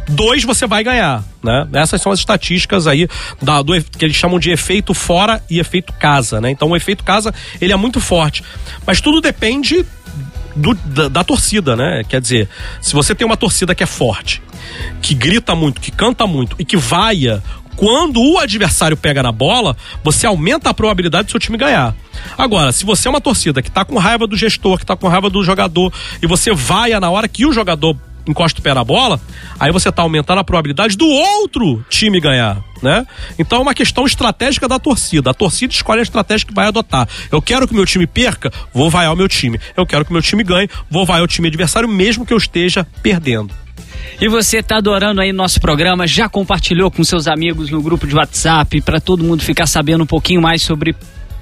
dois 0.08 0.44
você 0.44 0.66
vai 0.66 0.84
ganhar, 0.84 1.24
né? 1.42 1.66
Essas 1.74 2.00
são 2.00 2.12
as 2.12 2.18
estatísticas 2.18 2.86
aí 2.86 3.08
da, 3.40 3.62
do, 3.62 3.72
que 3.82 4.04
eles 4.04 4.16
chamam 4.16 4.38
de 4.38 4.50
efeito 4.50 4.92
fora 4.94 5.42
e 5.48 5.58
efeito 5.58 5.92
casa, 5.94 6.40
né? 6.40 6.50
Então 6.50 6.68
o 6.68 6.76
efeito 6.76 7.04
casa 7.04 7.34
ele 7.60 7.72
é 7.72 7.76
muito 7.76 8.00
forte, 8.00 8.42
mas 8.86 9.00
tudo 9.00 9.20
depende 9.20 9.84
do, 10.54 10.74
da, 10.74 11.08
da, 11.08 11.24
torcida, 11.24 11.74
né? 11.74 12.02
Quer 12.08 12.20
dizer, 12.20 12.48
se 12.80 12.92
você 12.94 13.14
tem 13.14 13.26
uma 13.26 13.36
torcida 13.36 13.74
que 13.74 13.82
é 13.82 13.86
forte, 13.86 14.42
que 15.02 15.14
grita 15.14 15.54
muito, 15.54 15.80
que 15.80 15.90
canta 15.90 16.26
muito 16.26 16.56
e 16.58 16.64
que 16.64 16.76
vaia 16.76 17.42
quando 17.76 18.20
o 18.20 18.38
adversário 18.38 18.96
pega 18.96 19.22
na 19.22 19.32
bola, 19.32 19.76
você 20.02 20.26
aumenta 20.26 20.70
a 20.70 20.74
probabilidade 20.74 21.26
do 21.26 21.30
seu 21.30 21.40
time 21.40 21.58
ganhar. 21.58 21.94
Agora, 22.38 22.72
se 22.72 22.84
você 22.84 23.08
é 23.08 23.10
uma 23.10 23.20
torcida 23.20 23.62
que 23.62 23.70
tá 23.70 23.84
com 23.84 23.98
raiva 23.98 24.26
do 24.26 24.36
gestor, 24.36 24.78
que 24.78 24.86
tá 24.86 24.96
com 24.96 25.08
raiva 25.08 25.28
do 25.28 25.42
jogador, 25.42 25.92
e 26.22 26.26
você 26.26 26.52
vaia 26.52 27.00
na 27.00 27.10
hora 27.10 27.28
que 27.28 27.46
o 27.46 27.52
jogador 27.52 27.96
encosta 28.26 28.60
o 28.60 28.62
pé 28.62 28.72
na 28.72 28.82
bola, 28.82 29.20
aí 29.58 29.70
você 29.70 29.88
está 29.88 30.02
aumentando 30.02 30.38
a 30.38 30.44
probabilidade 30.44 30.96
do 30.96 31.06
outro 31.06 31.84
time 31.90 32.20
ganhar, 32.20 32.62
né? 32.82 33.06
Então 33.38 33.58
é 33.58 33.62
uma 33.62 33.74
questão 33.74 34.06
estratégica 34.06 34.66
da 34.66 34.78
torcida. 34.78 35.30
A 35.30 35.34
torcida 35.34 35.72
escolhe 35.72 36.00
a 36.00 36.02
estratégia 36.02 36.46
que 36.46 36.54
vai 36.54 36.66
adotar. 36.66 37.08
Eu 37.30 37.42
quero 37.42 37.68
que 37.68 37.74
meu 37.74 37.84
time 37.84 38.06
perca, 38.06 38.52
vou 38.72 38.88
vaiar 38.88 39.12
o 39.12 39.16
meu 39.16 39.28
time. 39.28 39.60
Eu 39.76 39.86
quero 39.86 40.04
que 40.04 40.12
meu 40.12 40.22
time 40.22 40.42
ganhe, 40.42 40.68
vou 40.90 41.04
vaiar 41.04 41.22
o 41.22 41.28
time 41.28 41.48
adversário, 41.48 41.88
mesmo 41.88 42.24
que 42.24 42.32
eu 42.32 42.38
esteja 42.38 42.86
perdendo. 43.02 43.63
E 44.20 44.28
você 44.28 44.58
está 44.58 44.76
adorando 44.76 45.20
aí 45.20 45.32
nosso 45.32 45.60
programa? 45.60 46.06
Já 46.06 46.28
compartilhou 46.28 46.90
com 46.90 47.02
seus 47.02 47.26
amigos 47.26 47.70
no 47.70 47.82
grupo 47.82 48.06
de 48.06 48.14
WhatsApp 48.14 48.80
para 48.80 49.00
todo 49.00 49.24
mundo 49.24 49.42
ficar 49.42 49.66
sabendo 49.66 50.04
um 50.04 50.06
pouquinho 50.06 50.40
mais 50.40 50.62
sobre 50.62 50.94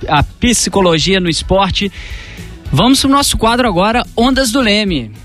a 0.09 0.23
psicologia 0.23 1.21
no 1.21 1.29
esporte? 1.29 1.93
Vamos 2.73 3.01
para 3.01 3.09
o 3.09 3.13
nosso 3.13 3.37
quadro 3.37 3.69
agora, 3.69 4.05
Ondas 4.17 4.51
do 4.51 4.61
Leme. 4.61 5.22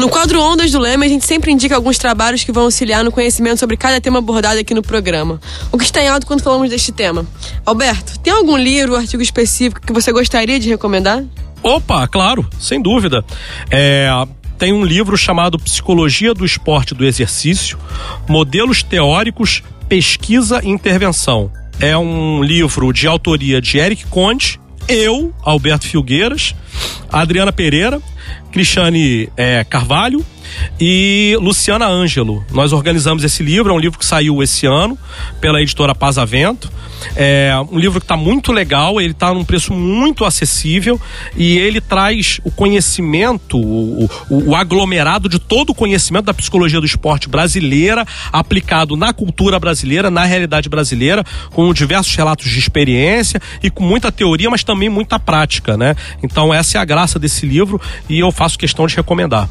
No 0.00 0.08
quadro 0.08 0.40
Ondas 0.40 0.72
do 0.72 0.78
Leme, 0.78 1.04
a 1.04 1.08
gente 1.10 1.26
sempre 1.26 1.52
indica 1.52 1.76
alguns 1.76 1.98
trabalhos 1.98 2.42
que 2.42 2.50
vão 2.50 2.62
auxiliar 2.62 3.04
no 3.04 3.12
conhecimento 3.12 3.58
sobre 3.60 3.76
cada 3.76 4.00
tema 4.00 4.18
abordado 4.18 4.58
aqui 4.58 4.72
no 4.72 4.80
programa. 4.80 5.38
O 5.70 5.76
que 5.76 5.84
está 5.84 6.00
em 6.00 6.08
alto 6.08 6.26
quando 6.26 6.42
falamos 6.42 6.70
deste 6.70 6.90
tema? 6.90 7.26
Alberto, 7.66 8.18
tem 8.20 8.32
algum 8.32 8.56
livro 8.56 8.92
ou 8.92 8.98
artigo 8.98 9.22
específico 9.22 9.78
que 9.86 9.92
você 9.92 10.10
gostaria 10.10 10.58
de 10.58 10.70
recomendar? 10.70 11.22
Opa, 11.62 12.08
claro, 12.08 12.48
sem 12.58 12.80
dúvida. 12.80 13.22
É, 13.70 14.08
tem 14.56 14.72
um 14.72 14.82
livro 14.82 15.18
chamado 15.18 15.58
Psicologia 15.58 16.32
do 16.32 16.46
Esporte 16.46 16.94
e 16.94 16.96
do 16.96 17.04
Exercício, 17.04 17.78
Modelos 18.26 18.82
Teóricos, 18.82 19.62
Pesquisa 19.86 20.62
e 20.64 20.70
Intervenção. 20.70 21.52
É 21.78 21.94
um 21.98 22.42
livro 22.42 22.90
de 22.90 23.06
autoria 23.06 23.60
de 23.60 23.76
Eric 23.76 24.06
Conte, 24.06 24.58
eu, 24.88 25.32
Alberto 25.42 25.86
Filgueiras, 25.86 26.54
Adriana 27.12 27.52
Pereira, 27.52 28.00
Cristiane 28.50 29.28
é, 29.36 29.64
Carvalho 29.64 30.24
e 30.80 31.36
Luciana 31.40 31.86
Ângelo. 31.86 32.44
Nós 32.52 32.72
organizamos 32.72 33.24
esse 33.24 33.42
livro, 33.42 33.72
é 33.72 33.74
um 33.74 33.78
livro 33.78 33.98
que 33.98 34.04
saiu 34.04 34.42
esse 34.42 34.66
ano 34.66 34.98
pela 35.40 35.60
editora 35.60 35.94
Pazavento. 35.94 36.70
É 37.16 37.52
um 37.70 37.78
livro 37.78 38.00
que 38.00 38.04
está 38.04 38.16
muito 38.16 38.52
legal, 38.52 39.00
ele 39.00 39.12
está 39.12 39.32
num 39.32 39.44
preço 39.44 39.72
muito 39.72 40.24
acessível 40.24 41.00
e 41.36 41.58
ele 41.58 41.80
traz 41.80 42.40
o 42.44 42.50
conhecimento, 42.50 43.58
o, 43.58 44.04
o, 44.28 44.50
o, 44.50 44.56
aglomerado 44.56 45.28
de 45.28 45.38
todo 45.38 45.70
o 45.70 45.74
conhecimento 45.74 46.26
da 46.26 46.34
psicologia 46.34 46.78
do 46.78 46.86
esporte 46.86 47.28
brasileira 47.28 48.06
aplicado 48.32 48.96
na 48.96 49.12
cultura 49.12 49.58
brasileira, 49.58 50.10
na 50.10 50.24
realidade 50.24 50.68
brasileira, 50.68 51.24
com 51.50 51.72
diversos 51.72 52.14
relatos 52.14 52.50
de 52.50 52.58
experiência 52.58 53.40
e 53.62 53.70
com 53.70 53.84
muita 53.84 54.12
teoria, 54.12 54.50
mas 54.50 54.62
também 54.62 54.88
muita 54.88 55.18
prática, 55.18 55.76
né? 55.76 55.94
Então 56.22 56.52
essa 56.52 56.78
é 56.78 56.80
a 56.80 56.84
graça 56.84 57.18
desse 57.18 57.46
livro 57.46 57.80
e 58.08 58.18
eu 58.18 58.30
faço 58.30 58.58
questão 58.58 58.86
de 58.86 58.96
recomendar. 58.96 59.48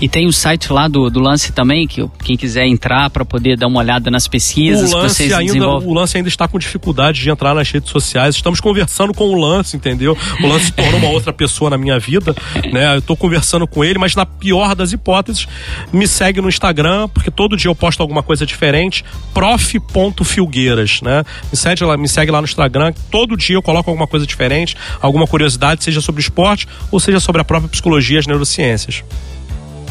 E 0.00 0.08
tem 0.08 0.26
o 0.26 0.32
site 0.32 0.72
lá 0.72 0.88
do, 0.88 1.10
do 1.10 1.20
Lance 1.20 1.52
também, 1.52 1.86
que 1.86 2.08
quem 2.22 2.36
quiser 2.36 2.66
entrar 2.66 3.10
para 3.10 3.24
poder 3.24 3.56
dar 3.56 3.66
uma 3.66 3.80
olhada 3.80 4.10
nas 4.10 4.28
pesquisas 4.28 4.92
o 4.92 4.96
lance 4.96 5.08
que 5.08 5.14
vocês 5.14 5.32
ainda, 5.32 5.52
desenvolvem. 5.52 5.88
O 5.88 5.92
Lance 5.92 6.16
ainda 6.16 6.28
está 6.28 6.46
com 6.46 6.58
dificuldade 6.58 7.20
de 7.20 7.30
entrar 7.30 7.54
nas 7.54 7.70
redes 7.70 7.90
sociais. 7.90 8.34
Estamos 8.34 8.60
conversando 8.60 9.12
com 9.12 9.28
o 9.28 9.40
Lance, 9.40 9.76
entendeu? 9.76 10.16
O 10.42 10.46
Lance 10.46 10.66
se 10.66 10.72
tornou 10.72 10.98
uma 10.98 11.08
outra 11.10 11.32
pessoa 11.32 11.70
na 11.70 11.78
minha 11.78 11.98
vida, 11.98 12.34
né? 12.72 12.94
Eu 12.94 12.98
estou 12.98 13.16
conversando 13.16 13.66
com 13.66 13.84
ele, 13.84 13.98
mas 13.98 14.14
na 14.14 14.26
pior 14.26 14.74
das 14.74 14.92
hipóteses, 14.92 15.46
me 15.92 16.06
segue 16.06 16.40
no 16.40 16.48
Instagram, 16.48 17.08
porque 17.08 17.30
todo 17.30 17.56
dia 17.56 17.70
eu 17.70 17.74
posto 17.74 18.00
alguma 18.00 18.22
coisa 18.22 18.46
diferente, 18.46 19.04
prof.filgueiras, 19.34 21.00
né? 21.02 21.24
Me 21.50 21.56
segue, 21.56 21.84
lá, 21.84 21.96
me 21.96 22.08
segue 22.08 22.30
lá 22.30 22.40
no 22.40 22.46
Instagram, 22.46 22.92
todo 23.10 23.36
dia 23.36 23.56
eu 23.56 23.62
coloco 23.62 23.90
alguma 23.90 24.06
coisa 24.06 24.26
diferente, 24.26 24.76
alguma 25.00 25.26
curiosidade, 25.26 25.82
seja 25.82 26.00
sobre 26.00 26.20
esporte 26.20 26.66
ou 26.90 27.00
seja 27.00 27.20
sobre 27.20 27.40
a 27.40 27.44
própria 27.44 27.68
psicologia 27.68 28.16
e 28.16 28.18
as 28.20 28.26
neurociências. 28.26 29.02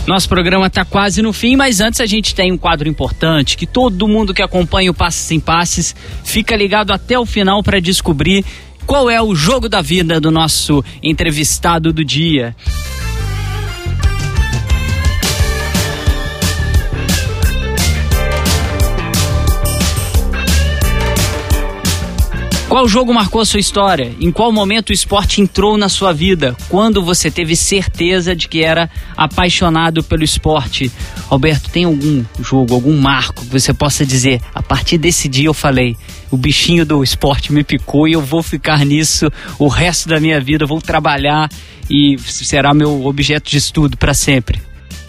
Nosso 0.07 0.29
programa 0.29 0.67
está 0.67 0.85
quase 0.85 1.21
no 1.21 1.33
fim, 1.33 1.57
mas 1.57 1.81
antes 1.81 1.99
a 1.99 2.05
gente 2.05 2.33
tem 2.33 2.49
um 2.49 2.57
quadro 2.57 2.87
importante 2.87 3.57
que 3.57 3.67
todo 3.67 4.07
mundo 4.07 4.33
que 4.33 4.41
acompanha 4.41 4.89
o 4.89 4.93
Passes 4.93 5.29
em 5.31 5.39
Passes 5.39 5.93
fica 6.23 6.55
ligado 6.55 6.93
até 6.93 7.19
o 7.19 7.25
final 7.25 7.61
para 7.61 7.81
descobrir 7.81 8.45
qual 8.85 9.09
é 9.09 9.21
o 9.21 9.35
jogo 9.35 9.67
da 9.67 9.81
vida 9.81 10.21
do 10.21 10.31
nosso 10.31 10.81
entrevistado 11.03 11.91
do 11.91 12.05
dia. 12.05 12.55
Qual 22.69 22.85
jogo 22.85 23.13
marcou 23.13 23.39
a 23.39 23.45
sua 23.45 23.61
história? 23.61 24.13
Em 24.19 24.29
qual 24.29 24.51
momento 24.51 24.89
o 24.89 24.93
esporte 24.93 25.39
entrou 25.39 25.77
na 25.77 25.87
sua 25.87 26.11
vida? 26.11 26.53
Quando 26.67 27.01
você 27.01 27.31
teve 27.31 27.55
certeza 27.55 28.35
de 28.35 28.49
que 28.49 28.61
era 28.61 28.89
apaixonado 29.15 30.03
pelo 30.03 30.21
esporte? 30.21 30.91
Alberto, 31.29 31.69
tem 31.69 31.85
algum 31.85 32.25
jogo, 32.41 32.73
algum 32.73 32.95
marco 32.97 33.45
que 33.45 33.51
você 33.51 33.73
possa 33.73 34.05
dizer? 34.05 34.41
A 34.53 34.61
partir 34.61 34.97
desse 34.97 35.29
dia 35.29 35.47
eu 35.47 35.53
falei, 35.53 35.95
o 36.29 36.35
bichinho 36.35 36.85
do 36.85 37.01
esporte 37.01 37.53
me 37.53 37.63
picou 37.63 38.05
e 38.05 38.13
eu 38.13 38.21
vou 38.21 38.43
ficar 38.43 38.85
nisso 38.85 39.31
o 39.57 39.69
resto 39.69 40.09
da 40.09 40.19
minha 40.19 40.39
vida, 40.41 40.65
vou 40.65 40.81
trabalhar 40.81 41.49
e 41.89 42.17
será 42.19 42.73
meu 42.73 43.05
objeto 43.05 43.49
de 43.49 43.57
estudo 43.57 43.95
para 43.95 44.13
sempre. 44.13 44.61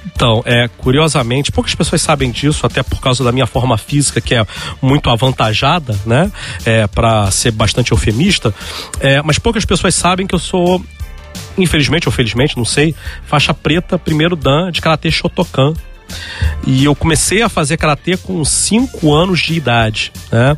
Então, 0.07 0.43
é, 0.45 0.69
curiosamente, 0.69 1.53
poucas 1.53 1.75
pessoas 1.75 2.03
sabem 2.03 2.31
disso, 2.31 2.65
até 2.67 2.83
por 2.83 3.01
causa 3.01 3.23
da 3.23 3.33
minha 3.33 3.47
forma 3.47 3.77
física, 3.77 4.21
que 4.21 4.35
é 4.35 4.47
muito 4.81 5.11
avantajada, 5.11 5.99
né? 6.07 6.31
É, 6.65 6.87
para 6.87 7.31
ser 7.31 7.51
bastante 7.51 7.93
eufemista. 7.93 8.55
É, 9.01 9.23
mas 9.23 9.39
poucas 9.39 9.65
pessoas 9.65 9.95
sabem 9.95 10.27
que 10.27 10.35
eu 10.35 10.39
sou, 10.39 10.83
infelizmente 11.57 12.09
ou 12.09 12.13
felizmente, 12.13 12.57
não 12.57 12.65
sei, 12.65 12.95
faixa 13.27 13.53
preta, 13.53 13.99
primeiro 13.99 14.35
Dan 14.35 14.71
de 14.71 14.81
Karatê 14.81 15.11
Shotokan. 15.11 15.75
E 16.67 16.85
eu 16.85 16.95
comecei 16.95 17.43
a 17.43 17.49
fazer 17.49 17.77
karatê 17.77 18.17
com 18.17 18.43
5 18.45 19.15
anos 19.15 19.41
de 19.41 19.55
idade, 19.55 20.13
né? 20.33 20.57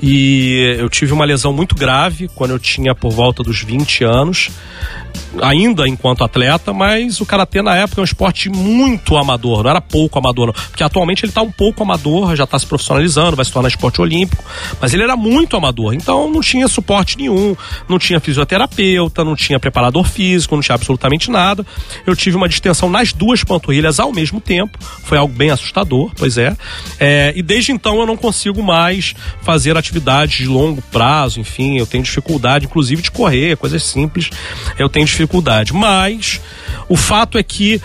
E 0.00 0.76
eu 0.78 0.88
tive 0.88 1.12
uma 1.12 1.24
lesão 1.24 1.52
muito 1.52 1.74
grave 1.74 2.28
quando 2.34 2.50
eu 2.50 2.58
tinha 2.58 2.94
por 2.94 3.10
volta 3.10 3.42
dos 3.42 3.62
20 3.62 4.04
anos 4.04 4.50
ainda 5.42 5.86
enquanto 5.88 6.24
atleta, 6.24 6.72
mas 6.72 7.20
o 7.20 7.26
karatê 7.26 7.62
na 7.62 7.76
época 7.76 8.00
é 8.00 8.02
um 8.02 8.04
esporte 8.04 8.48
muito 8.48 9.16
amador, 9.16 9.62
não 9.62 9.70
era 9.70 9.80
pouco 9.80 10.18
amador, 10.18 10.46
não. 10.46 10.52
porque 10.52 10.82
atualmente 10.82 11.24
ele 11.24 11.30
está 11.30 11.42
um 11.42 11.50
pouco 11.50 11.82
amador, 11.82 12.36
já 12.36 12.44
está 12.44 12.58
se 12.58 12.66
profissionalizando, 12.66 13.36
vai 13.36 13.44
se 13.44 13.52
tornar 13.52 13.68
esporte 13.68 14.00
olímpico, 14.00 14.44
mas 14.80 14.94
ele 14.94 15.02
era 15.02 15.16
muito 15.16 15.56
amador, 15.56 15.94
então 15.94 16.30
não 16.30 16.40
tinha 16.40 16.68
suporte 16.68 17.16
nenhum, 17.16 17.56
não 17.88 17.98
tinha 17.98 18.20
fisioterapeuta, 18.20 19.24
não 19.24 19.34
tinha 19.34 19.58
preparador 19.58 20.06
físico, 20.06 20.54
não 20.54 20.62
tinha 20.62 20.74
absolutamente 20.74 21.30
nada. 21.30 21.66
Eu 22.06 22.14
tive 22.14 22.36
uma 22.36 22.48
distensão 22.48 22.88
nas 22.88 23.12
duas 23.12 23.42
panturrilhas 23.44 23.98
ao 23.98 24.12
mesmo 24.12 24.40
tempo, 24.40 24.78
foi 25.04 25.18
algo 25.18 25.34
bem 25.34 25.50
assustador, 25.50 26.10
pois 26.16 26.38
é, 26.38 26.56
é 27.00 27.32
e 27.34 27.42
desde 27.42 27.72
então 27.72 27.98
eu 27.98 28.06
não 28.06 28.16
consigo 28.16 28.62
mais 28.62 29.14
fazer 29.42 29.76
atividades 29.76 30.38
de 30.38 30.46
longo 30.46 30.80
prazo, 30.82 31.40
enfim, 31.40 31.78
eu 31.78 31.86
tenho 31.86 32.04
dificuldade, 32.04 32.66
inclusive 32.66 33.02
de 33.02 33.10
correr, 33.10 33.56
coisas 33.56 33.82
simples, 33.82 34.30
eu 34.78 34.88
tenho 34.88 35.06
dificuldade. 35.08 35.72
Mas 35.72 36.40
o 36.88 36.96
fato 36.96 37.38
é 37.38 37.42
que 37.42 37.80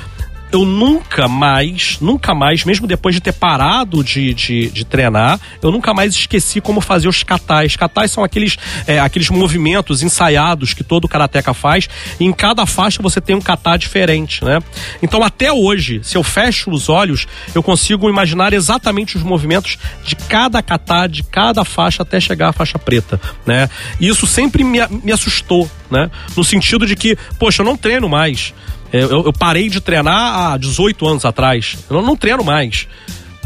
eu 0.53 0.65
nunca 0.65 1.27
mais, 1.27 1.97
nunca 1.99 2.35
mais, 2.35 2.63
mesmo 2.63 2.85
depois 2.85 3.15
de 3.15 3.19
ter 3.19 3.33
parado 3.33 4.03
de, 4.03 4.35
de, 4.35 4.69
de, 4.69 4.85
treinar, 4.85 5.39
eu 5.63 5.71
nunca 5.71 5.95
mais 5.95 6.13
esqueci 6.13 6.61
como 6.61 6.79
fazer 6.79 7.07
os 7.07 7.23
katais. 7.23 7.75
Katais 7.75 8.11
são 8.11 8.23
aqueles, 8.23 8.55
é, 8.85 8.99
aqueles 8.99 9.31
movimentos 9.31 10.03
ensaiados 10.03 10.75
que 10.75 10.83
todo 10.83 11.07
karateca 11.07 11.55
faz, 11.55 11.89
e 12.19 12.25
em 12.25 12.31
cada 12.31 12.67
faixa 12.67 13.01
você 13.01 13.19
tem 13.19 13.35
um 13.35 13.41
kata 13.41 13.75
diferente, 13.77 14.45
né? 14.45 14.59
Então 15.01 15.23
até 15.23 15.51
hoje, 15.51 16.01
se 16.03 16.15
eu 16.15 16.21
fecho 16.21 16.69
os 16.69 16.87
olhos, 16.87 17.25
eu 17.55 17.63
consigo 17.63 18.07
imaginar 18.07 18.53
exatamente 18.53 19.17
os 19.17 19.23
movimentos 19.23 19.79
de 20.05 20.15
cada 20.15 20.61
kata, 20.61 21.07
de 21.07 21.23
cada 21.23 21.65
faixa 21.65 22.03
até 22.03 22.19
chegar 22.19 22.49
à 22.49 22.53
faixa 22.53 22.77
preta, 22.77 23.19
né? 23.43 23.67
E 23.99 24.07
isso 24.07 24.27
sempre 24.27 24.63
me, 24.63 24.79
me 25.03 25.11
assustou, 25.11 25.67
né? 25.89 26.11
No 26.37 26.43
sentido 26.43 26.85
de 26.85 26.95
que, 26.95 27.17
poxa, 27.39 27.63
eu 27.63 27.65
não 27.65 27.75
treino 27.75 28.07
mais. 28.07 28.53
Eu, 28.93 29.25
eu, 29.25 29.33
parei 29.33 29.69
de 29.69 29.81
treinar 29.81 30.53
há 30.53 30.57
18 30.57 31.07
anos 31.07 31.25
atrás. 31.25 31.75
Eu 31.89 31.97
não, 31.97 32.03
não 32.03 32.15
treino 32.15 32.43
mais. 32.43 32.87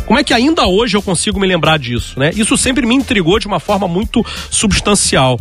Como 0.08 0.18
é 0.18 0.24
que 0.24 0.34
ainda 0.34 0.66
hoje 0.66 0.96
eu 0.96 1.02
consigo 1.02 1.38
me 1.38 1.46
lembrar 1.46 1.78
disso, 1.78 2.18
né? 2.18 2.32
Isso 2.34 2.56
sempre 2.56 2.86
me 2.86 2.96
intrigou 2.96 3.38
de 3.40 3.46
uma 3.46 3.60
forma 3.60 3.90
muito 3.90 4.26
substancial. 4.50 5.38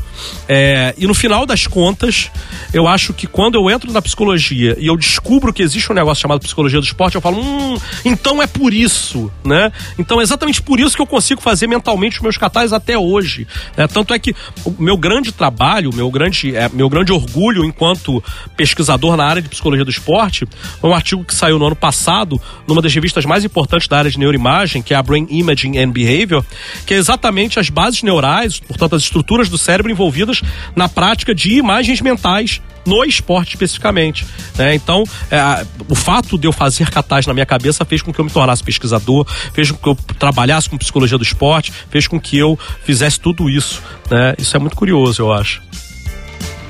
É, 0.48 0.92
e 0.98 1.06
no 1.06 1.14
final 1.14 1.46
das 1.46 1.68
contas, 1.68 2.32
eu 2.72 2.88
acho 2.88 3.14
que 3.14 3.28
quando 3.28 3.54
eu 3.54 3.70
entro 3.70 3.92
na 3.92 4.02
psicologia 4.02 4.76
e 4.76 4.88
eu 4.88 4.96
descubro 4.96 5.52
que 5.52 5.62
existe 5.62 5.92
um 5.92 5.94
negócio 5.94 6.20
chamado 6.20 6.40
psicologia 6.40 6.80
do 6.80 6.84
esporte, 6.84 7.14
eu 7.14 7.20
falo, 7.20 7.38
hum, 7.38 7.78
então 8.04 8.42
é 8.42 8.48
por 8.48 8.74
isso, 8.74 9.30
né? 9.44 9.70
Então 9.96 10.18
é 10.18 10.24
exatamente 10.24 10.60
por 10.60 10.80
isso 10.80 10.96
que 10.96 11.02
eu 11.02 11.06
consigo 11.06 11.40
fazer 11.40 11.68
mentalmente 11.68 12.16
os 12.16 12.22
meus 12.22 12.36
catais 12.36 12.72
até 12.72 12.98
hoje. 12.98 13.46
Né? 13.76 13.86
Tanto 13.86 14.12
é 14.12 14.18
que 14.18 14.34
o 14.64 14.74
meu 14.80 14.96
grande 14.96 15.30
trabalho, 15.30 15.94
meu 15.94 16.10
grande, 16.10 16.56
é, 16.56 16.68
meu 16.70 16.88
grande 16.88 17.12
orgulho 17.12 17.64
enquanto 17.64 18.20
pesquisador 18.56 19.16
na 19.16 19.26
área 19.26 19.40
de 19.40 19.48
psicologia 19.48 19.84
do 19.84 19.90
esporte, 19.92 20.44
foi 20.80 20.90
um 20.90 20.94
artigo 20.94 21.24
que 21.24 21.36
saiu 21.36 21.56
no 21.56 21.66
ano 21.66 21.76
passado 21.76 22.40
numa 22.66 22.82
das 22.82 22.92
revistas 22.92 23.24
mais 23.24 23.44
importantes 23.44 23.86
da 23.86 23.98
área 23.98 24.10
de 24.10 24.18
neuroimagem 24.18 24.55
imagem, 24.56 24.82
que 24.82 24.94
é 24.94 24.96
a 24.96 25.02
Brain 25.02 25.26
Imaging 25.28 25.78
and 25.78 25.90
Behavior, 25.90 26.44
que 26.86 26.94
é 26.94 26.96
exatamente 26.96 27.58
as 27.58 27.68
bases 27.68 28.02
neurais, 28.02 28.58
portanto, 28.58 28.96
as 28.96 29.02
estruturas 29.02 29.48
do 29.48 29.58
cérebro 29.58 29.90
envolvidas 29.90 30.42
na 30.74 30.88
prática 30.88 31.34
de 31.34 31.54
imagens 31.54 32.00
mentais 32.00 32.60
no 32.86 33.04
esporte 33.04 33.50
especificamente. 33.50 34.24
Né? 34.56 34.74
Então, 34.74 35.02
é, 35.30 35.66
o 35.88 35.94
fato 35.94 36.38
de 36.38 36.46
eu 36.46 36.52
fazer 36.52 36.88
catais 36.88 37.26
na 37.26 37.34
minha 37.34 37.46
cabeça 37.46 37.84
fez 37.84 38.00
com 38.00 38.12
que 38.12 38.20
eu 38.20 38.24
me 38.24 38.30
tornasse 38.30 38.62
pesquisador, 38.62 39.26
fez 39.52 39.70
com 39.72 39.76
que 39.76 39.88
eu 39.88 40.14
trabalhasse 40.18 40.70
com 40.70 40.78
psicologia 40.78 41.18
do 41.18 41.24
esporte, 41.24 41.72
fez 41.90 42.06
com 42.06 42.20
que 42.20 42.38
eu 42.38 42.58
fizesse 42.84 43.18
tudo 43.18 43.50
isso. 43.50 43.82
Né? 44.10 44.34
Isso 44.38 44.56
é 44.56 44.60
muito 44.60 44.76
curioso, 44.76 45.20
eu 45.20 45.32
acho. 45.32 45.60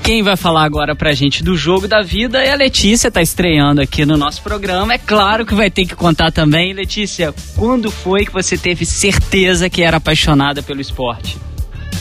Quem 0.07 0.23
vai 0.23 0.37
falar 0.37 0.63
agora 0.63 0.95
pra 0.95 1.11
gente 1.11 1.43
do 1.43 1.57
jogo 1.57 1.85
da 1.85 2.01
vida 2.01 2.41
é 2.41 2.53
a 2.53 2.55
Letícia, 2.55 3.11
tá 3.11 3.21
estreando 3.21 3.81
aqui 3.81 4.05
no 4.05 4.15
nosso 4.15 4.41
programa. 4.41 4.93
É 4.93 4.97
claro 4.97 5.45
que 5.45 5.53
vai 5.53 5.69
ter 5.69 5.85
que 5.85 5.97
contar 5.97 6.31
também. 6.31 6.71
Letícia, 6.71 7.35
quando 7.57 7.91
foi 7.91 8.25
que 8.25 8.31
você 8.31 8.57
teve 8.57 8.85
certeza 8.85 9.69
que 9.69 9.83
era 9.83 9.97
apaixonada 9.97 10.63
pelo 10.63 10.79
esporte? 10.79 11.37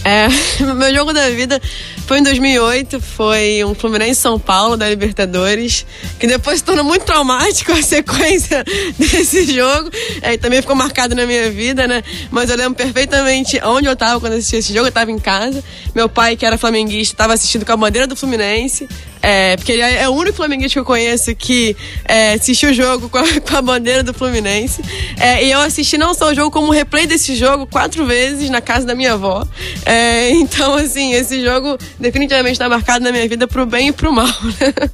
É, 0.06 0.28
meu 0.72 0.94
jogo 0.94 1.12
da 1.12 1.28
vida 1.30 1.60
foi 2.06 2.20
em 2.20 2.22
2008, 2.22 3.00
foi 3.00 3.64
um 3.64 3.74
Fluminense 3.74 4.20
São 4.20 4.38
Paulo 4.38 4.76
da 4.76 4.88
Libertadores, 4.88 5.84
que 6.20 6.28
depois 6.28 6.58
se 6.58 6.64
tornou 6.64 6.84
muito 6.84 7.04
traumático 7.04 7.72
a 7.74 7.82
sequência 7.82 8.64
desse 8.96 9.52
jogo, 9.52 9.90
é, 10.22 10.36
também 10.36 10.60
ficou 10.60 10.76
marcado 10.76 11.16
na 11.16 11.26
minha 11.26 11.50
vida, 11.50 11.88
né? 11.88 12.04
Mas 12.30 12.50
eu 12.50 12.56
lembro 12.56 12.76
perfeitamente 12.76 13.60
onde 13.64 13.88
eu 13.88 13.94
estava 13.94 14.20
quando 14.20 14.34
assisti 14.34 14.54
esse 14.54 14.72
jogo, 14.72 14.86
eu 14.86 14.90
estava 14.90 15.10
em 15.10 15.18
casa, 15.18 15.64
meu 15.92 16.08
pai, 16.08 16.36
que 16.36 16.46
era 16.46 16.56
flamenguista, 16.56 17.12
estava 17.12 17.32
assistindo 17.32 17.66
com 17.66 17.72
a 17.72 17.76
bandeira 17.76 18.06
do 18.06 18.14
Fluminense, 18.14 18.88
é, 19.28 19.56
porque 19.56 19.72
ele 19.72 19.82
é 19.82 20.08
o 20.08 20.12
único 20.12 20.36
flamenguista 20.36 20.74
que 20.74 20.78
eu 20.78 20.84
conheço 20.84 21.34
que 21.34 21.76
é, 22.04 22.34
assistiu 22.34 22.70
o 22.70 22.72
jogo 22.72 23.08
com 23.08 23.18
a, 23.18 23.24
com 23.42 23.56
a, 23.56 23.60
bandeira 23.60 24.04
do 24.04 24.14
Fluminense. 24.14 24.80
É, 25.18 25.44
e 25.44 25.50
eu 25.50 25.58
assisti 25.58 25.98
não 25.98 26.14
só 26.14 26.30
o 26.30 26.34
jogo, 26.34 26.52
como 26.52 26.68
o 26.68 26.70
replay 26.70 27.08
desse 27.08 27.34
jogo 27.34 27.66
quatro 27.66 28.06
vezes 28.06 28.48
na 28.50 28.60
casa 28.60 28.86
da 28.86 28.94
minha 28.94 29.14
avó. 29.14 29.44
É, 29.84 30.30
então, 30.38 30.76
assim, 30.76 31.12
esse 31.12 31.42
jogo 31.44 31.76
definitivamente 31.98 32.52
está 32.52 32.68
marcado 32.68 33.02
na 33.02 33.10
minha 33.10 33.28
vida 33.28 33.48
pro 33.48 33.66
bem 33.66 33.88
e 33.88 33.92
pro 33.92 34.12
mal. 34.12 34.28
Né? 34.28 34.90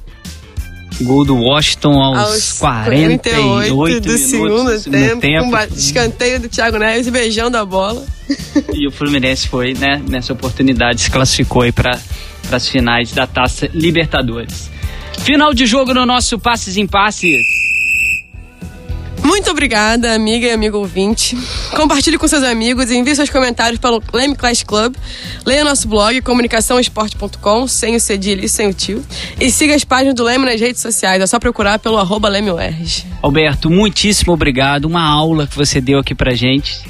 Gol 1.01 1.25
do 1.25 1.35
Washington 1.35 1.99
aos, 2.01 2.17
aos 2.17 2.51
48, 2.59 3.75
48 3.75 4.01
do 4.01 4.17
segundo 4.17 4.81
tempo, 4.81 5.21
tempo. 5.21 5.49
Com 5.49 5.75
escanteio 5.75 6.39
do 6.39 6.49
Thiago 6.49 6.77
Neves 6.77 7.07
e 7.07 7.11
beijão 7.11 7.49
da 7.49 7.65
bola. 7.65 8.05
E 8.73 8.87
o 8.87 8.91
Fluminense 8.91 9.47
foi, 9.47 9.73
né, 9.73 10.01
nessa 10.07 10.33
oportunidade, 10.33 11.01
se 11.01 11.11
classificou 11.11 11.61
aí 11.61 11.71
para 11.71 11.99
as 12.51 12.67
finais 12.67 13.11
da 13.11 13.27
Taça 13.27 13.69
Libertadores. 13.73 14.69
Final 15.19 15.53
de 15.53 15.65
jogo 15.65 15.93
no 15.93 16.05
nosso 16.05 16.39
Passes 16.39 16.77
em 16.77 16.87
Passes. 16.87 17.45
Muito 19.23 19.49
obrigada, 19.49 20.13
amiga 20.13 20.47
e 20.47 20.51
amigo 20.51 20.77
ouvinte. 20.77 21.37
Compartilhe 21.75 22.17
com 22.17 22.27
seus 22.27 22.43
amigos 22.43 22.91
e 22.91 22.97
envie 22.97 23.15
seus 23.15 23.29
comentários 23.29 23.79
pelo 23.79 24.03
Leme 24.13 24.35
Class 24.35 24.63
Club. 24.63 24.95
Leia 25.45 25.63
nosso 25.63 25.87
blog, 25.87 26.21
comunicaçãoesporte.com, 26.21 27.67
sem 27.67 27.95
o 27.95 27.99
cedilho 27.99 28.43
e 28.43 28.49
sem 28.49 28.67
o 28.67 28.73
tio. 28.73 29.03
E 29.39 29.49
siga 29.49 29.75
as 29.75 29.83
páginas 29.83 30.13
do 30.15 30.23
Leme 30.23 30.45
nas 30.45 30.59
redes 30.59 30.81
sociais. 30.81 31.21
É 31.21 31.25
só 31.25 31.39
procurar 31.39 31.79
pelo 31.79 31.97
arroba 31.97 32.27
Alberto, 33.21 33.69
muitíssimo 33.69 34.33
obrigado. 34.33 34.85
Uma 34.85 35.03
aula 35.03 35.47
que 35.47 35.55
você 35.55 35.79
deu 35.79 35.99
aqui 35.99 36.13
pra 36.13 36.33
gente. 36.33 36.81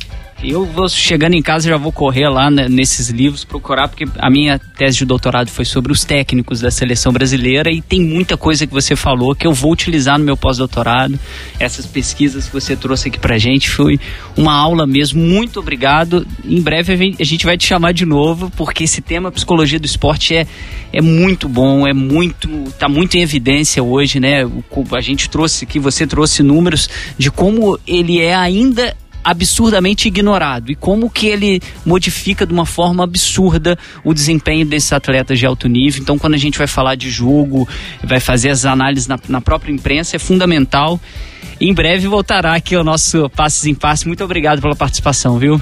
Eu 0.43 0.65
vou 0.65 0.89
chegando 0.89 1.35
em 1.35 1.41
casa 1.41 1.69
já 1.69 1.77
vou 1.77 1.91
correr 1.91 2.27
lá 2.27 2.51
né, 2.51 2.67
nesses 2.67 3.09
livros 3.09 3.45
procurar 3.45 3.87
porque 3.87 4.03
a 4.19 4.29
minha 4.29 4.59
tese 4.59 4.97
de 4.97 5.05
doutorado 5.05 5.49
foi 5.49 5.63
sobre 5.63 5.93
os 5.93 6.03
técnicos 6.03 6.59
da 6.59 6.69
seleção 6.69 7.13
brasileira 7.13 7.71
e 7.71 7.81
tem 7.81 8.01
muita 8.01 8.35
coisa 8.35 8.67
que 8.67 8.73
você 8.73 8.93
falou 8.93 9.33
que 9.33 9.47
eu 9.47 9.53
vou 9.53 9.71
utilizar 9.71 10.19
no 10.19 10.25
meu 10.25 10.35
pós-doutorado. 10.35 11.17
Essas 11.57 11.85
pesquisas 11.85 12.47
que 12.47 12.53
você 12.53 12.75
trouxe 12.75 13.07
aqui 13.07 13.17
pra 13.17 13.37
gente 13.37 13.69
foi 13.69 13.97
uma 14.35 14.53
aula 14.53 14.85
mesmo. 14.85 15.23
Muito 15.23 15.61
obrigado. 15.61 16.27
Em 16.43 16.61
breve 16.61 17.15
a 17.17 17.23
gente 17.23 17.45
vai 17.45 17.57
te 17.57 17.65
chamar 17.65 17.93
de 17.93 18.05
novo 18.05 18.51
porque 18.57 18.83
esse 18.83 19.01
tema 19.01 19.31
psicologia 19.31 19.79
do 19.79 19.85
esporte 19.85 20.35
é 20.35 20.45
é 20.93 21.01
muito 21.01 21.49
bom, 21.49 21.87
é 21.87 21.93
muito 21.93 22.47
tá 22.77 22.87
muito 22.87 23.15
em 23.15 23.21
evidência 23.21 23.81
hoje, 23.81 24.19
né? 24.19 24.43
A 24.43 25.01
gente 25.01 25.27
trouxe 25.27 25.65
aqui, 25.65 25.79
você 25.79 26.05
trouxe 26.05 26.43
números 26.43 26.87
de 27.17 27.31
como 27.31 27.79
ele 27.87 28.21
é 28.21 28.35
ainda 28.35 28.95
absurdamente 29.24 30.07
ignorado 30.07 30.71
e 30.71 30.76
como 30.76 31.09
que 31.09 31.28
ele 31.28 31.61
modifica 31.86 32.45
de 32.45 32.53
uma 32.53 32.65
forma 32.65 33.03
absurda 33.03 33.78
o 34.03 34.13
desempenho 34.13 34.65
desses 34.65 34.91
atletas 34.91 35.39
de 35.39 35.45
alto 35.45 35.67
nível. 35.67 36.01
Então, 36.01 36.17
quando 36.17 36.34
a 36.34 36.38
gente 36.38 36.57
vai 36.57 36.67
falar 36.67 36.95
de 36.95 37.09
jogo, 37.09 37.67
vai 38.03 38.19
fazer 38.19 38.49
as 38.49 38.65
análises 38.65 39.07
na, 39.07 39.19
na 39.28 39.41
própria 39.41 39.71
imprensa, 39.71 40.15
é 40.15 40.19
fundamental. 40.19 40.99
Em 41.59 41.74
breve 41.74 42.07
voltará 42.07 42.53
aqui 42.55 42.76
o 42.76 42.84
nosso 42.84 43.30
Passes 43.30 43.65
em 43.65 43.76
Passes. 43.76 44.05
Muito 44.05 44.24
obrigado 44.24 44.61
pela 44.61 44.76
participação, 44.76 45.38
viu? 45.38 45.61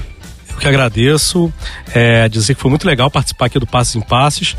Eu 0.50 0.56
que 0.58 0.66
agradeço, 0.68 1.52
é, 1.94 2.28
dizer 2.28 2.54
que 2.54 2.60
foi 2.60 2.70
muito 2.70 2.86
legal 2.86 3.10
participar 3.10 3.46
aqui 3.46 3.58
do 3.58 3.66
Passes 3.66 3.96
em 3.96 4.00
Passes 4.00 4.56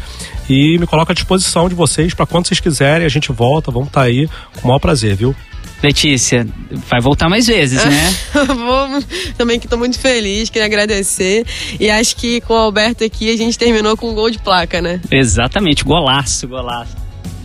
e 0.50 0.78
me 0.80 0.88
coloco 0.88 1.12
à 1.12 1.16
disposição 1.16 1.70
de 1.70 1.76
vocês 1.76 2.14
para 2.14 2.26
quando 2.26 2.48
vocês 2.48 2.60
quiserem, 2.60 3.06
a 3.06 3.10
gente 3.10 3.32
volta, 3.32 3.72
vamos 3.72 3.90
estar 3.90 4.02
tá 4.02 4.08
aí 4.08 4.28
com 4.56 4.66
o 4.66 4.68
maior 4.68 4.80
prazer, 4.80 5.16
viu? 5.16 5.36
Letícia, 5.84 6.48
vai 6.90 7.02
voltar 7.02 7.28
mais 7.30 7.46
vezes, 7.48 7.84
né? 7.84 8.16
Vou 8.48 9.04
também 9.38 9.60
que 9.60 9.66
estou 9.66 9.78
muito 9.78 10.00
feliz, 10.00 10.50
queria 10.50 10.66
agradecer. 10.66 11.46
E 11.78 11.90
acho 11.90 12.16
que 12.16 12.40
com 12.42 12.54
o 12.54 12.58
Alberto 12.58 13.04
aqui 13.04 13.30
a 13.30 13.38
gente 13.38 13.58
terminou 13.58 13.98
com 13.98 14.10
um 14.10 14.14
gol 14.14 14.32
de 14.32 14.40
placa, 14.40 14.82
né? 14.82 15.02
Exatamente, 15.12 15.84
golaço, 15.84 16.48
golaço. 16.48 16.96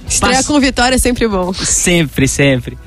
Estrear 0.08 0.44
com 0.44 0.58
vitória 0.60 0.94
é 0.94 0.98
sempre 0.98 1.26
bom. 1.26 1.52
Sempre, 1.52 2.28
sempre. 2.28 2.78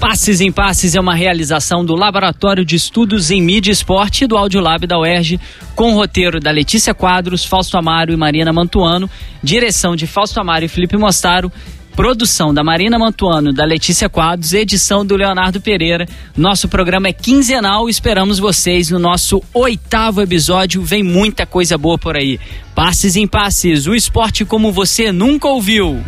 Passes 0.00 0.40
em 0.40 0.50
Passes 0.50 0.94
é 0.94 1.00
uma 1.00 1.14
realização 1.14 1.84
do 1.84 1.94
Laboratório 1.94 2.64
de 2.64 2.74
Estudos 2.74 3.30
em 3.30 3.42
Mídia 3.42 3.70
e 3.70 3.74
Esporte 3.74 4.26
do 4.26 4.34
Audiolab 4.34 4.86
da 4.86 4.98
UERJ, 4.98 5.38
com 5.76 5.92
o 5.92 5.94
roteiro 5.94 6.40
da 6.40 6.50
Letícia 6.50 6.94
Quadros, 6.94 7.44
Fausto 7.44 7.76
Amaro 7.76 8.10
e 8.10 8.16
Marina 8.16 8.50
Mantuano, 8.50 9.10
direção 9.42 9.94
de 9.94 10.06
Fausto 10.06 10.40
Amaro 10.40 10.64
e 10.64 10.68
Felipe 10.68 10.96
Mostaro, 10.96 11.52
Produção 11.94 12.54
da 12.54 12.64
Marina 12.64 12.98
Mantuano, 12.98 13.52
da 13.52 13.64
Letícia 13.64 14.08
Quadros, 14.08 14.54
edição 14.54 15.04
do 15.04 15.16
Leonardo 15.16 15.60
Pereira. 15.60 16.06
Nosso 16.36 16.68
programa 16.68 17.08
é 17.08 17.12
quinzenal, 17.12 17.88
esperamos 17.88 18.38
vocês 18.38 18.90
no 18.90 18.98
nosso 18.98 19.42
oitavo 19.52 20.22
episódio. 20.22 20.82
Vem 20.82 21.02
muita 21.02 21.44
coisa 21.44 21.76
boa 21.76 21.98
por 21.98 22.16
aí. 22.16 22.38
Passes 22.74 23.16
em 23.16 23.26
passes, 23.26 23.86
o 23.86 23.94
esporte 23.94 24.44
como 24.44 24.72
você 24.72 25.12
nunca 25.12 25.48
ouviu. 25.48 26.02